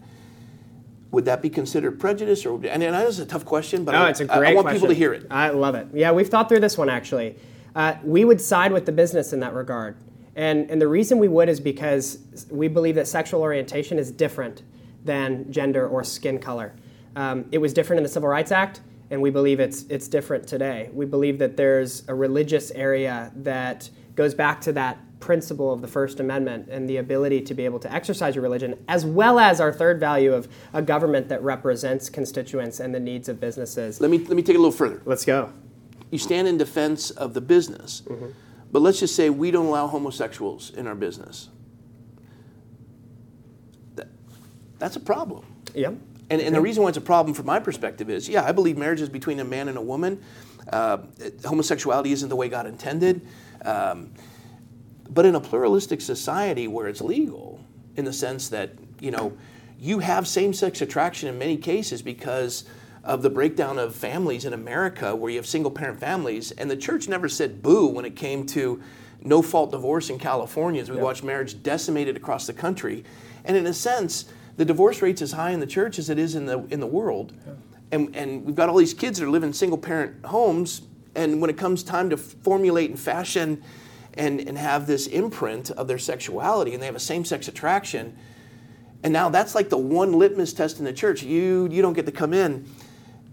Would 1.10 1.24
that 1.26 1.42
be 1.42 1.50
considered 1.50 1.98
prejudice? 2.00 2.44
Or 2.46 2.54
and 2.66 2.82
I 2.84 2.90
know 2.90 3.06
it's 3.06 3.18
a 3.18 3.26
tough 3.26 3.44
question, 3.44 3.84
but 3.84 3.92
No, 3.92 3.98
I, 4.02 4.10
it's 4.10 4.20
a 4.20 4.32
I- 4.32 4.38
great 4.38 4.50
I 4.50 4.54
want 4.54 4.64
question. 4.64 4.76
people 4.80 4.88
to 4.88 4.94
hear 4.94 5.12
it. 5.12 5.26
I 5.30 5.50
love 5.50 5.74
it. 5.74 5.88
Yeah, 5.92 6.12
we've 6.12 6.28
thought 6.28 6.48
through 6.48 6.60
this 6.60 6.78
one 6.78 6.88
actually. 6.88 7.36
Uh, 7.74 7.94
we 8.02 8.24
would 8.24 8.40
side 8.40 8.72
with 8.72 8.86
the 8.86 8.92
business 8.92 9.32
in 9.32 9.40
that 9.40 9.54
regard. 9.54 9.96
And, 10.36 10.70
and 10.70 10.80
the 10.80 10.88
reason 10.88 11.18
we 11.18 11.28
would 11.28 11.48
is 11.48 11.58
because 11.58 12.18
we 12.50 12.68
believe 12.68 12.94
that 12.94 13.08
sexual 13.08 13.42
orientation 13.42 13.98
is 13.98 14.12
different 14.12 14.62
than 15.04 15.50
gender 15.50 15.88
or 15.88 16.04
skin 16.04 16.38
color. 16.38 16.74
Um, 17.16 17.46
it 17.50 17.58
was 17.58 17.72
different 17.72 17.98
in 17.98 18.02
the 18.04 18.08
Civil 18.08 18.28
Rights 18.28 18.52
Act, 18.52 18.80
and 19.10 19.20
we 19.20 19.30
believe 19.30 19.58
it's, 19.58 19.82
it's 19.88 20.06
different 20.06 20.46
today. 20.46 20.90
We 20.92 21.06
believe 21.06 21.38
that 21.40 21.56
there's 21.56 22.08
a 22.08 22.14
religious 22.14 22.70
area 22.70 23.32
that 23.36 23.90
goes 24.14 24.34
back 24.34 24.60
to 24.62 24.72
that 24.74 24.98
principle 25.18 25.72
of 25.72 25.80
the 25.80 25.88
First 25.88 26.20
Amendment 26.20 26.68
and 26.68 26.88
the 26.88 26.98
ability 26.98 27.40
to 27.42 27.54
be 27.54 27.64
able 27.64 27.80
to 27.80 27.92
exercise 27.92 28.36
your 28.36 28.42
religion, 28.42 28.76
as 28.86 29.04
well 29.04 29.40
as 29.40 29.60
our 29.60 29.72
third 29.72 29.98
value 29.98 30.32
of 30.32 30.46
a 30.72 30.82
government 30.82 31.28
that 31.28 31.42
represents 31.42 32.08
constituents 32.08 32.78
and 32.78 32.94
the 32.94 33.00
needs 33.00 33.28
of 33.28 33.40
businesses. 33.40 34.00
Let 34.00 34.10
me, 34.10 34.18
let 34.18 34.36
me 34.36 34.42
take 34.42 34.54
it 34.54 34.58
a 34.58 34.62
little 34.62 34.70
further. 34.70 35.02
Let's 35.04 35.24
go. 35.24 35.52
You 36.10 36.18
stand 36.18 36.48
in 36.48 36.58
defense 36.58 37.10
of 37.10 37.34
the 37.34 37.40
business, 37.40 38.02
Mm-hmm. 38.06 38.26
but 38.72 38.82
let's 38.82 39.00
just 39.00 39.14
say 39.14 39.30
we 39.30 39.50
don't 39.50 39.66
allow 39.66 39.86
homosexuals 39.86 40.70
in 40.70 40.86
our 40.86 40.94
business. 40.94 41.48
That, 43.96 44.08
that's 44.78 44.96
a 44.96 45.00
problem. 45.00 45.44
Yep. 45.74 45.94
And, 46.30 46.40
and 46.42 46.54
the 46.54 46.60
reason 46.60 46.82
why 46.82 46.90
it's 46.90 46.98
a 46.98 47.02
problem 47.02 47.34
from 47.34 47.46
my 47.46 47.58
perspective 47.58 48.10
is, 48.10 48.28
yeah, 48.28 48.44
I 48.44 48.52
believe 48.52 48.76
marriage 48.76 49.00
is 49.00 49.08
between 49.08 49.40
a 49.40 49.44
man 49.44 49.68
and 49.68 49.78
a 49.78 49.82
woman. 49.82 50.22
Uh, 50.70 50.98
homosexuality 51.44 52.12
isn't 52.12 52.28
the 52.28 52.36
way 52.36 52.48
God 52.50 52.66
intended. 52.66 53.26
Um, 53.64 54.12
but 55.08 55.24
in 55.24 55.34
a 55.34 55.40
pluralistic 55.40 56.02
society 56.02 56.68
where 56.68 56.86
it's 56.86 57.00
legal, 57.00 57.64
in 57.96 58.04
the 58.04 58.12
sense 58.12 58.50
that, 58.50 58.72
you 59.00 59.10
know, 59.10 59.32
you 59.80 60.00
have 60.00 60.28
same 60.28 60.52
sex 60.52 60.82
attraction 60.82 61.30
in 61.30 61.38
many 61.38 61.56
cases 61.56 62.02
because 62.02 62.64
of 63.04 63.22
the 63.22 63.30
breakdown 63.30 63.78
of 63.78 63.94
families 63.94 64.44
in 64.44 64.52
America 64.52 65.14
where 65.14 65.30
you 65.30 65.36
have 65.36 65.46
single 65.46 65.70
parent 65.70 65.98
families. 66.00 66.50
And 66.52 66.70
the 66.70 66.76
church 66.76 67.08
never 67.08 67.28
said 67.28 67.62
boo 67.62 67.86
when 67.86 68.04
it 68.04 68.16
came 68.16 68.44
to 68.46 68.82
no 69.22 69.42
fault 69.42 69.70
divorce 69.70 70.10
in 70.10 70.18
California 70.18 70.80
as 70.80 70.90
we 70.90 70.96
watch 70.96 71.22
marriage 71.22 71.62
decimated 71.62 72.16
across 72.16 72.46
the 72.46 72.52
country. 72.52 73.04
And 73.44 73.56
in 73.56 73.66
a 73.66 73.74
sense, 73.74 74.26
the 74.56 74.64
divorce 74.64 75.02
rate's 75.02 75.22
as 75.22 75.32
high 75.32 75.50
in 75.50 75.60
the 75.60 75.66
church 75.66 75.98
as 75.98 76.10
it 76.10 76.18
is 76.18 76.34
in 76.34 76.46
the, 76.46 76.64
in 76.66 76.80
the 76.80 76.86
world. 76.86 77.32
And, 77.90 78.14
and 78.14 78.44
we've 78.44 78.54
got 78.54 78.68
all 78.68 78.76
these 78.76 78.94
kids 78.94 79.18
that 79.18 79.24
are 79.24 79.30
living 79.30 79.48
in 79.48 79.54
single 79.54 79.78
parent 79.78 80.24
homes. 80.24 80.82
And 81.14 81.40
when 81.40 81.50
it 81.50 81.56
comes 81.56 81.82
time 81.82 82.10
to 82.10 82.16
formulate 82.16 82.90
and 82.90 82.98
fashion 82.98 83.62
and, 84.14 84.40
and 84.40 84.58
have 84.58 84.86
this 84.86 85.06
imprint 85.06 85.70
of 85.70 85.88
their 85.88 85.98
sexuality 85.98 86.74
and 86.74 86.82
they 86.82 86.86
have 86.86 86.96
a 86.96 87.00
same 87.00 87.24
sex 87.24 87.48
attraction. 87.48 88.16
And 89.02 89.12
now 89.12 89.28
that's 89.28 89.54
like 89.54 89.68
the 89.68 89.78
one 89.78 90.12
litmus 90.12 90.52
test 90.52 90.78
in 90.80 90.84
the 90.84 90.92
church. 90.92 91.22
You, 91.22 91.68
you 91.70 91.82
don't 91.82 91.92
get 91.92 92.06
to 92.06 92.12
come 92.12 92.34
in. 92.34 92.66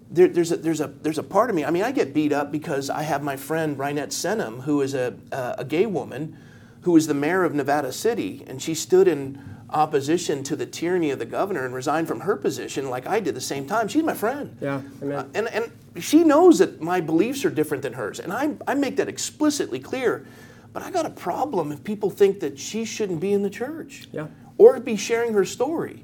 There, 0.09 0.27
there's, 0.27 0.51
a, 0.51 0.57
there's, 0.57 0.81
a, 0.81 0.87
there's 1.01 1.17
a 1.17 1.23
part 1.23 1.49
of 1.49 1.55
me, 1.55 1.65
I 1.65 1.71
mean, 1.71 1.83
I 1.83 1.91
get 1.91 2.13
beat 2.13 2.31
up 2.31 2.51
because 2.51 2.89
I 2.89 3.01
have 3.03 3.23
my 3.23 3.35
friend 3.35 3.77
Reinette 3.77 4.09
Senum, 4.11 4.61
who 4.63 4.81
is 4.81 4.93
a, 4.93 5.15
a, 5.31 5.55
a 5.59 5.65
gay 5.65 5.85
woman 5.85 6.37
who 6.81 6.95
is 6.95 7.07
the 7.07 7.13
mayor 7.15 7.43
of 7.43 7.55
Nevada 7.55 7.91
City. 7.91 8.43
And 8.45 8.61
she 8.61 8.75
stood 8.75 9.07
in 9.07 9.43
opposition 9.71 10.43
to 10.43 10.55
the 10.55 10.67
tyranny 10.67 11.09
of 11.09 11.17
the 11.17 11.25
governor 11.25 11.65
and 11.65 11.73
resigned 11.73 12.07
from 12.07 12.19
her 12.21 12.35
position 12.35 12.89
like 12.91 13.07
I 13.07 13.19
did 13.19 13.33
the 13.35 13.41
same 13.41 13.65
time. 13.65 13.87
She's 13.87 14.03
my 14.03 14.13
friend. 14.13 14.55
Yeah, 14.61 14.81
amen. 15.01 15.31
And, 15.33 15.47
and 15.47 15.71
she 16.03 16.23
knows 16.23 16.59
that 16.59 16.81
my 16.81 17.01
beliefs 17.01 17.43
are 17.43 17.49
different 17.49 17.81
than 17.81 17.93
hers. 17.93 18.19
And 18.19 18.31
I, 18.31 18.51
I 18.67 18.75
make 18.75 18.97
that 18.97 19.09
explicitly 19.09 19.79
clear. 19.79 20.27
But 20.71 20.83
I 20.83 20.91
got 20.91 21.05
a 21.07 21.09
problem 21.09 21.71
if 21.71 21.83
people 21.83 22.11
think 22.11 22.41
that 22.41 22.59
she 22.59 22.85
shouldn't 22.85 23.19
be 23.19 23.33
in 23.33 23.41
the 23.41 23.49
church 23.49 24.07
Yeah. 24.11 24.27
or 24.59 24.79
be 24.79 24.95
sharing 24.97 25.33
her 25.33 25.45
story. 25.45 26.03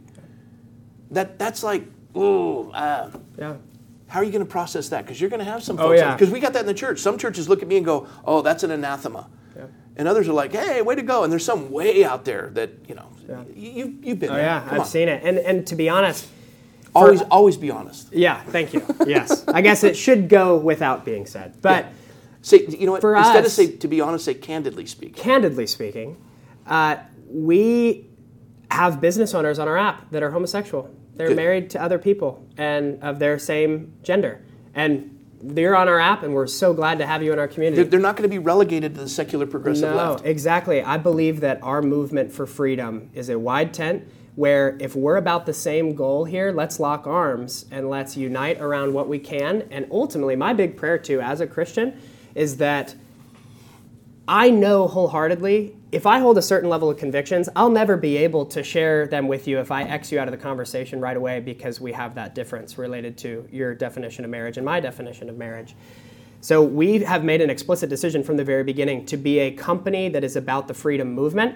That, 1.12 1.38
that's 1.38 1.62
like, 1.62 1.86
oh, 2.16 2.72
uh, 2.72 3.12
Yeah. 3.38 3.58
How 4.12 4.19
are 4.19 4.24
you 4.26 4.32
going 4.32 4.43
to 4.45 4.50
process 4.52 4.89
that? 4.89 5.06
Because 5.06 5.21
you're 5.21 5.30
going 5.30 5.39
to 5.39 5.45
have 5.50 5.63
some 5.63 5.80
Oh, 5.80 5.93
yeah. 5.93 6.13
Because 6.13 6.30
we 6.30 6.41
got 6.41 6.52
that 6.54 6.60
in 6.60 6.65
the 6.65 6.74
church. 6.74 7.00
Some 7.00 7.17
churches 7.17 7.47
look 7.47 7.62
at 7.62 7.67
me 7.69 7.78
and 7.78 7.86
go, 7.86 8.08
oh, 8.26 8.41
that's 8.41 8.62
an 8.63 8.71
anathema. 8.71 9.30
Yeah. 9.56 9.67
And 9.95 10.06
others 10.06 10.28
are 10.28 10.34
like, 10.34 10.52
hey, 10.52 10.82
way 10.82 10.95
to 10.95 11.02
go. 11.02 11.24
And 11.24 11.32
there's 11.32 11.45
some 11.45 11.71
way 11.71 12.04
out 12.04 12.26
there 12.26 12.50
that, 12.56 12.71
you 12.89 12.95
know, 12.95 13.08
Yeah. 13.30 13.43
you, 13.56 13.97
you've 14.04 14.19
been 14.19 14.30
Oh 14.32 14.34
there. 14.36 14.43
yeah, 14.43 14.60
Come 14.65 14.74
I've 14.74 14.80
on. 14.82 14.86
seen 14.86 15.08
it. 15.08 15.21
And 15.24 15.38
and 15.38 15.65
to 15.67 15.76
be 15.76 15.88
honest, 15.88 16.28
Always, 16.93 17.21
always 17.32 17.56
be 17.56 17.71
honest. 17.71 18.12
yeah, 18.12 18.41
thank 18.43 18.74
you. 18.74 18.86
Yes, 19.08 19.47
I 19.47 19.62
guess 19.62 19.86
it 19.86 19.95
should 19.95 20.28
go 20.28 20.58
without 20.58 21.06
being 21.06 21.26
said. 21.26 21.62
But 21.62 21.86
Say, 22.41 22.65
you 22.67 22.86
know 22.88 22.91
what? 22.91 23.00
For 23.02 23.15
Instead 23.15 23.45
of 23.45 23.52
say, 23.52 23.78
to 23.78 23.88
be 23.88 24.02
honest, 24.02 24.26
say 24.26 24.34
candidly 24.34 24.86
speak. 24.88 25.15
candidly 25.15 25.67
speaking, 25.67 26.17
uh, 26.67 26.97
we 27.30 28.10
have 28.69 29.00
business 29.00 29.34
owners 29.34 29.58
on 29.58 29.69
our 29.69 29.78
app 29.78 30.10
that 30.12 30.21
are 30.21 30.32
homosexual. 30.32 30.89
They're 31.22 31.30
Good. 31.30 31.38
married 31.38 31.70
to 31.70 31.82
other 31.84 32.00
people 32.00 32.44
and 32.58 32.98
of 33.04 33.20
their 33.20 33.38
same 33.38 33.94
gender, 34.02 34.42
and 34.74 35.20
they're 35.40 35.76
on 35.76 35.88
our 35.88 36.00
app, 36.00 36.24
and 36.24 36.34
we're 36.34 36.48
so 36.48 36.74
glad 36.74 36.98
to 36.98 37.06
have 37.06 37.22
you 37.22 37.32
in 37.32 37.38
our 37.38 37.48
community. 37.48 37.84
They're, 37.84 38.00
not 38.00 38.16
going 38.16 38.28
to 38.28 38.34
be 38.34 38.40
relegated 38.40 38.96
to 38.96 39.02
the 39.02 39.08
secular 39.08 39.46
progressive 39.46 39.92
No, 39.92 40.14
left. 40.14 40.26
exactly. 40.26 40.82
I 40.82 40.98
believe 40.98 41.42
that 41.42 41.62
our 41.62 41.84
movement 41.84 42.32
for 42.32 42.48
freedom 42.48 43.12
is 43.14 43.30
a 43.30 43.38
wide 43.38 43.72
tent 43.72 44.08
where 44.36 44.76
if 44.80 44.96
we're 44.96 45.18
about 45.18 45.46
the 45.46 45.54
same 45.54 45.94
goal 45.94 46.26
here, 46.26 46.52
let's 46.52 46.80
lock 46.80 47.06
arms 47.06 47.66
and 47.70 47.88
let's 47.88 48.18
unite 48.18 48.60
around 48.60 48.94
what 48.94 49.08
we 49.08 49.20
can. 49.20 49.68
And 49.70 49.86
ultimately, 49.92 50.36
my 50.36 50.54
big 50.54 50.76
prayer 50.76 50.98
too, 50.98 51.22
as 51.22 51.40
a 51.40 51.46
Christian, 51.46 52.02
is 52.34 52.58
that 52.58 52.96
I 54.28 54.50
know 54.50 54.88
wholeheartedly 54.88 55.76
if 55.91 56.06
I 56.06 56.19
hold 56.19 56.38
a 56.38 56.41
certain 56.41 56.69
level 56.69 56.89
of 56.89 56.97
convictions, 56.97 57.49
I'll 57.56 57.69
never 57.69 57.97
be 57.97 58.15
able 58.17 58.45
to 58.47 58.63
share 58.63 59.08
them 59.08 59.27
with 59.27 59.45
you 59.45 59.60
if 59.60 59.71
I 59.71 59.84
X 59.84 60.12
you 60.12 60.19
out 60.19 60.27
of 60.27 60.32
the 60.32 60.38
conversation 60.38 61.01
right 61.01 61.17
away 61.17 61.41
because 61.41 61.82
we 61.82 61.91
have 61.91 62.15
that 62.15 62.34
difference 62.34 62.77
related 62.77 63.17
to 63.19 63.45
your 63.51 63.75
definition 63.75 64.23
of 64.23 64.32
marriage 64.32 64.56
and 64.56 64.65
my 64.65 64.80
definition 64.80 65.30
of 65.30 65.38
marriage. 65.38 65.75
So 66.39 66.63
we 66.63 66.99
have 67.04 67.25
made 67.25 67.41
an 67.41 67.49
explicit 67.49 67.89
decision 67.89 68.23
from 68.23 68.38
the 68.38 68.43
very 68.43 68.63
beginning 68.63 69.06
to 69.08 69.17
be 69.17 69.39
a 69.39 69.51
company 69.51 70.08
that 70.10 70.23
is 70.23 70.38
about 70.38 70.67
the 70.67 70.73
freedom 70.73 71.13
movement 71.13 71.56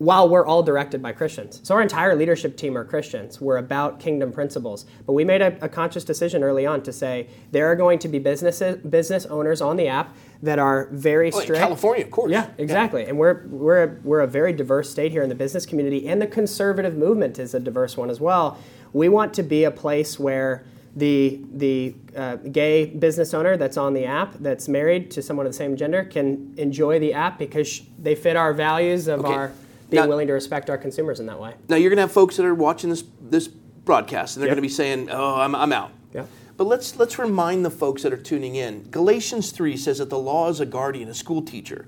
while 0.00 0.26
we're 0.26 0.46
all 0.46 0.62
directed 0.62 1.02
by 1.02 1.12
Christians. 1.12 1.60
So 1.62 1.74
our 1.74 1.82
entire 1.82 2.16
leadership 2.16 2.56
team 2.56 2.74
are 2.74 2.84
Christians. 2.86 3.38
We're 3.38 3.58
about 3.58 4.00
kingdom 4.00 4.32
principles. 4.32 4.86
But 5.04 5.12
we 5.12 5.26
made 5.26 5.42
a, 5.42 5.62
a 5.62 5.68
conscious 5.68 6.04
decision 6.04 6.42
early 6.42 6.64
on 6.64 6.82
to 6.84 6.92
say 6.92 7.28
there 7.52 7.66
are 7.66 7.76
going 7.76 7.98
to 7.98 8.08
be 8.08 8.18
businesses, 8.18 8.78
business 8.78 9.26
owners 9.26 9.60
on 9.60 9.76
the 9.76 9.88
app 9.88 10.16
that 10.42 10.58
are 10.58 10.88
very 10.90 11.26
in 11.26 11.32
strict. 11.34 11.60
California, 11.60 12.02
of 12.02 12.10
course. 12.10 12.32
Yeah, 12.32 12.48
exactly. 12.56 13.04
And 13.04 13.18
we're 13.18 13.46
we're 13.48 13.82
a, 13.84 13.96
we're 14.02 14.20
a 14.20 14.26
very 14.26 14.54
diverse 14.54 14.88
state 14.88 15.12
here 15.12 15.22
in 15.22 15.28
the 15.28 15.34
business 15.34 15.66
community, 15.66 16.08
and 16.08 16.20
the 16.22 16.26
conservative 16.26 16.96
movement 16.96 17.38
is 17.38 17.52
a 17.52 17.60
diverse 17.60 17.94
one 17.98 18.08
as 18.08 18.20
well. 18.22 18.56
We 18.94 19.10
want 19.10 19.34
to 19.34 19.42
be 19.42 19.64
a 19.64 19.70
place 19.70 20.18
where 20.18 20.64
the 20.96 21.42
the 21.52 21.94
uh, 22.16 22.36
gay 22.36 22.86
business 22.86 23.34
owner 23.34 23.58
that's 23.58 23.76
on 23.76 23.92
the 23.92 24.06
app 24.06 24.32
that's 24.40 24.66
married 24.66 25.10
to 25.10 25.20
someone 25.20 25.44
of 25.44 25.52
the 25.52 25.58
same 25.58 25.76
gender 25.76 26.04
can 26.04 26.54
enjoy 26.56 26.98
the 26.98 27.12
app 27.12 27.38
because 27.38 27.68
sh- 27.68 27.82
they 27.98 28.14
fit 28.14 28.34
our 28.34 28.54
values 28.54 29.06
of 29.06 29.20
Okay. 29.20 29.32
our 29.34 29.52
being 29.90 30.02
Now- 30.04 30.08
willing 30.08 30.26
to 30.28 30.32
respect 30.32 30.70
our 30.70 30.78
consumers 30.78 31.20
in 31.20 31.26
that 31.26 31.40
way. 31.40 31.54
Now 31.68 31.76
you're 31.76 31.90
going 31.90 31.96
to 31.98 32.02
have 32.02 32.12
folks 32.12 32.36
that 32.36 32.46
are 32.46 32.54
watching 32.54 32.90
this 32.90 33.04
this 33.20 33.48
broadcast, 33.48 34.36
and 34.36 34.42
they're 34.42 34.48
Yep. 34.48 34.56
going 34.56 34.62
to 34.62 34.68
be 34.68 34.72
saying, 34.74 35.08
"Oh, 35.10 35.34
I'm, 35.36 35.54
I'm 35.54 35.72
out." 35.72 35.90
Yeah. 36.14 36.24
But 36.56 36.66
let's 36.66 36.98
let's 36.98 37.18
remind 37.18 37.64
the 37.64 37.70
folks 37.70 38.02
that 38.02 38.12
are 38.12 38.16
tuning 38.18 38.54
in. 38.54 38.88
Galatians 38.90 39.50
3 39.50 39.76
says 39.76 39.98
that 39.98 40.10
the 40.10 40.18
law 40.18 40.48
is 40.48 40.60
a 40.60 40.66
guardian, 40.66 41.08
a 41.08 41.14
school 41.14 41.42
teacher, 41.42 41.86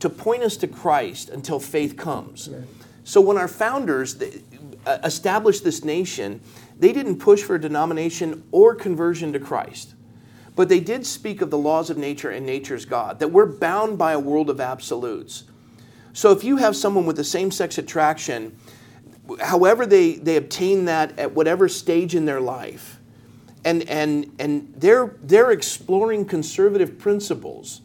to 0.00 0.10
point 0.10 0.42
us 0.42 0.56
to 0.58 0.66
Christ 0.66 1.28
until 1.30 1.58
faith 1.60 1.96
comes. 1.96 2.50
So 3.04 3.20
when 3.20 3.38
our 3.38 3.48
founders 3.48 4.16
uh, 4.86 4.98
established 5.04 5.64
this 5.64 5.82
nation, 5.84 6.40
they 6.78 6.92
didn't 6.92 7.18
push 7.18 7.42
for 7.42 7.54
a 7.54 7.60
denomination 7.60 8.42
or 8.52 8.74
conversion 8.74 9.32
to 9.32 9.40
Christ. 9.40 9.94
But 10.56 10.68
they 10.68 10.80
did 10.80 11.06
speak 11.06 11.40
of 11.40 11.50
the 11.50 11.56
laws 11.58 11.88
of 11.88 11.96
nature 11.96 12.30
and 12.30 12.44
nature's 12.44 12.84
God, 12.84 13.20
that 13.20 13.28
we're 13.28 13.46
bound 13.46 13.96
by 13.96 14.12
a 14.12 14.18
world 14.18 14.50
of 14.50 14.60
absolutes. 14.60 15.44
So 16.12 16.32
if 16.32 16.44
you 16.44 16.56
have 16.56 16.74
someone 16.76 17.06
with 17.06 17.16
the 17.16 17.24
same 17.24 17.50
sex 17.50 17.78
attraction, 17.78 18.56
however 19.40 19.86
they, 19.86 20.14
they 20.14 20.36
obtain 20.36 20.86
that 20.86 21.18
at 21.18 21.32
whatever 21.34 21.68
stage 21.68 22.14
in 22.14 22.24
their 22.24 22.40
life, 22.40 22.98
and, 23.64 23.88
and, 23.88 24.34
and 24.38 24.72
they're, 24.76 25.16
they're 25.22 25.50
exploring 25.50 26.24
conservative 26.24 26.98
principles 26.98 27.82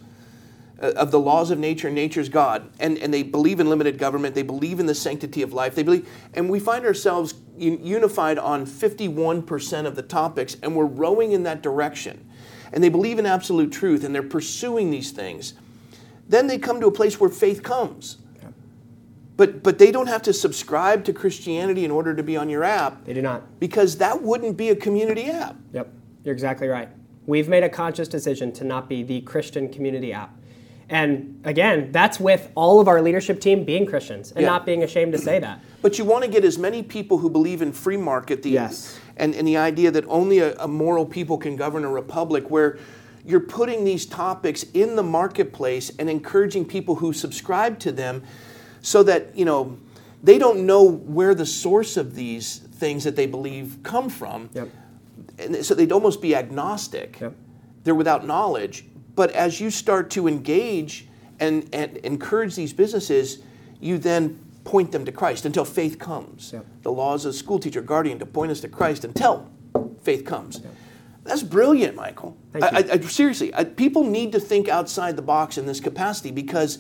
uh, 0.81 0.91
of 0.95 1.11
the 1.11 1.19
laws 1.19 1.51
of 1.51 1.59
nature 1.59 1.87
and 1.87 1.95
nature's 1.95 2.29
God, 2.29 2.69
and, 2.79 2.97
and 2.97 3.13
they 3.13 3.23
believe 3.23 3.59
in 3.59 3.69
limited 3.69 3.97
government, 3.97 4.35
they 4.35 4.43
believe 4.43 4.79
in 4.79 4.85
the 4.85 4.95
sanctity 4.95 5.41
of 5.41 5.53
life, 5.53 5.75
they 5.75 5.83
believe, 5.83 6.07
and 6.33 6.49
we 6.49 6.59
find 6.59 6.85
ourselves 6.85 7.35
unified 7.57 8.39
on 8.39 8.65
51% 8.65 9.85
of 9.85 9.95
the 9.95 10.01
topics, 10.01 10.57
and 10.63 10.75
we're 10.75 10.85
rowing 10.85 11.31
in 11.33 11.43
that 11.43 11.61
direction. 11.61 12.29
And 12.71 12.83
they 12.83 12.89
believe 12.89 13.19
in 13.19 13.25
absolute 13.27 13.71
truth 13.71 14.03
and 14.03 14.13
they're 14.13 14.23
pursuing 14.23 14.89
these 14.89 15.11
things, 15.11 15.53
then 16.27 16.47
they 16.47 16.57
come 16.57 16.79
to 16.81 16.87
a 16.87 16.91
place 16.91 17.19
where 17.19 17.29
faith 17.29 17.63
comes. 17.63 18.17
But, 19.35 19.63
but 19.63 19.79
they 19.79 19.91
don't 19.91 20.07
have 20.07 20.21
to 20.23 20.33
subscribe 20.33 21.03
to 21.05 21.13
Christianity 21.13 21.85
in 21.85 21.89
order 21.89 22.13
to 22.13 22.21
be 22.21 22.37
on 22.37 22.49
your 22.49 22.63
app. 22.63 23.05
They 23.05 23.13
do 23.13 23.21
not. 23.21 23.59
Because 23.59 23.97
that 23.97 24.21
wouldn't 24.21 24.57
be 24.57 24.69
a 24.69 24.75
community 24.75 25.25
app. 25.25 25.55
Yep, 25.73 25.91
you're 26.23 26.33
exactly 26.33 26.67
right. 26.67 26.87
We've 27.25 27.49
made 27.49 27.63
a 27.63 27.69
conscious 27.69 28.07
decision 28.07 28.51
to 28.53 28.63
not 28.63 28.87
be 28.87 29.01
the 29.01 29.21
Christian 29.21 29.69
community 29.69 30.13
app. 30.13 30.37
And 30.87 31.41
again, 31.45 31.91
that's 31.91 32.19
with 32.19 32.51
all 32.53 32.79
of 32.79 32.87
our 32.87 33.01
leadership 33.01 33.41
team 33.41 33.63
being 33.63 33.87
Christians 33.87 34.31
and 34.33 34.41
yeah. 34.41 34.49
not 34.49 34.67
being 34.67 34.83
ashamed 34.83 35.13
to 35.13 35.17
say 35.17 35.39
that. 35.39 35.61
But 35.81 35.97
you 35.97 36.05
want 36.05 36.23
to 36.23 36.29
get 36.29 36.45
as 36.45 36.57
many 36.57 36.81
people 36.81 37.17
who 37.17 37.29
believe 37.29 37.61
in 37.61 37.73
free 37.73 37.97
market, 37.97 38.41
the, 38.41 38.51
yes 38.51 38.97
and, 39.17 39.35
and 39.35 39.47
the 39.47 39.57
idea 39.57 39.91
that 39.91 40.05
only 40.07 40.39
a, 40.39 40.55
a 40.57 40.67
moral 40.67 41.05
people 41.05 41.37
can 41.37 41.55
govern 41.55 41.83
a 41.83 41.89
republic, 41.89 42.49
where 42.49 42.77
you're 43.25 43.39
putting 43.39 43.83
these 43.83 44.05
topics 44.05 44.63
in 44.73 44.95
the 44.95 45.03
marketplace 45.03 45.91
and 45.97 46.09
encouraging 46.09 46.65
people 46.65 46.95
who 46.95 47.13
subscribe 47.13 47.79
to 47.79 47.91
them 47.91 48.23
so 48.81 49.03
that, 49.03 49.35
you 49.37 49.45
know, 49.45 49.77
they 50.21 50.37
don't 50.37 50.65
know 50.65 50.83
where 50.83 51.33
the 51.35 51.45
source 51.45 51.97
of 51.97 52.15
these 52.15 52.57
things 52.57 53.03
that 53.03 53.15
they 53.15 53.25
believe 53.25 53.79
come 53.83 54.09
from. 54.09 54.49
Yep. 54.53 54.69
And 55.39 55.65
so 55.65 55.73
they'd 55.73 55.91
almost 55.91 56.21
be 56.21 56.35
agnostic. 56.35 57.19
Yep. 57.19 57.35
They're 57.83 57.95
without 57.95 58.25
knowledge. 58.25 58.85
But 59.15 59.31
as 59.31 59.59
you 59.59 59.69
start 59.69 60.09
to 60.11 60.27
engage 60.27 61.07
and, 61.39 61.69
and 61.73 61.97
encourage 61.97 62.55
these 62.55 62.73
businesses, 62.73 63.39
you 63.79 63.97
then 63.97 64.39
point 64.63 64.91
them 64.91 65.05
to 65.05 65.11
Christ 65.11 65.45
until 65.45 65.65
faith 65.65 65.99
comes. 65.99 66.51
Yeah. 66.53 66.61
The 66.83 66.91
law 66.91 67.13
is 67.15 67.25
a 67.25 67.33
school 67.33 67.59
teacher, 67.59 67.81
guardian 67.81 68.19
to 68.19 68.25
point 68.25 68.51
us 68.51 68.61
to 68.61 68.69
Christ 68.69 69.03
until 69.03 69.49
faith 70.01 70.25
comes. 70.25 70.61
Yeah. 70.63 70.69
That's 71.23 71.43
brilliant, 71.43 71.95
Michael. 71.95 72.37
I, 72.53 72.59
I, 72.59 72.77
I, 72.93 72.99
seriously, 72.99 73.53
people 73.77 74.03
need 74.03 74.33
to 74.33 74.39
think 74.39 74.67
outside 74.67 75.15
the 75.15 75.21
box 75.21 75.57
in 75.57 75.65
this 75.65 75.79
capacity 75.79 76.31
because 76.31 76.79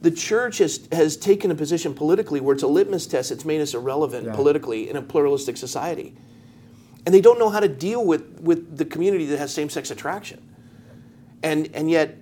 the 0.00 0.10
church 0.10 0.58
has, 0.58 0.88
has 0.92 1.16
taken 1.16 1.50
a 1.50 1.54
position 1.54 1.92
politically 1.94 2.40
where 2.40 2.54
it's 2.54 2.62
a 2.62 2.68
litmus 2.68 3.06
test. 3.06 3.30
It's 3.30 3.44
made 3.44 3.60
us 3.60 3.74
irrelevant 3.74 4.26
yeah. 4.26 4.34
politically 4.34 4.88
in 4.88 4.96
a 4.96 5.02
pluralistic 5.02 5.56
society. 5.56 6.14
And 7.04 7.14
they 7.14 7.20
don't 7.20 7.38
know 7.38 7.50
how 7.50 7.60
to 7.60 7.68
deal 7.68 8.04
with, 8.04 8.40
with 8.40 8.76
the 8.76 8.84
community 8.84 9.26
that 9.26 9.38
has 9.38 9.52
same 9.52 9.68
sex 9.68 9.90
attraction. 9.90 10.40
And, 11.42 11.70
and 11.74 11.90
yet, 11.90 12.18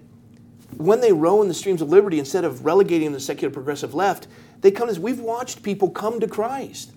when 0.77 1.01
they 1.01 1.13
row 1.13 1.43
in 1.43 1.49
the 1.49 1.55
streams 1.55 1.83
of 1.83 1.91
liberty, 1.91 2.19
instead 2.19 2.45
of 2.45 2.65
relegating 2.65 3.13
the 3.13 3.21
secular 3.21 3.53
progressive 3.53 3.95
left, 3.95 4.27
they 4.61 4.71
come 4.71 4.89
as 4.89 4.99
we've 4.99 5.21
watched 5.21 5.63
people 5.63 5.91
come 5.91 6.21
to 6.21 6.29
Christ 6.29 6.93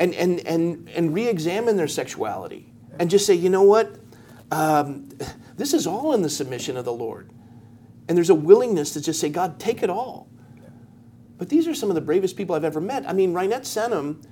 and, 0.00 0.14
and, 0.14 0.40
and, 0.40 0.88
and 0.90 1.14
re 1.14 1.28
examine 1.28 1.76
their 1.76 1.88
sexuality 1.88 2.73
and 2.98 3.10
just 3.10 3.26
say, 3.26 3.34
you 3.34 3.50
know 3.50 3.62
what? 3.62 3.94
Um, 4.50 5.08
this 5.56 5.74
is 5.74 5.86
all 5.86 6.14
in 6.14 6.22
the 6.22 6.30
submission 6.30 6.76
of 6.76 6.84
the 6.84 6.92
Lord. 6.92 7.30
And 8.08 8.16
there's 8.16 8.30
a 8.30 8.34
willingness 8.34 8.92
to 8.92 9.00
just 9.00 9.20
say, 9.20 9.28
God, 9.28 9.58
take 9.58 9.82
it 9.82 9.90
all. 9.90 10.28
But 11.38 11.48
these 11.48 11.66
are 11.66 11.74
some 11.74 11.88
of 11.88 11.94
the 11.94 12.00
bravest 12.00 12.36
people 12.36 12.54
I've 12.54 12.64
ever 12.64 12.80
met. 12.80 13.08
I 13.08 13.12
mean, 13.12 13.32
Reinette 13.32 13.62
Senum, 13.62 14.24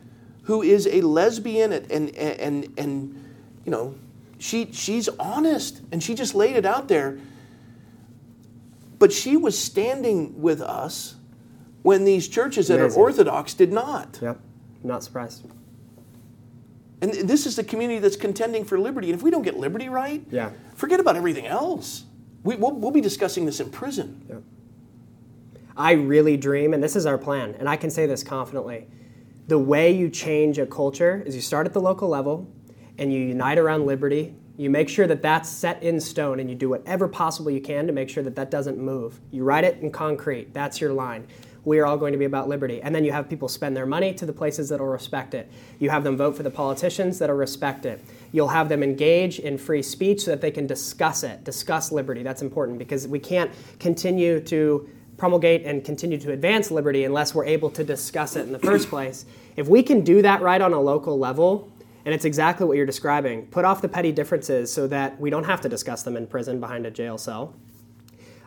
who 0.45 0.63
is 0.63 0.87
a 0.87 1.01
lesbian 1.01 1.73
and, 1.73 1.91
and, 1.91 2.17
and, 2.17 2.75
and 2.79 3.35
you 3.65 3.73
know, 3.73 3.95
she, 4.39 4.71
she's 4.73 5.09
honest 5.09 5.81
and 5.91 6.03
she 6.03 6.15
just 6.15 6.35
laid 6.35 6.57
it 6.57 6.67
out 6.67 6.89
there. 6.89 7.19
But 8.99 9.13
she 9.13 9.37
was 9.37 9.59
standing 9.59 10.41
with 10.41 10.61
us 10.61 11.17
when 11.83 12.05
these 12.05 12.29
churches 12.29 12.69
that 12.69 12.79
Amazing. 12.79 13.01
are 13.01 13.03
Orthodox 13.03 13.55
did 13.55 13.73
not. 13.73 14.19
Yep, 14.23 14.41
not 14.85 15.03
surprised. 15.03 15.45
And 17.03 17.13
this 17.29 17.47
is 17.47 17.57
the 17.57 17.65
community 17.65 17.99
that's 17.99 18.15
contending 18.15 18.65
for 18.65 18.79
liberty. 18.79 19.11
And 19.11 19.19
if 19.19 19.25
we 19.25 19.31
don't 19.31 19.43
get 19.43 19.59
liberty 19.59 19.89
right, 19.89 20.25
yeah. 20.31 20.51
forget 20.77 21.01
about 21.01 21.17
everything 21.17 21.47
else. 21.47 22.05
We, 22.45 22.55
will 22.55 22.71
we'll 22.71 22.93
be 22.93 23.01
discussing 23.01 23.45
this 23.45 23.59
in 23.59 23.71
prison. 23.71 24.25
Yep. 24.29 24.43
I 25.77 25.93
really 25.93 26.37
dream, 26.37 26.75
and 26.75 26.83
this 26.83 26.95
is 26.95 27.05
our 27.05 27.19
plan, 27.19 27.57
and 27.59 27.69
I 27.69 27.77
can 27.77 27.91
say 27.91 28.07
this 28.07 28.23
confidently. 28.23 28.87
The 29.49 29.59
way 29.59 29.91
you 29.91 30.11
change 30.11 30.59
a 30.59 30.67
culture 30.67 31.23
is 31.27 31.35
you 31.35 31.41
start 31.41 31.67
at 31.67 31.73
the 31.73 31.81
local 31.81 32.09
level 32.09 32.49
and 32.99 33.13
you 33.13 33.19
unite 33.19 33.59
around 33.59 33.85
liberty. 33.87 34.37
You 34.57 34.71
make 34.71 34.89
sure 34.89 35.09
that 35.09 35.23
that's 35.23 35.49
set 35.49 35.83
in 35.83 35.99
stone 35.99 36.39
and 36.39 36.49
you 36.49 36.55
do 36.55 36.69
whatever 36.69 37.09
possible 37.09 37.51
you 37.51 37.61
can 37.61 37.87
to 37.89 37.93
make 37.93 38.11
sure 38.11 38.23
that 38.23 38.37
that 38.37 38.51
doesn't 38.51 38.79
move. 38.79 39.21
You 39.33 39.43
write 39.43 39.65
it 39.65 39.81
in 39.81 39.91
concrete. 39.91 40.55
That's 40.55 40.81
your 40.81 40.93
line 40.93 41.27
we 41.65 41.79
are 41.79 41.87
all 41.87 41.97
going 41.97 42.13
to 42.13 42.19
be 42.19 42.25
about 42.25 42.49
liberty. 42.49 42.83
And 42.83 42.95
then 42.95 43.05
you 43.05 43.13
have 43.13 43.29
people 43.29 43.49
spend 43.49 43.77
their 43.77 43.87
money 43.87 44.13
to 44.15 44.27
the 44.27 44.33
places 44.33 44.69
that 44.71 44.81
will 44.81 44.89
respect 44.89 45.35
it. 45.35 45.51
You 45.79 45.91
have 45.91 46.05
them 46.05 46.17
vote 46.17 46.37
for 46.37 46.43
the 46.43 46.51
politicians 46.51 47.19
that 47.21 47.29
will 47.29 47.37
respect 47.37 47.87
it. 47.87 48.03
You'll 48.33 48.49
have 48.49 48.69
them 48.69 48.83
engage 48.83 49.39
in 49.39 49.59
free 49.59 49.83
speech 49.83 50.23
so 50.23 50.33
that 50.33 50.41
they 50.41 50.51
can 50.51 50.67
discuss 50.67 51.23
it, 51.23 51.45
discuss 51.45 51.93
liberty. 51.93 52.23
That's 52.23 52.43
important 52.43 52.79
because 52.79 53.07
we 53.07 53.19
can't 53.19 53.51
continue 53.79 54.41
to 54.41 54.89
promulgate 55.17 55.65
and 55.65 55.85
continue 55.85 56.19
to 56.19 56.33
advance 56.33 56.71
liberty 56.71 57.05
unless 57.05 57.35
we're 57.35 57.45
able 57.45 57.71
to 57.71 57.85
discuss 57.85 58.35
it 58.35 58.47
in 58.47 58.53
the 58.53 58.59
first 58.59 58.89
place. 58.91 59.25
If 59.57 59.69
we 59.69 59.83
can 59.83 60.03
do 60.03 60.23
that 60.23 60.43
right 60.43 60.61
on 60.61 60.73
a 60.73 60.81
local 60.81 61.19
level, 61.19 61.71
and 62.05 62.13
it's 62.13 62.25
exactly 62.25 62.67
what 62.67 62.77
you're 62.77 62.87
describing, 62.87 63.47
put 63.47 63.65
off 63.65 63.81
the 63.81 63.89
petty 63.89 64.11
differences 64.11 64.73
so 64.73 64.89
that 64.89 65.21
we 65.21 65.31
don't 65.31 65.45
have 65.45 65.61
to 65.61 65.69
discuss 65.69 66.03
them 66.03 66.17
in 66.17 66.27
prison 66.27 66.59
behind 66.59 66.87
a 66.87 66.91
jail 66.91 67.17
cell 67.19 67.55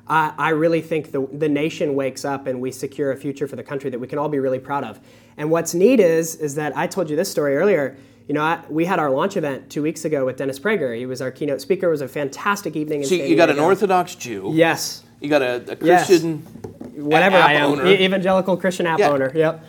I, 0.07 0.33
I 0.37 0.49
really 0.49 0.81
think 0.81 1.11
the, 1.11 1.27
the 1.31 1.49
nation 1.49 1.95
wakes 1.95 2.25
up 2.25 2.47
and 2.47 2.61
we 2.61 2.71
secure 2.71 3.11
a 3.11 3.17
future 3.17 3.47
for 3.47 3.55
the 3.55 3.63
country 3.63 3.89
that 3.89 3.99
we 3.99 4.07
can 4.07 4.19
all 4.19 4.29
be 4.29 4.39
really 4.39 4.59
proud 4.59 4.83
of. 4.83 4.99
And 5.37 5.49
what's 5.49 5.73
neat 5.73 5.99
is, 5.99 6.35
is 6.35 6.55
that 6.55 6.77
I 6.77 6.87
told 6.87 7.09
you 7.09 7.15
this 7.15 7.29
story 7.29 7.57
earlier. 7.57 7.97
You 8.27 8.33
know, 8.33 8.41
I, 8.41 8.63
we 8.69 8.85
had 8.85 8.99
our 8.99 9.09
launch 9.09 9.37
event 9.37 9.69
two 9.69 9.81
weeks 9.81 10.05
ago 10.05 10.25
with 10.25 10.37
Dennis 10.37 10.59
Prager. 10.59 10.97
He 10.97 11.05
was 11.05 11.21
our 11.21 11.31
keynote 11.31 11.61
speaker. 11.61 11.87
It 11.87 11.91
was 11.91 12.01
a 12.01 12.07
fantastic 12.07 12.75
evening. 12.75 13.03
so 13.03 13.15
you 13.15 13.35
got 13.35 13.49
an 13.49 13.59
Orthodox 13.59 14.15
Jew. 14.15 14.51
Yes. 14.53 15.03
You 15.21 15.29
got 15.29 15.41
a, 15.41 15.71
a 15.71 15.75
Christian. 15.75 16.45
Yes. 16.63 17.03
Whatever 17.03 17.37
I 17.37 17.53
am, 17.53 17.71
owner. 17.71 17.85
evangelical 17.87 18.57
Christian 18.57 18.85
app 18.85 18.99
yeah. 18.99 19.09
owner. 19.09 19.31
Yep. 19.33 19.63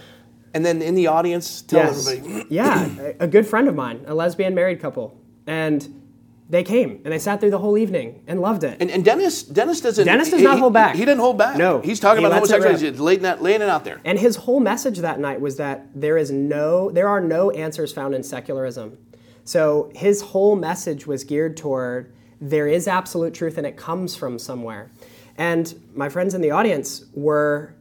And 0.55 0.65
then 0.65 0.81
in 0.81 0.95
the 0.95 1.09
audience, 1.09 1.61
tell 1.63 1.81
yes. 1.81 2.09
everybody. 2.09 2.47
yeah, 2.49 2.89
a 3.21 3.27
good 3.27 3.47
friend 3.47 3.69
of 3.69 3.75
mine, 3.75 4.05
a 4.07 4.15
lesbian 4.15 4.55
married 4.55 4.81
couple, 4.81 5.21
and 5.47 6.06
they 6.49 6.63
came 6.63 7.01
and 7.05 7.13
they 7.13 7.19
sat 7.19 7.41
through 7.41 7.51
the 7.51 7.59
whole 7.59 7.77
evening 7.77 8.23
and 8.27 8.41
loved 8.41 8.63
it. 8.63 8.77
And, 8.81 8.91
and 8.91 9.05
Dennis, 9.05 9.43
Dennis 9.43 9.81
doesn't. 9.81 10.05
Dennis 10.05 10.31
does 10.31 10.41
he, 10.41 10.45
not 10.45 10.59
hold 10.59 10.73
back. 10.73 10.93
He, 10.93 11.01
he 11.01 11.05
didn't 11.05 11.21
hold 11.21 11.39
back. 11.39 11.57
No, 11.57 11.81
he's 11.81 11.99
talking 11.99 12.21
he 12.21 12.27
about 12.27 12.37
homosexuality. 12.37 12.93
Laying, 12.93 13.23
that, 13.23 13.43
laying 13.43 13.63
it 13.63 13.69
out 13.69 13.85
there. 13.85 14.01
And 14.05 14.19
his 14.19 14.37
whole 14.37 14.61
message 14.61 14.99
that 14.99 15.19
night 15.19 15.41
was 15.41 15.57
that 15.57 15.89
there 15.95 16.17
is 16.17 16.31
no, 16.31 16.91
there 16.91 17.09
are 17.09 17.21
no 17.21 17.51
answers 17.51 17.93
found 17.93 18.15
in 18.15 18.23
secularism. 18.23 18.97
So 19.45 19.91
his 19.95 20.23
whole 20.23 20.57
message 20.57 21.07
was 21.07 21.25
geared 21.25 21.57
toward 21.57 22.13
there 22.41 22.69
is 22.69 22.87
absolute 22.87 23.35
truth 23.35 23.59
and 23.59 23.67
it 23.67 23.77
comes 23.77 24.15
from 24.15 24.39
somewhere. 24.39 24.91
And 25.39 25.81
my 25.95 26.09
friends 26.09 26.35
in 26.35 26.41
the 26.41 26.51
audience 26.51 27.05
were 27.15 27.75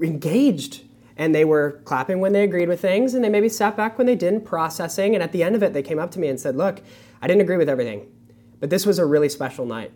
engaged 0.00 0.84
and 1.18 1.34
they 1.34 1.44
were 1.44 1.82
clapping 1.84 2.20
when 2.20 2.32
they 2.32 2.44
agreed 2.44 2.68
with 2.68 2.80
things 2.80 3.12
and 3.12 3.22
they 3.24 3.28
maybe 3.28 3.48
sat 3.48 3.76
back 3.76 3.98
when 3.98 4.06
they 4.06 4.14
didn't, 4.14 4.44
processing. 4.44 5.14
And 5.14 5.22
at 5.22 5.32
the 5.32 5.42
end 5.42 5.56
of 5.56 5.62
it, 5.62 5.72
they 5.72 5.82
came 5.82 5.98
up 5.98 6.12
to 6.12 6.20
me 6.20 6.28
and 6.28 6.40
said, 6.40 6.56
Look, 6.56 6.80
I 7.20 7.26
didn't 7.26 7.42
agree 7.42 7.56
with 7.56 7.68
everything, 7.68 8.10
but 8.60 8.70
this 8.70 8.86
was 8.86 8.98
a 8.98 9.04
really 9.04 9.28
special 9.28 9.66
night. 9.66 9.92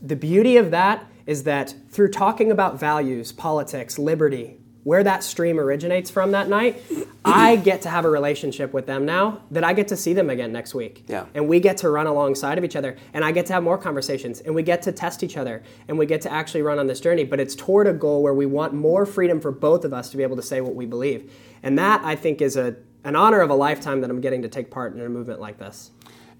The 0.00 0.16
beauty 0.16 0.58
of 0.58 0.70
that 0.70 1.10
is 1.26 1.42
that 1.44 1.74
through 1.88 2.10
talking 2.10 2.52
about 2.52 2.78
values, 2.78 3.32
politics, 3.32 3.98
liberty, 3.98 4.58
where 4.88 5.04
that 5.04 5.22
stream 5.22 5.60
originates 5.60 6.10
from 6.10 6.30
that 6.30 6.48
night, 6.48 6.82
I 7.22 7.56
get 7.56 7.82
to 7.82 7.90
have 7.90 8.06
a 8.06 8.10
relationship 8.10 8.72
with 8.72 8.86
them 8.86 9.04
now 9.04 9.42
that 9.50 9.62
I 9.62 9.74
get 9.74 9.88
to 9.88 9.98
see 9.98 10.14
them 10.14 10.30
again 10.30 10.50
next 10.50 10.74
week. 10.74 11.04
Yeah. 11.06 11.26
And 11.34 11.46
we 11.46 11.60
get 11.60 11.76
to 11.78 11.90
run 11.90 12.06
alongside 12.06 12.56
of 12.56 12.64
each 12.64 12.74
other 12.74 12.96
and 13.12 13.22
I 13.22 13.30
get 13.30 13.44
to 13.46 13.52
have 13.52 13.62
more 13.62 13.76
conversations 13.76 14.40
and 14.40 14.54
we 14.54 14.62
get 14.62 14.80
to 14.84 14.92
test 14.92 15.22
each 15.22 15.36
other 15.36 15.62
and 15.88 15.98
we 15.98 16.06
get 16.06 16.22
to 16.22 16.32
actually 16.32 16.62
run 16.62 16.78
on 16.78 16.86
this 16.86 17.00
journey, 17.00 17.24
but 17.24 17.38
it's 17.38 17.54
toward 17.54 17.86
a 17.86 17.92
goal 17.92 18.22
where 18.22 18.32
we 18.32 18.46
want 18.46 18.72
more 18.72 19.04
freedom 19.04 19.42
for 19.42 19.52
both 19.52 19.84
of 19.84 19.92
us 19.92 20.08
to 20.08 20.16
be 20.16 20.22
able 20.22 20.36
to 20.36 20.42
say 20.42 20.62
what 20.62 20.74
we 20.74 20.86
believe. 20.86 21.30
And 21.62 21.78
that 21.78 22.02
I 22.02 22.16
think 22.16 22.40
is 22.40 22.56
a 22.56 22.76
an 23.04 23.14
honor 23.14 23.42
of 23.42 23.50
a 23.50 23.54
lifetime 23.54 24.00
that 24.00 24.08
I'm 24.08 24.22
getting 24.22 24.40
to 24.40 24.48
take 24.48 24.70
part 24.70 24.94
in 24.94 25.02
a 25.02 25.08
movement 25.10 25.38
like 25.38 25.58
this. 25.58 25.90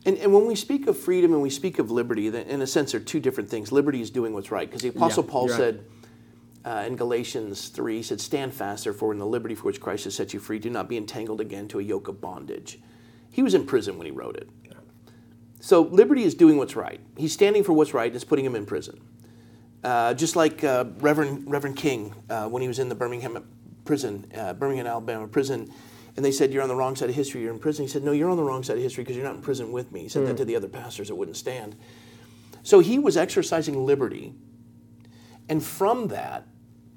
And, 0.06 0.16
and 0.16 0.32
when 0.32 0.46
we 0.46 0.54
speak 0.54 0.86
of 0.86 0.98
freedom 0.98 1.34
and 1.34 1.42
we 1.42 1.50
speak 1.50 1.78
of 1.78 1.90
liberty, 1.90 2.28
in 2.28 2.62
a 2.62 2.66
sense, 2.66 2.92
they're 2.92 3.00
two 3.00 3.20
different 3.20 3.50
things. 3.50 3.72
Liberty 3.72 4.00
is 4.00 4.08
doing 4.08 4.32
what's 4.32 4.50
right, 4.50 4.66
because 4.66 4.80
the 4.80 4.88
Apostle 4.88 5.24
Yeah, 5.24 5.30
Paul 5.30 5.48
right. 5.48 5.56
said 5.56 5.84
uh, 6.64 6.84
in 6.86 6.96
Galatians 6.96 7.68
3, 7.68 7.96
he 7.96 8.02
said, 8.02 8.20
Stand 8.20 8.52
fast, 8.52 8.84
therefore, 8.84 9.12
in 9.12 9.18
the 9.18 9.26
liberty 9.26 9.54
for 9.54 9.64
which 9.64 9.80
Christ 9.80 10.04
has 10.04 10.14
set 10.14 10.34
you 10.34 10.40
free. 10.40 10.58
Do 10.58 10.70
not 10.70 10.88
be 10.88 10.96
entangled 10.96 11.40
again 11.40 11.68
to 11.68 11.78
a 11.78 11.82
yoke 11.82 12.08
of 12.08 12.20
bondage. 12.20 12.80
He 13.30 13.42
was 13.42 13.54
in 13.54 13.66
prison 13.66 13.98
when 13.98 14.06
he 14.06 14.10
wrote 14.10 14.36
it. 14.36 14.48
So 15.60 15.82
liberty 15.82 16.22
is 16.22 16.34
doing 16.34 16.56
what's 16.56 16.76
right. 16.76 17.00
He's 17.16 17.32
standing 17.32 17.64
for 17.64 17.72
what's 17.72 17.92
right, 17.92 18.06
and 18.06 18.14
it's 18.14 18.24
putting 18.24 18.44
him 18.44 18.54
in 18.54 18.64
prison. 18.64 19.00
Uh, 19.82 20.14
just 20.14 20.36
like 20.36 20.64
uh, 20.64 20.84
Reverend 20.98 21.50
Reverend 21.50 21.76
King 21.76 22.14
uh, 22.30 22.48
when 22.48 22.62
he 22.62 22.68
was 22.68 22.78
in 22.78 22.88
the 22.88 22.94
Birmingham 22.94 23.44
prison, 23.84 24.30
uh, 24.36 24.52
Birmingham, 24.52 24.86
Alabama 24.86 25.26
prison, 25.28 25.72
and 26.16 26.24
they 26.24 26.32
said, 26.32 26.52
"You're 26.52 26.62
on 26.62 26.68
the 26.68 26.76
wrong 26.76 26.96
side 26.96 27.08
of 27.08 27.14
history. 27.14 27.42
You're 27.42 27.52
in 27.52 27.58
prison." 27.58 27.84
He 27.84 27.88
said, 27.88 28.02
"No, 28.02 28.12
you're 28.12 28.30
on 28.30 28.36
the 28.36 28.42
wrong 28.42 28.62
side 28.62 28.76
of 28.76 28.82
history 28.82 29.04
because 29.04 29.16
you're 29.16 29.24
not 29.24 29.36
in 29.36 29.42
prison 29.42 29.72
with 29.72 29.92
me." 29.92 30.02
He 30.02 30.08
said 30.08 30.26
that 30.26 30.36
to 30.38 30.44
the 30.44 30.56
other 30.56 30.68
pastors 30.68 31.08
that 31.08 31.14
wouldn't 31.14 31.36
stand. 31.36 31.76
So 32.62 32.80
he 32.80 32.98
was 32.98 33.16
exercising 33.16 33.86
liberty, 33.86 34.34
and 35.48 35.62
from 35.62 36.08
that, 36.08 36.46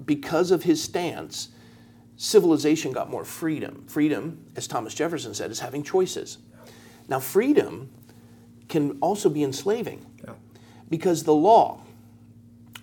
because 0.04 0.50
of 0.50 0.64
his 0.64 0.82
stance, 0.82 1.48
civilization 2.16 2.92
got 2.92 3.10
more 3.10 3.24
freedom. 3.24 3.84
Freedom, 3.86 4.44
as 4.56 4.66
Thomas 4.66 4.94
Jefferson 4.94 5.34
said, 5.34 5.50
is 5.50 5.60
having 5.60 5.82
choices. 5.82 6.38
Now, 7.08 7.20
freedom 7.20 7.90
can 8.68 8.98
also 9.00 9.28
be 9.28 9.42
enslaving 9.42 10.06
because 10.88 11.24
the 11.24 11.34
law 11.34 11.82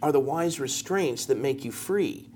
are 0.01 0.12
the 0.12 0.19
wise 0.19 0.60
restraints 0.60 1.25
that 1.25 1.38
make 1.38 1.65
you 1.65 1.71
free. 1.71 2.29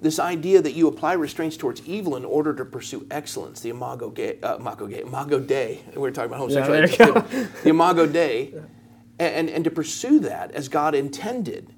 This 0.00 0.18
idea 0.18 0.60
that 0.60 0.72
you 0.72 0.88
apply 0.88 1.12
restraints 1.12 1.56
towards 1.56 1.86
evil 1.86 2.16
in 2.16 2.24
order 2.24 2.52
to 2.54 2.64
pursue 2.64 3.06
excellence, 3.10 3.60
the 3.60 3.70
imago 3.70 4.10
gay, 4.10 4.40
uh, 4.42 4.56
imago 4.56 4.88
gay, 4.88 5.02
imago 5.02 5.38
Dei. 5.38 5.80
We 5.94 6.00
were 6.00 6.10
talking 6.10 6.32
about 6.32 6.40
homosexuality. 6.40 6.96
go. 6.96 7.20
the 7.62 7.70
imago 7.70 8.06
Dei, 8.06 8.52
and, 9.20 9.48
and 9.48 9.62
to 9.62 9.70
pursue 9.70 10.18
that 10.20 10.50
as 10.52 10.68
God 10.68 10.94
intended. 10.96 11.72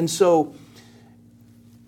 And 0.00 0.08
so, 0.08 0.54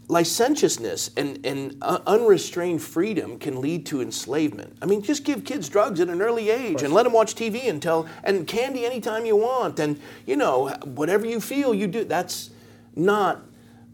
licentiousness 0.09 1.09
and, 1.16 1.46
and 1.46 1.79
uh, 1.81 2.01
unrestrained 2.07 2.83
freedom 2.83 3.38
can 3.38 3.62
lead 3.62 3.87
to 3.87 4.03
enslavement. 4.03 4.77
I 4.83 4.85
mean, 4.85 5.01
just 5.01 5.25
give 5.25 5.46
kids 5.46 5.70
drugs 5.70 5.98
at 5.98 6.11
an 6.11 6.20
early 6.20 6.51
age 6.51 6.83
and 6.83 6.92
let 6.92 7.05
them 7.05 7.14
watch 7.14 7.35
TV 7.35 7.70
until 7.70 8.07
and 8.22 8.46
candy 8.46 8.85
anytime 8.85 9.25
you 9.25 9.35
want, 9.35 9.79
and 9.79 9.98
you 10.27 10.37
know 10.37 10.68
whatever 10.85 11.25
you 11.25 11.40
feel 11.40 11.72
you 11.72 11.87
do. 11.87 12.05
That's 12.05 12.51
not 12.94 13.40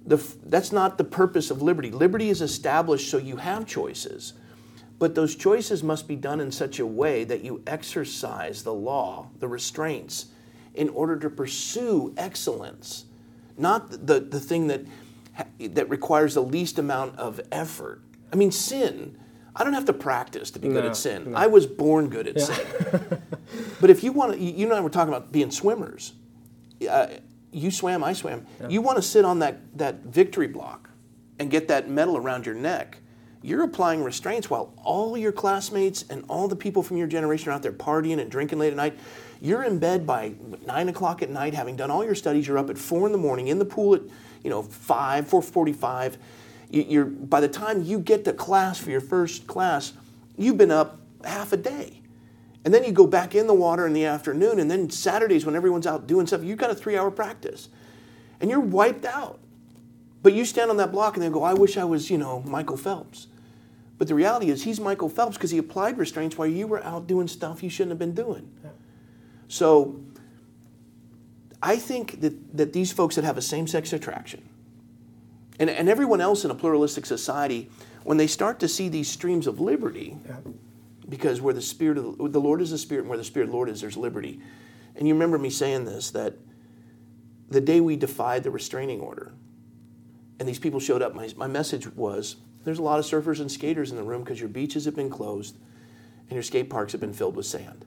the 0.04 0.16
that's 0.46 0.72
not 0.72 0.98
the 0.98 1.04
purpose 1.04 1.52
of 1.52 1.62
liberty. 1.62 1.92
Liberty 1.92 2.28
is 2.28 2.42
established 2.42 3.08
so 3.08 3.18
you 3.18 3.36
have 3.36 3.66
choices. 3.66 4.32
But 4.98 5.14
those 5.14 5.36
choices 5.36 5.84
must 5.84 6.08
be 6.08 6.16
done 6.16 6.40
in 6.40 6.50
such 6.50 6.80
a 6.80 6.86
way 6.86 7.22
that 7.22 7.44
you 7.44 7.62
exercise 7.68 8.64
the 8.64 8.74
law, 8.74 9.28
the 9.38 9.46
restraints, 9.46 10.26
in 10.74 10.88
order 10.88 11.16
to 11.20 11.30
pursue 11.30 12.12
excellence, 12.16 13.04
not 13.58 13.90
the, 14.06 14.20
the 14.20 14.40
thing 14.40 14.68
that, 14.68 14.82
that 15.60 15.88
requires 15.90 16.34
the 16.34 16.42
least 16.42 16.78
amount 16.78 17.18
of 17.18 17.40
effort. 17.52 18.02
I 18.32 18.36
mean, 18.36 18.50
sin, 18.50 19.18
I 19.56 19.64
don't 19.64 19.72
have 19.72 19.86
to 19.86 19.92
practice 19.92 20.50
to 20.52 20.58
be 20.58 20.68
good 20.68 20.84
at 20.84 20.96
sin. 20.96 21.32
no. 21.32 21.36
I 21.36 21.46
was 21.46 21.66
born 21.66 22.08
good 22.08 22.28
at 22.28 22.36
Yeah. 22.36 22.44
sin. 22.44 23.22
but 23.80 23.90
if 23.90 24.04
you 24.04 24.12
want 24.12 24.32
to, 24.34 24.38
you 24.38 24.66
and 24.66 24.74
I 24.74 24.80
were 24.80 24.90
talking 24.90 25.12
about 25.12 25.32
being 25.32 25.50
swimmers. 25.50 26.12
Uh, 26.88 27.08
you 27.50 27.70
swam, 27.70 28.04
I 28.04 28.12
swam. 28.12 28.46
You 28.68 28.82
want 28.82 28.96
to 28.96 29.02
sit 29.02 29.24
on 29.24 29.38
that, 29.40 29.58
that 29.78 30.04
victory 30.04 30.46
block 30.46 30.90
and 31.38 31.50
get 31.50 31.68
that 31.68 31.88
medal 31.88 32.16
around 32.16 32.46
your 32.46 32.54
neck. 32.54 32.98
You're 33.42 33.62
applying 33.62 34.02
restraints 34.02 34.50
while 34.50 34.74
all 34.84 35.16
your 35.16 35.32
classmates 35.32 36.04
and 36.10 36.24
all 36.28 36.48
the 36.48 36.56
people 36.56 36.82
from 36.82 36.96
your 36.96 37.06
generation 37.06 37.48
are 37.48 37.52
out 37.52 37.62
there 37.62 37.72
partying 37.72 38.20
and 38.20 38.30
drinking 38.30 38.58
late 38.58 38.70
at 38.70 38.76
night. 38.76 38.98
You're 39.40 39.62
in 39.64 39.78
bed 39.78 40.06
by 40.06 40.34
nine 40.66 40.88
o'clock 40.88 41.22
at 41.22 41.30
night, 41.30 41.54
having 41.54 41.76
done 41.76 41.90
all 41.90 42.04
your 42.04 42.14
studies. 42.14 42.46
You're 42.46 42.58
up 42.58 42.70
at 42.70 42.78
four 42.78 43.06
in 43.06 43.12
the 43.12 43.18
morning 43.18 43.48
in 43.48 43.58
the 43.58 43.64
pool 43.64 43.94
at, 43.94 44.02
you 44.42 44.50
know, 44.50 44.62
five, 44.62 45.28
four 45.28 45.42
forty-five. 45.42 46.18
You- 46.70 46.86
You're 46.88 47.04
by 47.04 47.40
the 47.40 47.48
time 47.48 47.82
you 47.82 47.98
get 48.00 48.24
to 48.24 48.32
class 48.32 48.78
for 48.78 48.90
your 48.90 49.00
first 49.00 49.46
class, 49.46 49.92
you've 50.36 50.58
been 50.58 50.70
up 50.70 51.00
half 51.24 51.52
a 51.52 51.56
day. 51.56 52.02
And 52.64 52.74
then 52.74 52.84
you 52.84 52.92
go 52.92 53.06
back 53.06 53.34
in 53.34 53.46
the 53.46 53.54
water 53.54 53.86
in 53.86 53.92
the 53.92 54.04
afternoon, 54.04 54.58
and 54.58 54.70
then 54.70 54.90
Saturdays 54.90 55.46
when 55.46 55.54
everyone's 55.56 55.86
out 55.86 56.06
doing 56.06 56.26
stuff, 56.26 56.42
you've 56.42 56.58
got 56.58 56.70
a 56.70 56.74
three 56.74 56.96
hour 56.96 57.10
practice. 57.10 57.68
And 58.40 58.50
you're 58.50 58.60
wiped 58.60 59.04
out. 59.04 59.38
But 60.22 60.32
you 60.32 60.44
stand 60.44 60.68
on 60.70 60.76
that 60.78 60.90
block 60.90 61.14
and 61.14 61.22
then 61.22 61.30
go, 61.30 61.44
I 61.44 61.54
wish 61.54 61.76
I 61.76 61.84
was, 61.84 62.10
you 62.10 62.18
know, 62.18 62.42
Michael 62.42 62.76
Phelps. 62.76 63.28
But 63.96 64.08
the 64.08 64.14
reality 64.14 64.50
is 64.50 64.64
he's 64.64 64.80
Michael 64.80 65.08
Phelps 65.08 65.36
because 65.36 65.52
he 65.52 65.58
applied 65.58 65.96
restraints 65.96 66.36
while 66.36 66.48
you 66.48 66.66
were 66.66 66.82
out 66.84 67.06
doing 67.06 67.28
stuff 67.28 67.62
you 67.62 67.70
shouldn't 67.70 67.92
have 67.92 67.98
been 67.98 68.14
doing. 68.14 68.50
So 69.48 70.00
I 71.62 71.76
think 71.76 72.20
that, 72.20 72.56
that 72.56 72.72
these 72.72 72.92
folks 72.92 73.16
that 73.16 73.24
have 73.24 73.38
a 73.38 73.42
same 73.42 73.66
sex 73.66 73.92
attraction, 73.92 74.48
and, 75.58 75.68
and 75.68 75.88
everyone 75.88 76.20
else 76.20 76.44
in 76.44 76.50
a 76.50 76.54
pluralistic 76.54 77.04
society, 77.06 77.68
when 78.04 78.16
they 78.16 78.26
start 78.26 78.60
to 78.60 78.68
see 78.68 78.88
these 78.88 79.08
streams 79.08 79.46
of 79.46 79.58
liberty, 79.58 80.16
because 81.08 81.40
where 81.40 81.54
the 81.54 81.62
spirit 81.62 81.98
of 81.98 82.18
the, 82.18 82.28
the 82.28 82.40
Lord 82.40 82.60
is 82.60 82.70
the 82.70 82.78
spirit, 82.78 83.00
and 83.00 83.08
where 83.08 83.18
the 83.18 83.24
spirit 83.24 83.44
of 83.44 83.50
the 83.50 83.56
Lord 83.56 83.68
is, 83.68 83.80
there's 83.80 83.96
liberty. 83.96 84.40
And 84.94 85.08
you 85.08 85.14
remember 85.14 85.38
me 85.38 85.50
saying 85.50 85.84
this 85.84 86.10
that 86.12 86.34
the 87.48 87.60
day 87.60 87.80
we 87.80 87.96
defied 87.96 88.44
the 88.44 88.50
restraining 88.50 89.00
order, 89.00 89.32
and 90.38 90.48
these 90.48 90.58
people 90.58 90.78
showed 90.78 91.02
up, 91.02 91.14
my, 91.14 91.28
my 91.36 91.46
message 91.46 91.86
was 91.94 92.36
there's 92.64 92.78
a 92.78 92.82
lot 92.82 92.98
of 92.98 93.04
surfers 93.04 93.40
and 93.40 93.50
skaters 93.50 93.90
in 93.90 93.96
the 93.96 94.02
room 94.02 94.22
because 94.22 94.38
your 94.38 94.48
beaches 94.48 94.84
have 94.84 94.94
been 94.94 95.10
closed 95.10 95.56
and 96.28 96.32
your 96.32 96.42
skate 96.42 96.68
parks 96.68 96.92
have 96.92 97.00
been 97.00 97.14
filled 97.14 97.34
with 97.34 97.46
sand. 97.46 97.84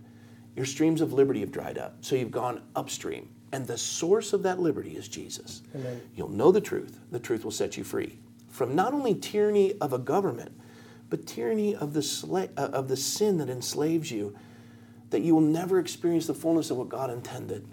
Your 0.55 0.65
streams 0.65 1.01
of 1.01 1.13
liberty 1.13 1.39
have 1.39 1.51
dried 1.51 1.77
up, 1.77 1.97
so 2.01 2.15
you've 2.15 2.31
gone 2.31 2.61
upstream. 2.75 3.29
And 3.53 3.67
the 3.67 3.77
source 3.77 4.33
of 4.33 4.43
that 4.43 4.59
liberty 4.59 4.95
is 4.95 5.07
Jesus. 5.07 5.61
Amen. 5.75 6.01
You'll 6.15 6.29
know 6.29 6.51
the 6.51 6.61
truth, 6.61 6.99
the 7.11 7.19
truth 7.19 7.43
will 7.43 7.51
set 7.51 7.77
you 7.77 7.83
free 7.83 8.17
from 8.51 8.75
not 8.75 8.93
only 8.93 9.15
tyranny 9.15 9.73
of 9.79 9.93
a 9.93 9.97
government, 9.97 10.51
but 11.09 11.25
tyranny 11.25 11.75
of 11.75 11.93
the, 11.93 12.01
sla- 12.01 12.49
uh, 12.57 12.69
of 12.73 12.87
the 12.87 12.97
sin 12.97 13.37
that 13.37 13.49
enslaves 13.49 14.11
you, 14.11 14.37
that 15.09 15.21
you 15.21 15.33
will 15.33 15.41
never 15.41 15.79
experience 15.79 16.27
the 16.27 16.33
fullness 16.33 16.69
of 16.69 16.77
what 16.77 16.89
God 16.89 17.09
intended. 17.09 17.67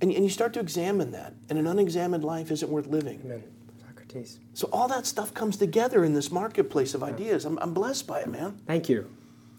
And, 0.00 0.10
and 0.12 0.24
you 0.24 0.30
start 0.30 0.52
to 0.54 0.60
examine 0.60 1.12
that, 1.12 1.34
and 1.48 1.58
an 1.58 1.66
unexamined 1.66 2.24
life 2.24 2.50
isn't 2.50 2.70
worth 2.70 2.86
living. 2.86 3.20
Amen. 3.24 3.44
Socrates. 3.80 4.40
So 4.54 4.68
all 4.72 4.88
that 4.88 5.06
stuff 5.06 5.34
comes 5.34 5.56
together 5.56 6.04
in 6.04 6.14
this 6.14 6.30
marketplace 6.30 6.94
of 6.94 7.02
ideas. 7.02 7.44
I'm, 7.44 7.58
I'm 7.60 7.74
blessed 7.74 8.06
by 8.06 8.20
it, 8.20 8.28
man. 8.28 8.60
Thank 8.66 8.88
you. 8.88 9.08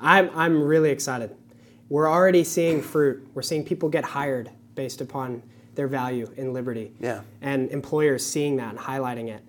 I'm, 0.04 0.30
I'm 0.36 0.62
really 0.62 0.92
excited. 0.92 1.36
We're 1.90 2.10
already 2.10 2.44
seeing 2.44 2.82
fruit. 2.82 3.28
We're 3.34 3.42
seeing 3.42 3.64
people 3.64 3.90
get 3.90 4.04
hired 4.04 4.52
based 4.76 5.02
upon 5.02 5.42
their 5.76 5.88
value 5.88 6.30
in 6.38 6.54
liberty. 6.54 6.92
Yeah. 7.00 7.22
And 7.42 7.72
employers 7.72 8.26
seeing 8.26 8.58
that 8.58 8.72
and 8.72 8.80
highlighting 8.80 9.30
it. 9.30 9.42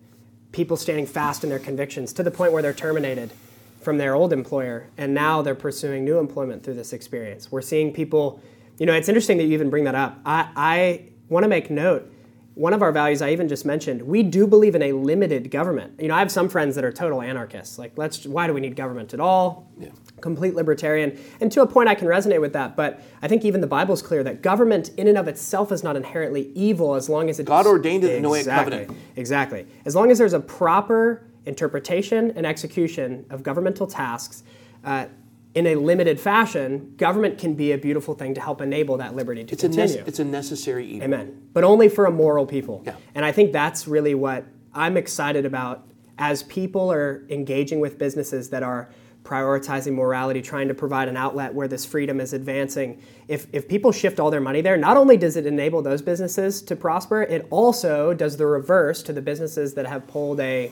People 0.52 0.76
standing 0.76 1.06
fast 1.06 1.42
in 1.44 1.50
their 1.50 1.58
convictions 1.58 2.12
to 2.14 2.22
the 2.22 2.30
point 2.30 2.52
where 2.52 2.62
they're 2.62 2.72
terminated 2.72 3.32
from 3.80 3.98
their 3.98 4.14
old 4.14 4.32
employer 4.32 4.88
and 4.96 5.12
now 5.12 5.42
they're 5.42 5.54
pursuing 5.54 6.04
new 6.04 6.18
employment 6.18 6.62
through 6.62 6.74
this 6.74 6.92
experience. 6.92 7.50
We're 7.52 7.60
seeing 7.60 7.92
people, 7.92 8.40
you 8.78 8.86
know, 8.86 8.94
it's 8.94 9.08
interesting 9.08 9.36
that 9.38 9.44
you 9.44 9.52
even 9.52 9.68
bring 9.68 9.84
that 9.84 9.94
up. 9.94 10.18
I, 10.24 10.48
I 10.56 11.08
want 11.28 11.44
to 11.44 11.48
make 11.48 11.70
note. 11.70 12.10
One 12.54 12.72
of 12.72 12.82
our 12.82 12.92
values 12.92 13.20
I 13.20 13.30
even 13.32 13.48
just 13.48 13.64
mentioned, 13.64 14.02
we 14.02 14.22
do 14.22 14.46
believe 14.46 14.76
in 14.76 14.82
a 14.82 14.92
limited 14.92 15.50
government. 15.50 16.00
You 16.00 16.06
know, 16.06 16.14
I 16.14 16.20
have 16.20 16.30
some 16.30 16.48
friends 16.48 16.76
that 16.76 16.84
are 16.84 16.92
total 16.92 17.20
anarchists. 17.20 17.78
Like, 17.78 17.98
let's 17.98 18.26
why 18.26 18.46
do 18.46 18.52
we 18.52 18.60
need 18.60 18.76
government 18.76 19.12
at 19.12 19.18
all? 19.18 19.68
Yeah. 19.76 19.88
Complete 20.20 20.54
libertarian. 20.54 21.18
And 21.40 21.50
to 21.50 21.62
a 21.62 21.66
point 21.66 21.88
I 21.88 21.96
can 21.96 22.06
resonate 22.06 22.40
with 22.40 22.52
that, 22.52 22.76
but 22.76 23.02
I 23.20 23.26
think 23.26 23.44
even 23.44 23.60
the 23.60 23.66
Bible's 23.66 24.02
clear 24.02 24.22
that 24.22 24.40
government 24.40 24.90
in 24.96 25.08
and 25.08 25.18
of 25.18 25.26
itself 25.26 25.72
is 25.72 25.82
not 25.82 25.96
inherently 25.96 26.52
evil 26.54 26.94
as 26.94 27.08
long 27.08 27.28
as 27.28 27.40
it 27.40 27.46
God 27.46 27.66
ordained 27.66 28.04
it 28.04 28.14
in 28.14 28.22
the 28.22 28.28
Noahic 28.28 28.40
exactly, 28.40 28.78
covenant. 28.78 29.02
Exactly. 29.16 29.66
As 29.84 29.96
long 29.96 30.12
as 30.12 30.18
there's 30.18 30.32
a 30.32 30.40
proper 30.40 31.26
interpretation 31.46 32.32
and 32.36 32.46
execution 32.46 33.26
of 33.30 33.42
governmental 33.42 33.88
tasks 33.88 34.44
uh, 34.84 35.06
in 35.54 35.66
a 35.68 35.76
limited 35.76 36.18
fashion, 36.20 36.94
government 36.96 37.38
can 37.38 37.54
be 37.54 37.72
a 37.72 37.78
beautiful 37.78 38.14
thing 38.14 38.34
to 38.34 38.40
help 38.40 38.60
enable 38.60 38.96
that 38.96 39.14
liberty 39.14 39.44
to 39.44 39.52
It's 39.52 39.62
a, 39.62 39.68
continue. 39.68 39.96
nec- 39.98 40.08
it's 40.08 40.18
a 40.18 40.24
necessary 40.24 40.86
evil. 40.86 41.04
Amen. 41.04 41.48
But 41.52 41.62
only 41.64 41.88
for 41.88 42.06
a 42.06 42.10
moral 42.10 42.44
people. 42.44 42.82
Yeah. 42.84 42.96
And 43.14 43.24
I 43.24 43.30
think 43.32 43.52
that's 43.52 43.86
really 43.86 44.14
what 44.14 44.44
I'm 44.74 44.96
excited 44.96 45.46
about 45.46 45.86
as 46.18 46.42
people 46.42 46.92
are 46.92 47.24
engaging 47.28 47.80
with 47.80 47.98
businesses 47.98 48.50
that 48.50 48.62
are 48.62 48.88
prioritizing 49.22 49.94
morality, 49.94 50.42
trying 50.42 50.68
to 50.68 50.74
provide 50.74 51.08
an 51.08 51.16
outlet 51.16 51.54
where 51.54 51.66
this 51.66 51.86
freedom 51.86 52.20
is 52.20 52.32
advancing. 52.32 53.00
If, 53.26 53.46
if 53.52 53.66
people 53.68 53.90
shift 53.90 54.20
all 54.20 54.30
their 54.30 54.40
money 54.40 54.60
there, 54.60 54.76
not 54.76 54.96
only 54.96 55.16
does 55.16 55.36
it 55.36 55.46
enable 55.46 55.80
those 55.82 56.02
businesses 56.02 56.60
to 56.62 56.76
prosper, 56.76 57.22
it 57.22 57.46
also 57.50 58.12
does 58.12 58.36
the 58.36 58.46
reverse 58.46 59.02
to 59.04 59.12
the 59.12 59.22
businesses 59.22 59.74
that 59.74 59.86
have 59.86 60.06
pulled 60.06 60.40
a 60.40 60.70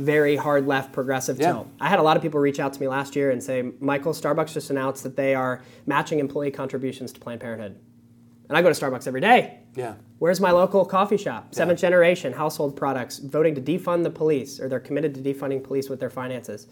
very 0.00 0.36
hard 0.36 0.66
left 0.66 0.92
progressive 0.92 1.38
Yeah. 1.38 1.52
tilt. 1.52 1.68
I 1.80 1.88
had 1.88 1.98
a 1.98 2.02
lot 2.02 2.16
of 2.16 2.22
people 2.22 2.40
reach 2.40 2.58
out 2.58 2.72
to 2.72 2.80
me 2.80 2.88
last 2.88 3.14
year 3.14 3.30
and 3.30 3.42
say, 3.42 3.70
Michael, 3.80 4.12
Starbucks 4.12 4.52
just 4.54 4.70
announced 4.70 5.02
that 5.04 5.16
they 5.16 5.34
are 5.34 5.62
matching 5.86 6.18
employee 6.18 6.50
contributions 6.50 7.12
to 7.12 7.20
Planned 7.20 7.40
Parenthood. 7.40 7.76
And 8.48 8.58
I 8.58 8.62
go 8.62 8.72
to 8.72 8.78
Starbucks 8.80 9.06
every 9.06 9.20
day. 9.20 9.58
Yeah. 9.76 9.94
Where's 10.18 10.40
my 10.40 10.50
local 10.50 10.84
coffee 10.84 11.16
shop? 11.16 11.54
Seventh 11.54 11.78
generation 11.80 12.32
household 12.32 12.74
products 12.76 13.18
voting 13.18 13.54
to 13.54 13.60
defund 13.60 14.02
the 14.02 14.10
police, 14.10 14.58
or 14.60 14.68
they're 14.68 14.80
committed 14.80 15.14
to 15.14 15.20
defunding 15.20 15.62
police 15.62 15.88
with 15.88 16.00
their 16.00 16.10
finances. 16.10 16.66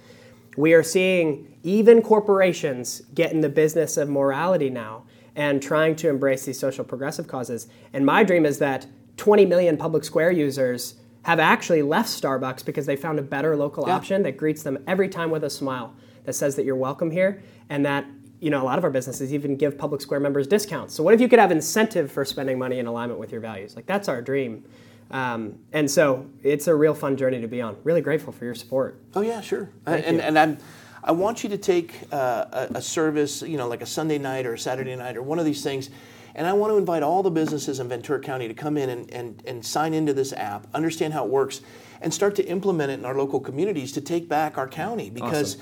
we 0.56 0.72
are 0.74 0.82
seeing 0.82 1.46
even 1.62 2.02
corporations 2.02 3.00
get 3.14 3.30
in 3.30 3.42
the 3.42 3.48
business 3.48 3.96
of 3.96 4.08
morality 4.08 4.68
now 4.68 5.04
and 5.36 5.62
trying 5.62 5.94
to 5.94 6.08
embrace 6.08 6.46
these 6.46 6.58
social 6.58 6.84
progressive 6.84 7.28
causes. 7.28 7.68
And 7.92 8.04
my 8.04 8.24
dream 8.24 8.44
is 8.44 8.58
that 8.58 8.86
20 9.18 9.46
million 9.46 9.76
public 9.76 10.02
square 10.02 10.32
users 10.32 10.94
have 11.28 11.38
actually 11.38 11.82
left 11.82 12.08
Starbucks 12.08 12.64
because 12.64 12.86
they 12.86 12.96
found 12.96 13.18
a 13.18 13.22
better 13.22 13.54
local 13.54 13.84
Yeah. 13.86 13.96
option 13.96 14.22
that 14.22 14.38
greets 14.38 14.62
them 14.62 14.78
every 14.86 15.10
time 15.10 15.30
with 15.30 15.44
a 15.44 15.50
smile 15.50 15.92
that 16.24 16.32
says 16.32 16.56
that 16.56 16.64
you're 16.64 16.74
welcome 16.74 17.10
here 17.10 17.42
and 17.68 17.84
that 17.84 18.06
you 18.40 18.48
know 18.48 18.62
a 18.62 18.64
lot 18.64 18.78
of 18.78 18.84
our 18.84 18.88
businesses 18.90 19.34
even 19.34 19.54
give 19.54 19.76
public 19.76 20.00
square 20.00 20.20
members 20.20 20.46
discounts 20.46 20.94
so 20.94 21.02
what 21.02 21.12
if 21.12 21.20
you 21.20 21.28
could 21.28 21.38
have 21.38 21.52
incentive 21.52 22.10
for 22.10 22.24
spending 22.24 22.58
money 22.58 22.78
in 22.78 22.86
alignment 22.86 23.20
with 23.20 23.30
your 23.30 23.42
values 23.42 23.76
like 23.76 23.84
that's 23.84 24.08
our 24.08 24.22
dream 24.22 24.64
um, 25.10 25.58
and 25.74 25.90
so 25.90 26.24
it's 26.42 26.66
a 26.66 26.74
real 26.74 26.94
fun 26.94 27.14
journey 27.14 27.42
to 27.42 27.46
be 27.48 27.60
on 27.60 27.76
really 27.84 28.00
grateful 28.00 28.32
for 28.32 28.46
your 28.46 28.54
support 28.54 28.98
Oh 29.14 29.20
yeah, 29.20 29.42
sure. 29.42 29.68
Thank 29.84 30.06
and 30.06 30.16
you. 30.16 30.22
and 30.22 30.38
I'm, 30.38 30.56
I 31.04 31.12
want 31.12 31.42
you 31.44 31.50
to 31.50 31.58
take 31.58 31.90
uh, 32.10 32.44
a, 32.52 32.76
a 32.76 32.82
service, 32.82 33.42
you 33.42 33.56
know, 33.58 33.68
like 33.68 33.82
a 33.82 33.86
Sunday 33.86 34.18
night 34.18 34.46
or 34.46 34.54
a 34.54 34.58
Saturday 34.58 34.96
night 34.96 35.16
or 35.16 35.22
one 35.22 35.38
of 35.38 35.44
these 35.44 35.62
things, 35.62 35.90
and 36.39 36.47
I 36.47 36.53
want 36.53 36.72
to 36.72 36.76
invite 36.76 37.03
all 37.03 37.24
the 37.24 37.32
businesses 37.32 37.80
in 37.80 37.89
Ventura 37.89 38.20
County 38.20 38.47
to 38.47 38.55
come 38.55 38.76
in 38.76 38.91
and, 38.91 39.11
and, 39.11 39.43
and 39.45 39.66
sign 39.66 39.93
into 39.93 40.14
this 40.14 40.32
app, 40.32 40.68
understand 40.72 41.12
how 41.12 41.24
it 41.24 41.30
works, 41.30 41.62
and 42.01 42.14
start 42.14 42.36
to 42.36 42.47
implement 42.47 42.93
it 42.93 43.01
in 43.01 43.05
our 43.05 43.16
local 43.16 43.41
communities 43.41 43.91
to 43.91 44.01
take 44.01 44.28
back 44.28 44.57
our 44.57 44.68
county 44.68 45.11
because, 45.11 45.57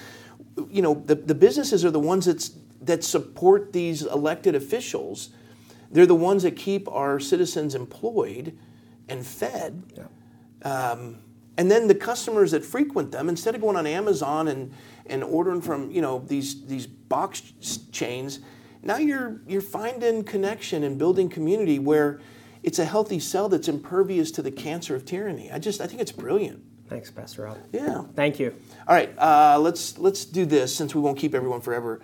you 0.71 0.83
know, 0.83 1.03
the, 1.07 1.15
the 1.15 1.35
businesses 1.35 1.83
are 1.83 1.91
the 1.91 1.99
ones 1.99 2.27
that's, 2.27 2.51
that 2.83 3.03
support 3.03 3.73
these 3.73 4.03
elected 4.03 4.55
officials. 4.55 5.31
They're 5.91 6.05
the 6.05 6.15
ones 6.15 6.43
that 6.43 6.57
keep 6.57 6.87
our 6.93 7.19
citizens 7.21 7.75
employed 7.75 8.59
and 9.09 9.25
fed. 9.25 9.83
Um, 10.63 11.21
and 11.57 11.71
then 11.71 11.89
the 11.89 11.95
customers 11.95 12.51
that 12.51 12.67
frequent 12.67 13.13
them, 13.13 13.31
instead 13.31 13.55
of 13.55 13.63
going 13.63 13.77
on 13.77 13.87
Amazon 13.87 14.49
and, 14.49 14.75
and 15.07 15.25
ordering 15.25 15.63
from 15.63 15.91
you 15.91 16.03
know 16.03 16.23
these 16.27 16.67
these 16.67 16.87
box 16.87 17.41
chains, 17.93 18.41
now 18.87 18.97
you're 18.99 19.41
you're 19.47 19.61
finding 19.61 20.25
connection 20.25 20.83
and 20.85 20.99
building 20.99 21.29
community 21.29 21.79
where 21.79 22.21
it's 22.63 22.79
a 22.79 22.85
healthy 22.85 23.19
cell 23.21 23.49
that's 23.49 23.69
impervious 23.69 24.31
to 24.33 24.43
the 24.43 24.51
cancer 24.51 24.95
of 24.97 25.05
tyranny. 25.05 25.51
I 25.53 25.59
just 25.59 25.81
I 25.81 25.87
think 25.87 26.01
it's 26.01 26.13
brilliant. 26.13 26.63
thanks 26.89 27.11
pastor 27.11 27.43
rob 27.43 27.59
Yeah. 27.73 28.03
thank 28.15 28.39
you 28.41 28.55
All 28.89 28.95
right, 28.95 29.11
uh, 29.19 29.59
let's 29.61 29.99
let's 29.99 30.25
do 30.25 30.45
this 30.47 30.75
since 30.75 30.95
we 30.95 31.01
won't 31.01 31.19
keep 31.19 31.35
everyone 31.35 31.61
forever. 31.61 32.01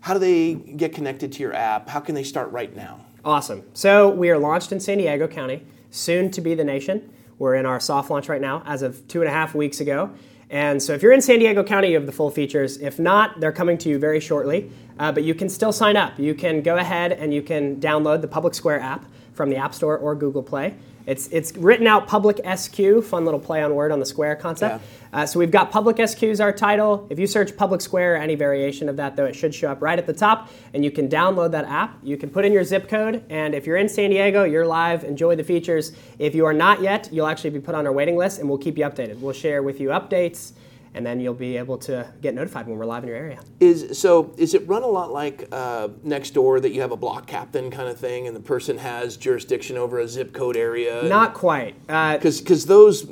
How 0.00 0.12
do 0.12 0.20
they 0.20 0.54
get 0.54 0.92
connected 0.92 1.32
to 1.32 1.38
your 1.42 1.54
app? 1.54 1.88
How 1.88 2.00
can 2.00 2.14
they 2.14 2.24
start 2.24 2.50
right 2.52 2.74
now? 2.76 3.00
Awesome. 3.24 3.62
So 3.72 4.10
we 4.10 4.28
are 4.28 4.38
launched 4.38 4.70
in 4.70 4.78
San 4.80 4.98
Diego 4.98 5.26
County, 5.26 5.66
soon 5.90 6.30
to 6.32 6.42
be 6.42 6.54
the 6.54 6.64
nation. 6.64 7.10
We're 7.38 7.54
in 7.54 7.64
our 7.64 7.80
soft 7.80 8.10
launch 8.10 8.28
right 8.28 8.40
now 8.40 8.62
as 8.66 8.82
of 8.82 9.08
two 9.08 9.20
and 9.22 9.28
a 9.28 9.32
half 9.32 9.54
weeks 9.54 9.80
ago. 9.80 10.10
And 10.54 10.80
so 10.80 10.92
if 10.92 11.02
you're 11.02 11.12
in 11.12 11.20
San 11.20 11.40
Diego 11.40 11.64
County, 11.64 11.88
you 11.88 11.94
have 11.96 12.06
the 12.06 12.12
full 12.12 12.30
features. 12.30 12.76
If 12.76 13.00
not, 13.00 13.40
they're 13.40 13.50
coming 13.50 13.76
to 13.78 13.88
you 13.88 13.98
very 13.98 14.20
shortly. 14.20 14.70
Uh, 15.00 15.10
but 15.10 15.24
you 15.24 15.34
can 15.34 15.48
still 15.48 15.72
sign 15.72 15.96
up. 15.96 16.16
You 16.16 16.32
can 16.32 16.62
go 16.62 16.76
ahead 16.76 17.10
and 17.10 17.34
you 17.34 17.42
can 17.42 17.80
download 17.80 18.20
the 18.20 18.28
Public 18.28 18.54
Square 18.54 18.78
app 18.78 19.04
from 19.32 19.50
the 19.50 19.56
App 19.56 19.74
Store 19.74 19.98
or 19.98 20.14
Google 20.14 20.44
Play. 20.44 20.76
It's, 21.06 21.28
it's 21.28 21.56
written 21.56 21.86
out 21.86 22.06
Public 22.06 22.40
SQ, 22.56 23.02
fun 23.02 23.24
little 23.24 23.40
play 23.40 23.62
on 23.62 23.74
word 23.74 23.92
on 23.92 24.00
the 24.00 24.06
Square 24.06 24.36
concept. 24.36 24.82
Uh, 25.12 25.26
so 25.26 25.38
we've 25.38 25.50
got 25.50 25.70
Public 25.70 25.96
SQ 26.08 26.22
is 26.24 26.40
our 26.40 26.52
title. 26.52 27.06
If 27.10 27.18
you 27.18 27.26
search 27.26 27.56
Public 27.56 27.80
Square 27.80 28.14
or 28.14 28.16
any 28.16 28.34
variation 28.34 28.88
of 28.88 28.96
that, 28.96 29.14
though, 29.14 29.26
it 29.26 29.36
should 29.36 29.54
show 29.54 29.70
up 29.70 29.80
right 29.82 29.98
at 29.98 30.06
the 30.06 30.12
top, 30.12 30.50
and 30.72 30.84
you 30.84 30.90
can 30.90 31.08
download 31.08 31.52
that 31.52 31.66
app. 31.66 31.98
You 32.02 32.16
can 32.16 32.30
put 32.30 32.44
in 32.44 32.52
your 32.52 32.64
zip 32.64 32.88
code, 32.88 33.22
and 33.28 33.54
if 33.54 33.66
you're 33.66 33.76
in 33.76 33.88
San 33.88 34.10
Diego, 34.10 34.44
you're 34.44 34.66
live. 34.66 35.04
Enjoy 35.04 35.36
the 35.36 35.44
features. 35.44 35.92
If 36.18 36.34
you 36.34 36.46
are 36.46 36.52
not 36.52 36.80
yet, 36.80 37.08
you'll 37.12 37.26
actually 37.26 37.50
be 37.50 37.60
put 37.60 37.74
on 37.74 37.86
our 37.86 37.92
waiting 37.92 38.16
list, 38.16 38.40
and 38.40 38.48
we'll 38.48 38.58
keep 38.58 38.78
you 38.78 38.84
updated. 38.84 39.20
We'll 39.20 39.34
share 39.34 39.62
with 39.62 39.80
you 39.80 39.90
updates, 39.90 40.52
and 40.94 41.04
then 41.04 41.20
you'll 41.20 41.34
be 41.34 41.56
able 41.56 41.76
to 41.78 42.06
get 42.22 42.34
notified 42.34 42.66
when 42.66 42.78
we're 42.78 42.84
live 42.84 43.02
in 43.02 43.08
your 43.08 43.18
area. 43.18 43.40
Is 43.60 43.98
so? 43.98 44.32
Is 44.38 44.54
it 44.54 44.66
run 44.68 44.82
a 44.82 44.86
lot 44.88 45.12
like 45.12 45.48
uh, 45.52 45.88
next 46.02 46.30
door 46.30 46.60
that 46.60 46.72
you 46.72 46.80
have 46.80 46.92
a 46.92 46.96
block 46.96 47.26
captain 47.26 47.70
kind 47.70 47.88
of 47.88 47.98
thing, 47.98 48.26
and 48.26 48.34
the 48.36 48.40
person 48.40 48.78
has 48.78 49.16
jurisdiction 49.16 49.76
over 49.76 49.98
a 49.98 50.08
zip 50.08 50.32
code 50.32 50.56
area? 50.56 51.02
Not 51.04 51.34
quite. 51.34 51.74
Uh, 51.88 52.14
because 52.16 52.40
because 52.40 52.66
those 52.66 53.06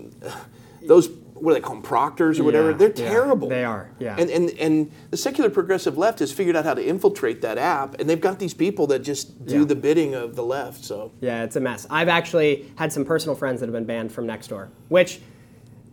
those 0.87 1.09
what 1.35 1.51
do 1.51 1.55
they 1.55 1.61
call 1.61 1.74
them 1.74 1.83
proctors 1.83 2.39
or 2.39 2.45
whatever? 2.45 2.70
Yeah, 2.70 2.76
They're 2.76 2.89
yeah, 2.91 3.09
terrible. 3.11 3.49
they 3.49 3.64
are, 3.64 3.91
yeah. 3.99 4.14
And 4.16 4.30
and 4.30 4.51
and 4.61 4.93
the 5.11 5.16
secular 5.16 5.51
progressive 5.51 5.99
left 5.99 6.20
has 6.20 6.30
figured 6.30 6.55
out 6.55 6.64
how 6.64 6.74
to 6.74 6.87
infiltrate 6.87 7.43
that 7.43 7.59
app, 7.59 7.99
and 7.99 8.09
they've 8.09 8.20
got 8.20 8.39
these 8.39 8.55
people 8.55 8.87
that 8.89 9.01
just 9.01 9.45
do 9.45 9.59
Yeah. 9.61 9.64
the 9.64 9.74
bidding 9.74 10.14
of 10.14 10.37
the 10.37 10.45
left. 10.45 10.85
So 10.85 11.11
Yeah, 11.20 11.43
it's 11.43 11.57
a 11.57 11.61
mess. 11.61 11.85
I've 11.91 12.09
actually 12.09 12.70
had 12.76 12.93
some 12.93 13.05
personal 13.05 13.35
friends 13.35 13.59
that 13.59 13.66
have 13.66 13.72
been 13.74 13.87
banned 13.87 14.12
from 14.12 14.26
Nextdoor, 14.28 14.68
which 14.89 15.20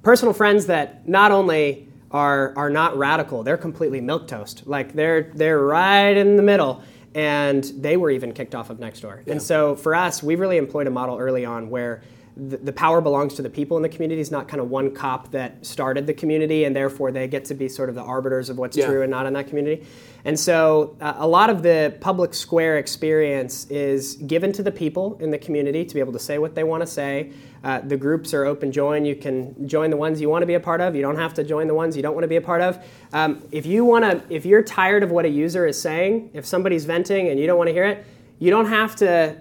personal 0.04 0.34
friends 0.34 0.68
that 0.68 1.08
not 1.08 1.32
only 1.32 1.88
are 2.12 2.54
are 2.56 2.70
not 2.70 2.98
radical, 2.98 3.44
they're 3.44 3.58
completely 3.58 4.02
milk 4.02 4.28
toast. 4.28 4.66
Like 4.66 4.94
they're 4.94 5.32
they're 5.36 5.60
right 5.60 6.16
in 6.16 6.36
the 6.36 6.44
middle, 6.44 6.84
and 7.14 7.64
they 7.64 7.98
were 7.98 8.10
even 8.12 8.34
kicked 8.34 8.56
off 8.56 8.70
of 8.70 8.80
Nextdoor. 8.80 9.28
And 9.28 9.42
so 9.42 9.76
for 9.76 9.94
us, 9.96 10.24
we 10.24 10.36
really 10.36 10.58
employed 10.58 10.88
a 10.88 10.92
model 10.92 11.18
early 11.18 11.46
on 11.46 11.70
where. 11.70 12.02
The, 12.38 12.58
the 12.58 12.74
power 12.74 13.02
belongs 13.02 13.34
to 13.36 13.42
the 13.42 13.50
people 13.50 13.76
in 13.78 13.84
the 13.84 13.90
community. 13.90 14.22
It's 14.22 14.32
not 14.32 14.48
kind 14.48 14.62
of 14.62 14.70
one 14.70 14.94
cop 14.94 15.32
that 15.32 15.66
started 15.66 16.08
the 16.08 16.14
community, 16.14 16.64
and 16.64 16.76
therefore 16.76 17.12
they 17.12 17.28
get 17.28 17.46
to 17.46 17.54
be 17.54 17.68
sort 17.68 17.90
of 17.90 17.96
the 17.96 18.02
arbiters 18.04 18.50
of 18.50 18.58
what's 18.58 18.78
Yeah. 18.78 18.88
true 18.88 19.02
and 19.02 19.12
not 19.12 19.26
in 19.26 19.34
that 19.34 19.48
community. 19.48 19.86
And 20.26 20.40
so 20.40 20.96
uh, 21.02 21.14
a 21.18 21.28
lot 21.28 21.50
of 21.50 21.64
the 21.64 21.96
public 22.02 22.34
square 22.34 22.78
experience 22.78 23.66
is 23.70 24.16
given 24.16 24.52
to 24.54 24.64
the 24.64 24.72
people 24.72 25.18
in 25.22 25.32
the 25.32 25.38
community 25.38 25.86
to 25.86 25.94
be 25.94 26.00
able 26.00 26.14
to 26.14 26.20
say 26.20 26.38
what 26.38 26.56
they 26.56 26.64
want 26.64 26.82
to 26.82 26.88
say. 26.88 27.32
Uh, 27.64 27.82
the 27.82 27.98
groups 27.98 28.34
are 28.34 28.46
open 28.46 28.72
join. 28.72 29.06
You 29.06 29.16
can 29.16 29.68
join 29.68 29.90
the 29.90 29.98
ones 29.98 30.22
you 30.22 30.30
want 30.30 30.44
to 30.44 30.46
be 30.46 30.54
a 30.54 30.60
part 30.60 30.82
of. 30.82 30.96
You 30.96 31.02
don't 31.02 31.18
have 31.18 31.34
to 31.36 31.44
join 31.44 31.68
the 31.68 31.74
ones 31.74 31.96
you 31.98 32.04
don't 32.04 32.14
want 32.14 32.24
to 32.24 32.28
be 32.30 32.38
a 32.38 32.42
part 32.42 32.62
of. 32.62 32.84
Um, 33.12 33.42
if 33.52 33.66
you 33.66 33.84
want 33.86 34.06
to, 34.06 34.22
if 34.34 34.46
you're 34.46 34.64
tired 34.64 35.04
of 35.04 35.12
what 35.12 35.26
a 35.26 35.30
user 35.30 35.66
is 35.66 35.82
saying, 35.82 36.30
if 36.34 36.46
somebody's 36.46 36.86
venting 36.86 37.28
and 37.30 37.40
you 37.40 37.48
don't 37.48 37.58
want 37.58 37.68
to 37.68 37.74
hear 37.74 37.86
it, 37.86 38.06
you 38.40 38.50
don't 38.50 38.68
have 38.68 38.96
to 38.98 39.36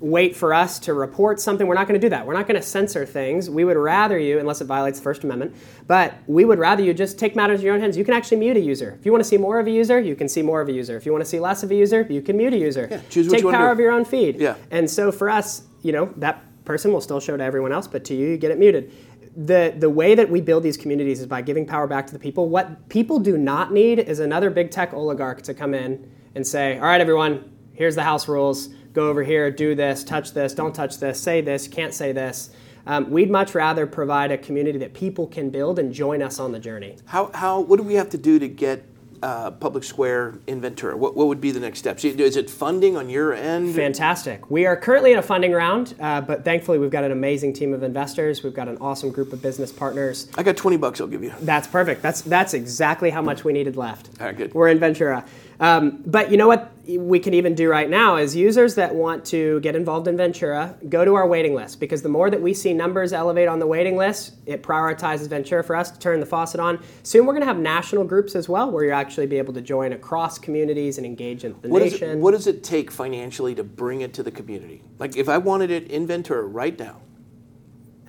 wait 0.00 0.34
for 0.34 0.54
us 0.54 0.78
to 0.78 0.94
report 0.94 1.38
something. 1.38 1.66
We're 1.66 1.74
not 1.74 1.86
going 1.86 2.00
to 2.00 2.04
do 2.04 2.08
that. 2.08 2.26
We're 2.26 2.34
not 2.34 2.48
going 2.48 2.58
to 2.58 2.66
censor 2.66 3.04
things. 3.04 3.50
We 3.50 3.64
would 3.64 3.76
rather 3.76 4.18
you, 4.18 4.38
unless 4.38 4.62
it 4.62 4.64
violates 4.64 4.98
the 4.98 5.04
First 5.04 5.24
Amendment, 5.24 5.54
but 5.86 6.14
we 6.26 6.46
would 6.46 6.58
rather 6.58 6.82
you 6.82 6.94
just 6.94 7.18
take 7.18 7.36
matters 7.36 7.60
in 7.60 7.66
your 7.66 7.74
own 7.74 7.80
hands. 7.80 7.98
You 7.98 8.04
can 8.04 8.14
actually 8.14 8.38
mute 8.38 8.56
a 8.56 8.60
user. 8.60 8.96
If 8.98 9.04
you 9.04 9.12
want 9.12 9.22
to 9.22 9.28
see 9.28 9.36
more 9.36 9.60
of 9.60 9.66
a 9.66 9.70
user, 9.70 10.00
you 10.00 10.16
can 10.16 10.26
see 10.26 10.40
more 10.40 10.62
of 10.62 10.68
a 10.68 10.72
user. 10.72 10.96
If 10.96 11.04
you 11.04 11.12
want 11.12 11.22
to 11.22 11.28
see 11.28 11.38
less 11.38 11.62
of 11.62 11.70
a 11.70 11.74
user, 11.74 12.06
you 12.08 12.22
can 12.22 12.38
mute 12.38 12.54
a 12.54 12.58
user. 12.58 13.02
choose 13.10 13.28
what 13.28 13.40
take 13.40 13.50
power 13.50 13.70
of 13.70 13.78
your 13.78 13.92
own 13.92 14.06
feed. 14.06 14.40
Yeah. 14.40 14.56
And 14.70 14.90
so 14.90 15.12
for 15.12 15.28
us, 15.28 15.64
you 15.82 15.92
know, 15.92 16.06
that 16.16 16.42
person 16.64 16.92
will 16.92 17.02
still 17.02 17.20
show 17.20 17.36
to 17.36 17.44
everyone 17.44 17.72
else, 17.72 17.86
but 17.86 18.04
to 18.06 18.14
you, 18.14 18.28
you 18.28 18.36
get 18.38 18.50
it 18.50 18.58
muted. 18.58 18.92
The, 19.36 19.74
the 19.76 19.90
way 19.90 20.14
that 20.14 20.30
we 20.30 20.40
build 20.40 20.62
these 20.62 20.76
communities 20.78 21.20
is 21.20 21.26
by 21.26 21.42
giving 21.42 21.66
power 21.66 21.86
back 21.86 22.06
to 22.06 22.12
the 22.12 22.18
people. 22.18 22.48
What 22.48 22.88
people 22.88 23.18
do 23.18 23.36
not 23.36 23.72
need 23.72 23.98
is 23.98 24.18
another 24.18 24.50
big 24.50 24.70
tech 24.70 24.94
oligarch 24.94 25.42
to 25.42 25.54
come 25.54 25.74
in 25.74 26.10
and 26.34 26.46
say, 26.46 26.78
all 26.78 26.84
right, 26.84 27.00
everyone, 27.00 27.52
here's 27.74 27.94
the 27.94 28.02
house 28.02 28.28
rules. 28.28 28.70
Go 28.92 29.08
over 29.08 29.22
here, 29.22 29.50
do 29.50 29.74
this, 29.74 30.02
touch 30.02 30.32
this, 30.32 30.52
don't 30.52 30.74
touch 30.74 30.98
this, 30.98 31.20
say 31.20 31.40
this, 31.40 31.68
can't 31.68 31.94
say 31.94 32.12
this. 32.12 32.50
Um, 32.86 33.10
we'd 33.10 33.30
much 33.30 33.54
rather 33.54 33.86
provide 33.86 34.32
a 34.32 34.38
community 34.38 34.78
that 34.78 34.94
people 34.94 35.26
can 35.26 35.50
build 35.50 35.78
and 35.78 35.92
join 35.92 36.22
us 36.22 36.40
on 36.40 36.50
the 36.52 36.58
journey. 36.58 36.96
how 37.04 37.30
how 37.34 37.60
what 37.60 37.76
do 37.76 37.82
we 37.82 37.94
have 37.94 38.10
to 38.10 38.18
do 38.18 38.38
to 38.38 38.48
get 38.48 38.84
uh, 39.22 39.50
Public 39.50 39.84
Square 39.84 40.38
in 40.46 40.62
Ventura? 40.62 40.96
What 40.96 41.14
what 41.14 41.26
would 41.28 41.42
be 41.42 41.50
the 41.52 41.60
next 41.60 41.78
steps? 41.78 42.04
Is 42.04 42.36
it 42.36 42.48
funding 42.48 42.96
on 42.96 43.10
your 43.10 43.34
end? 43.34 43.74
Fantastic. 43.74 44.50
We 44.50 44.64
are 44.66 44.76
currently 44.76 45.12
in 45.12 45.18
a 45.18 45.22
funding 45.22 45.52
round, 45.52 45.94
uh, 46.00 46.22
but 46.22 46.42
thankfully 46.44 46.78
we've 46.78 46.90
got 46.90 47.04
an 47.04 47.12
amazing 47.12 47.52
team 47.52 47.74
of 47.74 47.82
investors. 47.82 48.42
We've 48.42 48.54
got 48.54 48.66
an 48.66 48.78
awesome 48.78 49.12
group 49.12 49.32
of 49.34 49.42
business 49.42 49.70
partners. 49.70 50.26
I 50.38 50.42
got 50.42 50.56
twenty 50.56 50.78
bucks. 50.78 51.00
I'll 51.00 51.06
give 51.06 51.22
you. 51.22 51.32
That's 51.42 51.68
perfect. 51.68 52.00
That's 52.00 52.22
that's 52.22 52.54
exactly 52.54 53.10
how 53.10 53.20
much 53.22 53.44
we 53.44 53.52
needed 53.52 53.76
left. 53.76 54.08
All 54.18 54.26
right, 54.26 54.36
good. 54.36 54.54
We're 54.54 54.68
in 54.68 54.78
Ventura. 54.80 55.24
Um, 55.60 56.02
but 56.06 56.30
you 56.30 56.38
know 56.38 56.48
what 56.48 56.72
we 56.88 57.20
can 57.20 57.34
even 57.34 57.54
do 57.54 57.68
right 57.68 57.88
now 57.88 58.16
is 58.16 58.34
users 58.34 58.76
that 58.76 58.94
want 58.94 59.26
to 59.26 59.60
get 59.60 59.76
involved 59.76 60.08
in 60.08 60.16
Ventura 60.16 60.74
go 60.88 61.04
to 61.04 61.14
our 61.14 61.26
waiting 61.28 61.54
list 61.54 61.78
because 61.78 62.00
the 62.00 62.08
more 62.08 62.30
that 62.30 62.40
we 62.40 62.54
see 62.54 62.72
numbers 62.72 63.12
elevate 63.12 63.46
on 63.46 63.58
the 63.58 63.66
waiting 63.66 63.94
list, 63.96 64.36
it 64.46 64.62
prioritizes 64.62 65.28
Ventura 65.28 65.62
for 65.62 65.76
us 65.76 65.90
to 65.90 65.98
turn 65.98 66.18
the 66.18 66.24
faucet 66.26 66.60
on. 66.60 66.82
Soon 67.02 67.26
we're 67.26 67.34
going 67.34 67.42
to 67.42 67.46
have 67.46 67.58
national 67.58 68.04
groups 68.04 68.34
as 68.34 68.48
well 68.48 68.70
where 68.70 68.84
you'll 68.84 68.94
actually 68.94 69.26
be 69.26 69.36
able 69.36 69.52
to 69.52 69.60
join 69.60 69.92
across 69.92 70.38
communities 70.38 70.96
and 70.96 71.06
engage 71.06 71.44
in 71.44 71.54
the 71.60 71.68
What 71.68 71.80
does, 71.82 71.92
nation. 71.92 72.10
it, 72.10 72.18
what 72.18 72.30
does 72.30 72.46
it 72.46 72.64
take 72.64 72.90
financially 72.90 73.54
to 73.54 73.62
bring 73.62 74.00
it 74.00 74.14
to 74.14 74.22
the 74.22 74.30
community? 74.30 74.82
Like 74.98 75.14
if 75.16 75.28
I 75.28 75.36
wanted 75.36 75.70
it 75.70 75.90
in 75.90 76.06
Ventura 76.06 76.42
right 76.42 76.76
now, 76.78 77.02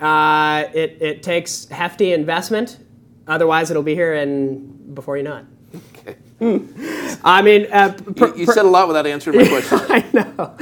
Uh, 0.00 0.68
it, 0.74 0.96
it 1.00 1.22
takes 1.22 1.68
hefty 1.68 2.12
investment. 2.12 2.78
Otherwise, 3.28 3.70
it'll 3.70 3.84
be 3.84 3.94
here 3.94 4.14
and 4.14 4.94
before 4.96 5.16
you 5.16 5.22
know 5.22 5.36
it. 5.36 5.44
I 7.24 7.42
mean, 7.42 7.66
uh, 7.72 7.92
pr- 8.16 8.26
you, 8.26 8.34
you 8.34 8.46
said 8.46 8.64
a 8.64 8.68
lot 8.68 8.88
without 8.88 9.06
answering 9.06 9.38
my 9.38 9.48
question. 9.48 9.78
I 9.88 10.04
know. 10.12 10.56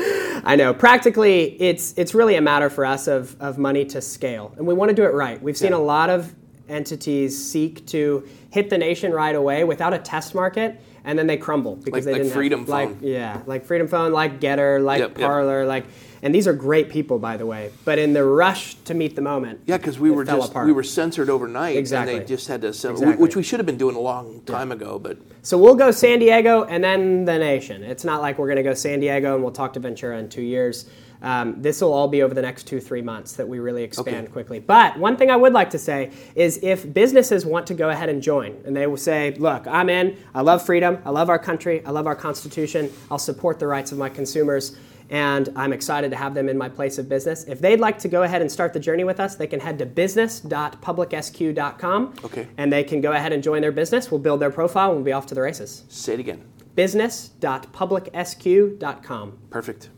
I 0.45 0.57
know. 0.57 0.75
Practically, 0.75 1.61
it's 1.61 1.95
it's 1.97 2.15
really 2.15 2.37
a 2.37 2.41
matter 2.41 2.69
for 2.71 2.85
us 2.85 3.07
of, 3.09 3.41
of 3.41 3.57
money 3.59 3.85
to 3.87 4.01
scale, 4.01 4.53
and 4.57 4.67
we 4.67 4.75
want 4.75 4.91
to 4.91 4.95
do 4.95 5.05
it 5.05 5.15
right. 5.15 5.41
We've 5.43 5.57
seen 5.57 5.71
Yeah. 5.73 5.79
a 5.79 5.81
lot 5.97 6.11
of 6.11 6.35
entities 6.69 7.43
seek 7.51 7.85
to 7.87 8.27
hit 8.51 8.71
the 8.71 8.79
nation 8.79 9.13
right 9.13 9.35
away 9.35 9.65
without 9.65 9.93
a 9.95 9.99
test 9.99 10.35
market, 10.35 10.81
and 11.05 11.19
then 11.19 11.27
they 11.27 11.37
crumble 11.37 11.77
because 11.77 11.93
Like- 11.93 12.05
they 12.05 12.13
like 12.13 12.23
didn't 12.23 12.35
Freedom 12.35 12.61
have, 12.61 12.69
like 12.69 12.89
Phone. 12.91 12.99
yeah, 13.03 13.41
like 13.47 13.65
Freedom 13.65 13.89
Phone, 13.89 14.13
like 14.13 14.39
GETTR, 14.41 14.83
like 14.85 15.01
Yep, 15.01 15.19
yep. 15.19 15.27
Parler, 15.29 15.65
like, 15.67 15.87
and 16.23 16.35
these 16.35 16.47
are 16.47 16.53
great 16.53 16.91
people 16.91 17.19
by 17.19 17.37
the 17.37 17.47
way. 17.47 17.71
But 17.85 17.99
in 17.99 18.13
the 18.13 18.25
rush 18.25 18.75
to 18.85 18.95
meet 18.95 19.17
the 19.17 19.23
moment, 19.23 19.61
Yeah, 19.67 19.77
because 19.77 19.99
we 19.99 20.11
were 20.11 20.25
just 20.25 20.51
apart. 20.51 20.67
we 20.67 20.73
were 20.73 20.83
censored 20.83 21.29
overnight, 21.31 21.77
Exactly. 21.77 22.15
and 22.15 22.23
they 22.23 22.27
just 22.27 22.49
had 22.49 22.63
to 22.63 22.73
sell, 22.73 22.93
Exactly. 22.93 23.17
which 23.17 23.37
we 23.37 23.43
should 23.43 23.59
have 23.59 23.67
been 23.67 23.79
doing 23.79 23.97
a 23.97 24.01
long 24.01 24.43
time 24.47 24.73
ago. 24.73 24.99
But 24.99 25.19
So 25.43 25.57
we'll 25.59 25.75
go 25.77 25.91
San 25.91 26.19
Diego 26.19 26.65
and 26.65 26.83
then 26.85 27.25
the 27.25 27.39
nation. 27.39 27.83
It's 27.83 28.05
not 28.05 28.21
like 28.21 28.39
we're 28.39 28.47
going 28.49 28.57
to 28.57 28.63
go 28.63 28.75
San 28.75 29.01
Diego 29.01 29.35
and 29.35 29.43
we'll 29.43 29.53
talk 29.53 29.73
to 29.75 29.81
Ventura 29.81 30.19
in 30.19 30.29
two 30.29 30.43
years. 30.43 30.87
Um, 31.23 31.61
this 31.61 31.83
will 31.83 31.93
all 31.93 32.09
be 32.09 32.23
over 32.23 32.33
the 32.33 32.41
next 32.41 32.65
two, 32.65 32.81
three 32.81 33.03
months 33.03 33.33
that 33.35 33.47
we 33.47 33.59
really 33.59 33.83
expand 33.83 34.17
Okay. 34.25 34.27
quickly. 34.33 34.59
But 34.59 34.99
one 34.99 35.19
thing 35.19 35.31
I 35.31 35.37
would 35.37 35.53
like 35.53 35.69
to 35.71 35.79
say 35.79 36.13
is 36.35 36.59
if 36.63 36.91
businesses 36.95 37.45
want 37.45 37.67
to 37.67 37.75
go 37.75 37.91
ahead 37.91 38.09
and 38.09 38.23
join 38.23 38.57
and 38.65 38.75
they 38.75 38.87
will 38.87 38.97
say, 38.97 39.35
look, 39.39 39.67
I'm 39.67 39.91
in, 39.91 40.17
I 40.35 40.41
love 40.41 40.65
freedom, 40.65 40.97
I 41.05 41.11
love 41.11 41.29
our 41.29 41.39
country, 41.39 41.85
I 41.85 41.91
love 41.91 42.07
our 42.07 42.17
Constitution, 42.17 42.91
I'll 43.11 43.19
support 43.19 43.59
the 43.59 43.67
rights 43.67 43.93
of 43.93 43.99
my 43.99 44.09
consumers. 44.09 44.77
And 45.11 45.49
I'm 45.57 45.73
excited 45.73 46.11
to 46.13 46.17
have 46.17 46.35
them 46.35 46.49
in 46.49 46.57
my 46.57 46.69
place 46.69 46.97
of 46.99 47.09
business. 47.09 47.43
If 47.45 47.59
they'd 47.61 47.81
like 47.81 47.99
to 47.99 48.09
go 48.09 48.23
ahead 48.23 48.41
and 48.43 48.51
start 48.51 48.73
the 48.73 48.79
journey 48.81 49.03
with 49.05 49.19
us, 49.19 49.35
they 49.35 49.47
can 49.49 49.59
head 49.61 49.79
to 49.81 49.87
business.publicsq.com 49.87 52.15
Okay. 52.25 52.47
and 52.57 52.73
they 52.73 52.85
can 52.85 53.01
go 53.01 53.11
ahead 53.13 53.33
and 53.33 53.43
join 53.43 53.61
their 53.61 53.73
business. 53.73 54.09
We'll 54.11 54.21
build 54.21 54.41
their 54.41 54.51
profile 54.53 54.91
and 54.91 54.99
we'll 54.99 55.05
be 55.05 55.13
off 55.13 55.27
to 55.27 55.35
the 55.35 55.43
races. 55.43 55.83
say 55.89 56.15
it 56.15 56.21
again. 56.21 56.45
Business.publicsq.com. 56.77 59.39
Perfect. 59.51 59.89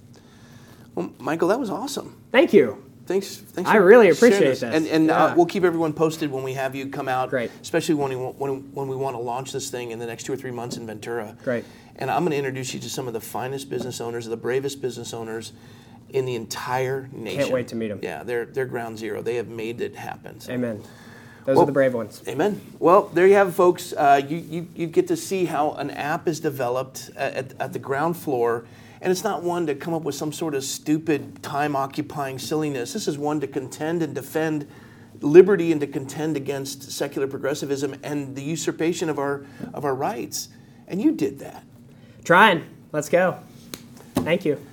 Well, 0.94 1.12
Michael, 1.18 1.48
that 1.48 1.58
was 1.60 1.70
awesome. 1.70 2.16
Thank 2.30 2.52
you. 2.52 2.84
Thanks. 3.06 3.36
thanks 3.36 3.68
I 3.68 3.76
really 3.76 4.10
appreciate 4.10 4.40
this. 4.40 4.60
this. 4.60 4.74
And, 4.74 4.86
and 4.86 5.10
uh, 5.10 5.34
we'll 5.36 5.46
keep 5.46 5.64
everyone 5.64 5.92
posted 5.92 6.30
when 6.30 6.44
we 6.44 6.54
have 6.54 6.74
you 6.74 6.86
come 6.88 7.08
out. 7.08 7.30
Great. 7.30 7.50
Especially 7.60 7.94
when 7.94 8.10
we, 8.10 8.16
want- 8.16 8.38
when, 8.38 8.72
when 8.72 8.88
we 8.88 8.96
want 8.96 9.16
to 9.16 9.20
launch 9.20 9.52
this 9.52 9.70
thing 9.70 9.90
in 9.90 9.98
the 9.98 10.06
next 10.06 10.24
two 10.24 10.32
or 10.32 10.36
three 10.36 10.50
months 10.52 10.76
in 10.76 10.86
Ventura. 10.86 11.36
Great. 11.42 11.64
And 11.96 12.10
I'm 12.10 12.20
going 12.22 12.32
to 12.32 12.36
introduce 12.36 12.74
you 12.74 12.80
to 12.80 12.90
some 12.90 13.06
of 13.06 13.12
the 13.12 13.20
finest 13.20 13.68
business 13.70 14.00
owners, 14.00 14.26
the 14.26 14.36
bravest 14.36 14.80
business 14.80 15.12
owners 15.12 15.52
in 16.10 16.24
the 16.24 16.34
entire 16.34 17.08
nation. 17.12 17.40
Can't 17.40 17.52
wait 17.52 17.68
to 17.68 17.76
meet 17.76 17.88
them. 17.88 18.00
Yeah, 18.02 18.22
they're, 18.22 18.46
they're 18.46 18.66
ground 18.66 18.98
zero. 18.98 19.22
They 19.22 19.36
have 19.36 19.48
made 19.48 19.80
it 19.80 19.96
happen. 19.96 20.40
So- 20.40 20.52
Amen. 20.52 20.82
Those 21.44 21.56
Well- 21.56 21.64
are 21.64 21.66
the 21.66 21.72
brave 21.72 21.92
ones. 21.94 22.22
Amen. 22.28 22.60
Well, 22.78 23.02
there 23.14 23.26
you 23.26 23.34
have 23.34 23.48
it, 23.48 23.52
folks. 23.52 23.92
Uh, 23.92 24.20
you, 24.28 24.36
you, 24.38 24.68
you 24.76 24.86
get 24.86 25.08
to 25.08 25.16
see 25.16 25.44
how 25.44 25.72
an 25.72 25.90
app 25.90 26.28
is 26.28 26.38
developed 26.38 27.10
at, 27.16 27.52
at 27.60 27.72
the 27.72 27.78
ground 27.80 28.16
floor. 28.16 28.64
And 29.00 29.10
it's 29.10 29.24
not 29.24 29.42
one 29.42 29.66
to 29.66 29.74
come 29.74 29.94
up 29.94 30.02
with 30.02 30.14
some 30.14 30.32
sort 30.32 30.54
of 30.54 30.62
stupid, 30.62 31.42
time 31.42 31.74
occupying 31.74 32.38
silliness. 32.38 32.92
This 32.92 33.08
is 33.08 33.18
one 33.18 33.40
to 33.40 33.48
contend 33.48 34.00
and 34.04 34.14
defend 34.14 34.68
liberty 35.20 35.72
and 35.72 35.80
to 35.80 35.88
contend 35.88 36.36
against 36.36 36.92
secular 36.92 37.26
progressivism 37.26 37.96
and 38.04 38.36
the 38.36 38.42
usurpation 38.42 39.08
of 39.08 39.18
our, 39.18 39.44
of 39.74 39.84
our 39.84 39.94
rights. 39.96 40.48
And 40.86 41.02
you 41.02 41.10
did 41.10 41.40
that. 41.40 41.64
Trying. 42.24 42.64
Let's 42.92 43.08
go. 43.08 43.40
Thank 44.14 44.44
you. 44.44 44.64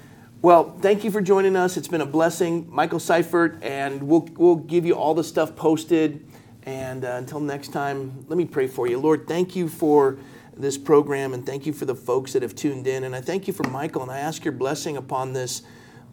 Well, 0.44 0.78
thank 0.82 1.04
you 1.04 1.10
for 1.10 1.20
joining 1.20 1.56
us. 1.56 1.78
It's 1.78 1.88
been 1.88 2.02
a 2.02 2.06
blessing. 2.06 2.68
Michael 2.70 3.00
Seifert, 3.00 3.64
and 3.64 4.04
we'll, 4.04 4.30
we'll 4.38 4.56
give 4.56 4.86
you 4.86 4.94
all 4.94 5.16
the 5.16 5.24
stuff 5.24 5.56
posted. 5.56 6.28
And 6.64 7.04
uh, 7.04 7.14
until 7.14 7.40
next 7.40 7.70
time, 7.70 8.24
let 8.28 8.38
me 8.38 8.46
pray 8.46 8.68
for 8.68 8.88
you. 8.88 9.00
Lord, 9.00 9.28
thank 9.28 9.56
you 9.56 9.68
for 9.68 10.20
this 10.56 10.78
program, 10.78 11.34
and 11.34 11.44
thank 11.44 11.66
you 11.66 11.74
for 11.74 11.86
the 11.86 11.96
folks 11.96 12.34
that 12.34 12.44
have 12.44 12.54
tuned 12.54 12.86
in. 12.86 13.04
And 13.04 13.16
I 13.16 13.22
thank 13.22 13.48
you 13.48 13.54
for 13.54 13.68
Michael, 13.70 14.04
and 14.04 14.12
I 14.12 14.20
ask 14.20 14.46
your 14.46 14.52
blessing 14.52 14.96
upon 14.96 15.34
this 15.34 15.64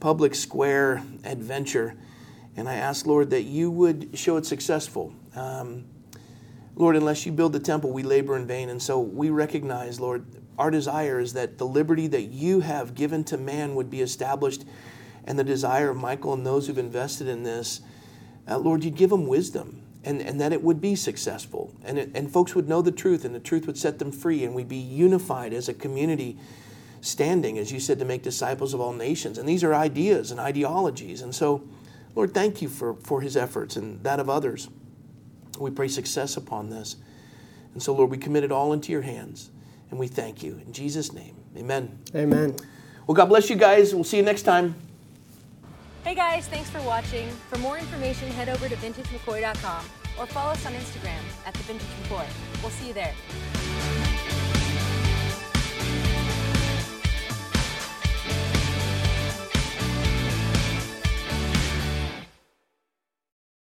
public 0.00 0.34
square 0.34 1.02
adventure. 1.22 1.96
And 2.56 2.66
I 2.66 2.76
ask, 2.76 3.04
Lord, 3.04 3.28
that 3.30 3.42
you 3.42 3.70
would 3.70 4.18
show 4.18 4.38
it 4.38 4.46
successful. 4.46 5.12
Um, 5.34 5.84
Lord, 6.76 6.96
unless 6.96 7.26
you 7.26 7.32
build 7.32 7.52
the 7.52 7.60
temple, 7.60 7.92
we 7.92 8.02
labor 8.02 8.36
in 8.36 8.46
vain. 8.46 8.70
And 8.70 8.82
so 8.82 9.00
we 9.00 9.28
recognize, 9.30 10.00
Lord, 10.00 10.24
our 10.58 10.70
desire 10.70 11.20
is 11.20 11.32
that 11.34 11.58
the 11.58 11.66
liberty 11.66 12.06
that 12.08 12.24
you 12.24 12.60
have 12.60 12.94
given 12.94 13.24
to 13.24 13.36
man 13.36 13.74
would 13.74 13.90
be 13.90 14.00
established, 14.00 14.64
and 15.24 15.38
the 15.38 15.44
desire 15.44 15.90
of 15.90 15.96
Michael 15.96 16.32
and 16.32 16.46
those 16.46 16.66
who've 16.66 16.78
invested 16.78 17.28
in 17.28 17.42
this, 17.42 17.80
uh, 18.48 18.58
Lord, 18.58 18.84
you'd 18.84 18.96
give 18.96 19.10
them 19.10 19.26
wisdom. 19.26 19.82
And, 20.04 20.22
and 20.22 20.40
that 20.40 20.52
it 20.52 20.62
would 20.62 20.80
be 20.80 20.94
successful. 20.94 21.74
And, 21.84 21.98
it, 21.98 22.12
and 22.14 22.30
folks 22.30 22.54
would 22.54 22.68
know 22.68 22.80
the 22.80 22.92
truth, 22.92 23.24
and 23.24 23.34
the 23.34 23.40
truth 23.40 23.66
would 23.66 23.76
set 23.76 23.98
them 23.98 24.12
free, 24.12 24.44
and 24.44 24.54
we'd 24.54 24.68
be 24.68 24.76
unified 24.76 25.52
as 25.52 25.68
a 25.68 25.74
community, 25.74 26.38
standing, 27.00 27.58
as 27.58 27.72
you 27.72 27.80
said, 27.80 27.98
to 27.98 28.04
make 28.04 28.22
disciples 28.22 28.72
of 28.72 28.80
all 28.80 28.92
nations. 28.92 29.36
And 29.36 29.48
these 29.48 29.64
are 29.64 29.74
ideas 29.74 30.30
and 30.30 30.38
ideologies. 30.38 31.22
And 31.22 31.34
so, 31.34 31.66
Lord, 32.14 32.32
thank 32.34 32.62
you 32.62 32.68
for, 32.68 32.94
for 32.94 33.20
his 33.20 33.36
efforts 33.36 33.74
and 33.74 34.00
that 34.04 34.20
of 34.20 34.30
others. 34.30 34.68
We 35.58 35.72
pray 35.72 35.88
success 35.88 36.36
upon 36.36 36.70
this. 36.70 36.94
And 37.74 37.82
so, 37.82 37.92
Lord, 37.92 38.08
we 38.08 38.16
commit 38.16 38.44
it 38.44 38.52
all 38.52 38.72
into 38.72 38.92
your 38.92 39.02
hands. 39.02 39.50
And 39.90 39.98
we 39.98 40.08
thank 40.08 40.42
you. 40.42 40.60
In 40.64 40.72
Jesus' 40.72 41.12
name, 41.12 41.36
amen. 41.56 41.98
Amen. 42.14 42.56
Well, 43.06 43.14
God 43.14 43.26
bless 43.26 43.48
you 43.48 43.56
guys. 43.56 43.94
We'll 43.94 44.04
see 44.04 44.16
you 44.16 44.22
next 44.22 44.42
time. 44.42 44.74
Hey 46.04 46.14
guys, 46.14 46.46
thanks 46.46 46.70
for 46.70 46.80
watching. 46.82 47.28
For 47.50 47.58
more 47.58 47.78
information, 47.78 48.28
head 48.30 48.48
over 48.48 48.68
to 48.68 48.76
vintagemccoy.com 48.76 49.84
or 50.18 50.26
follow 50.26 50.52
us 50.52 50.64
on 50.64 50.72
Instagram 50.72 51.20
at 51.44 51.54
the 51.54 51.62
Vintage 51.64 51.86
McCoy. 52.04 52.26
We'll 52.62 52.70
see 52.70 52.88
you 52.88 52.94
there. 52.94 53.12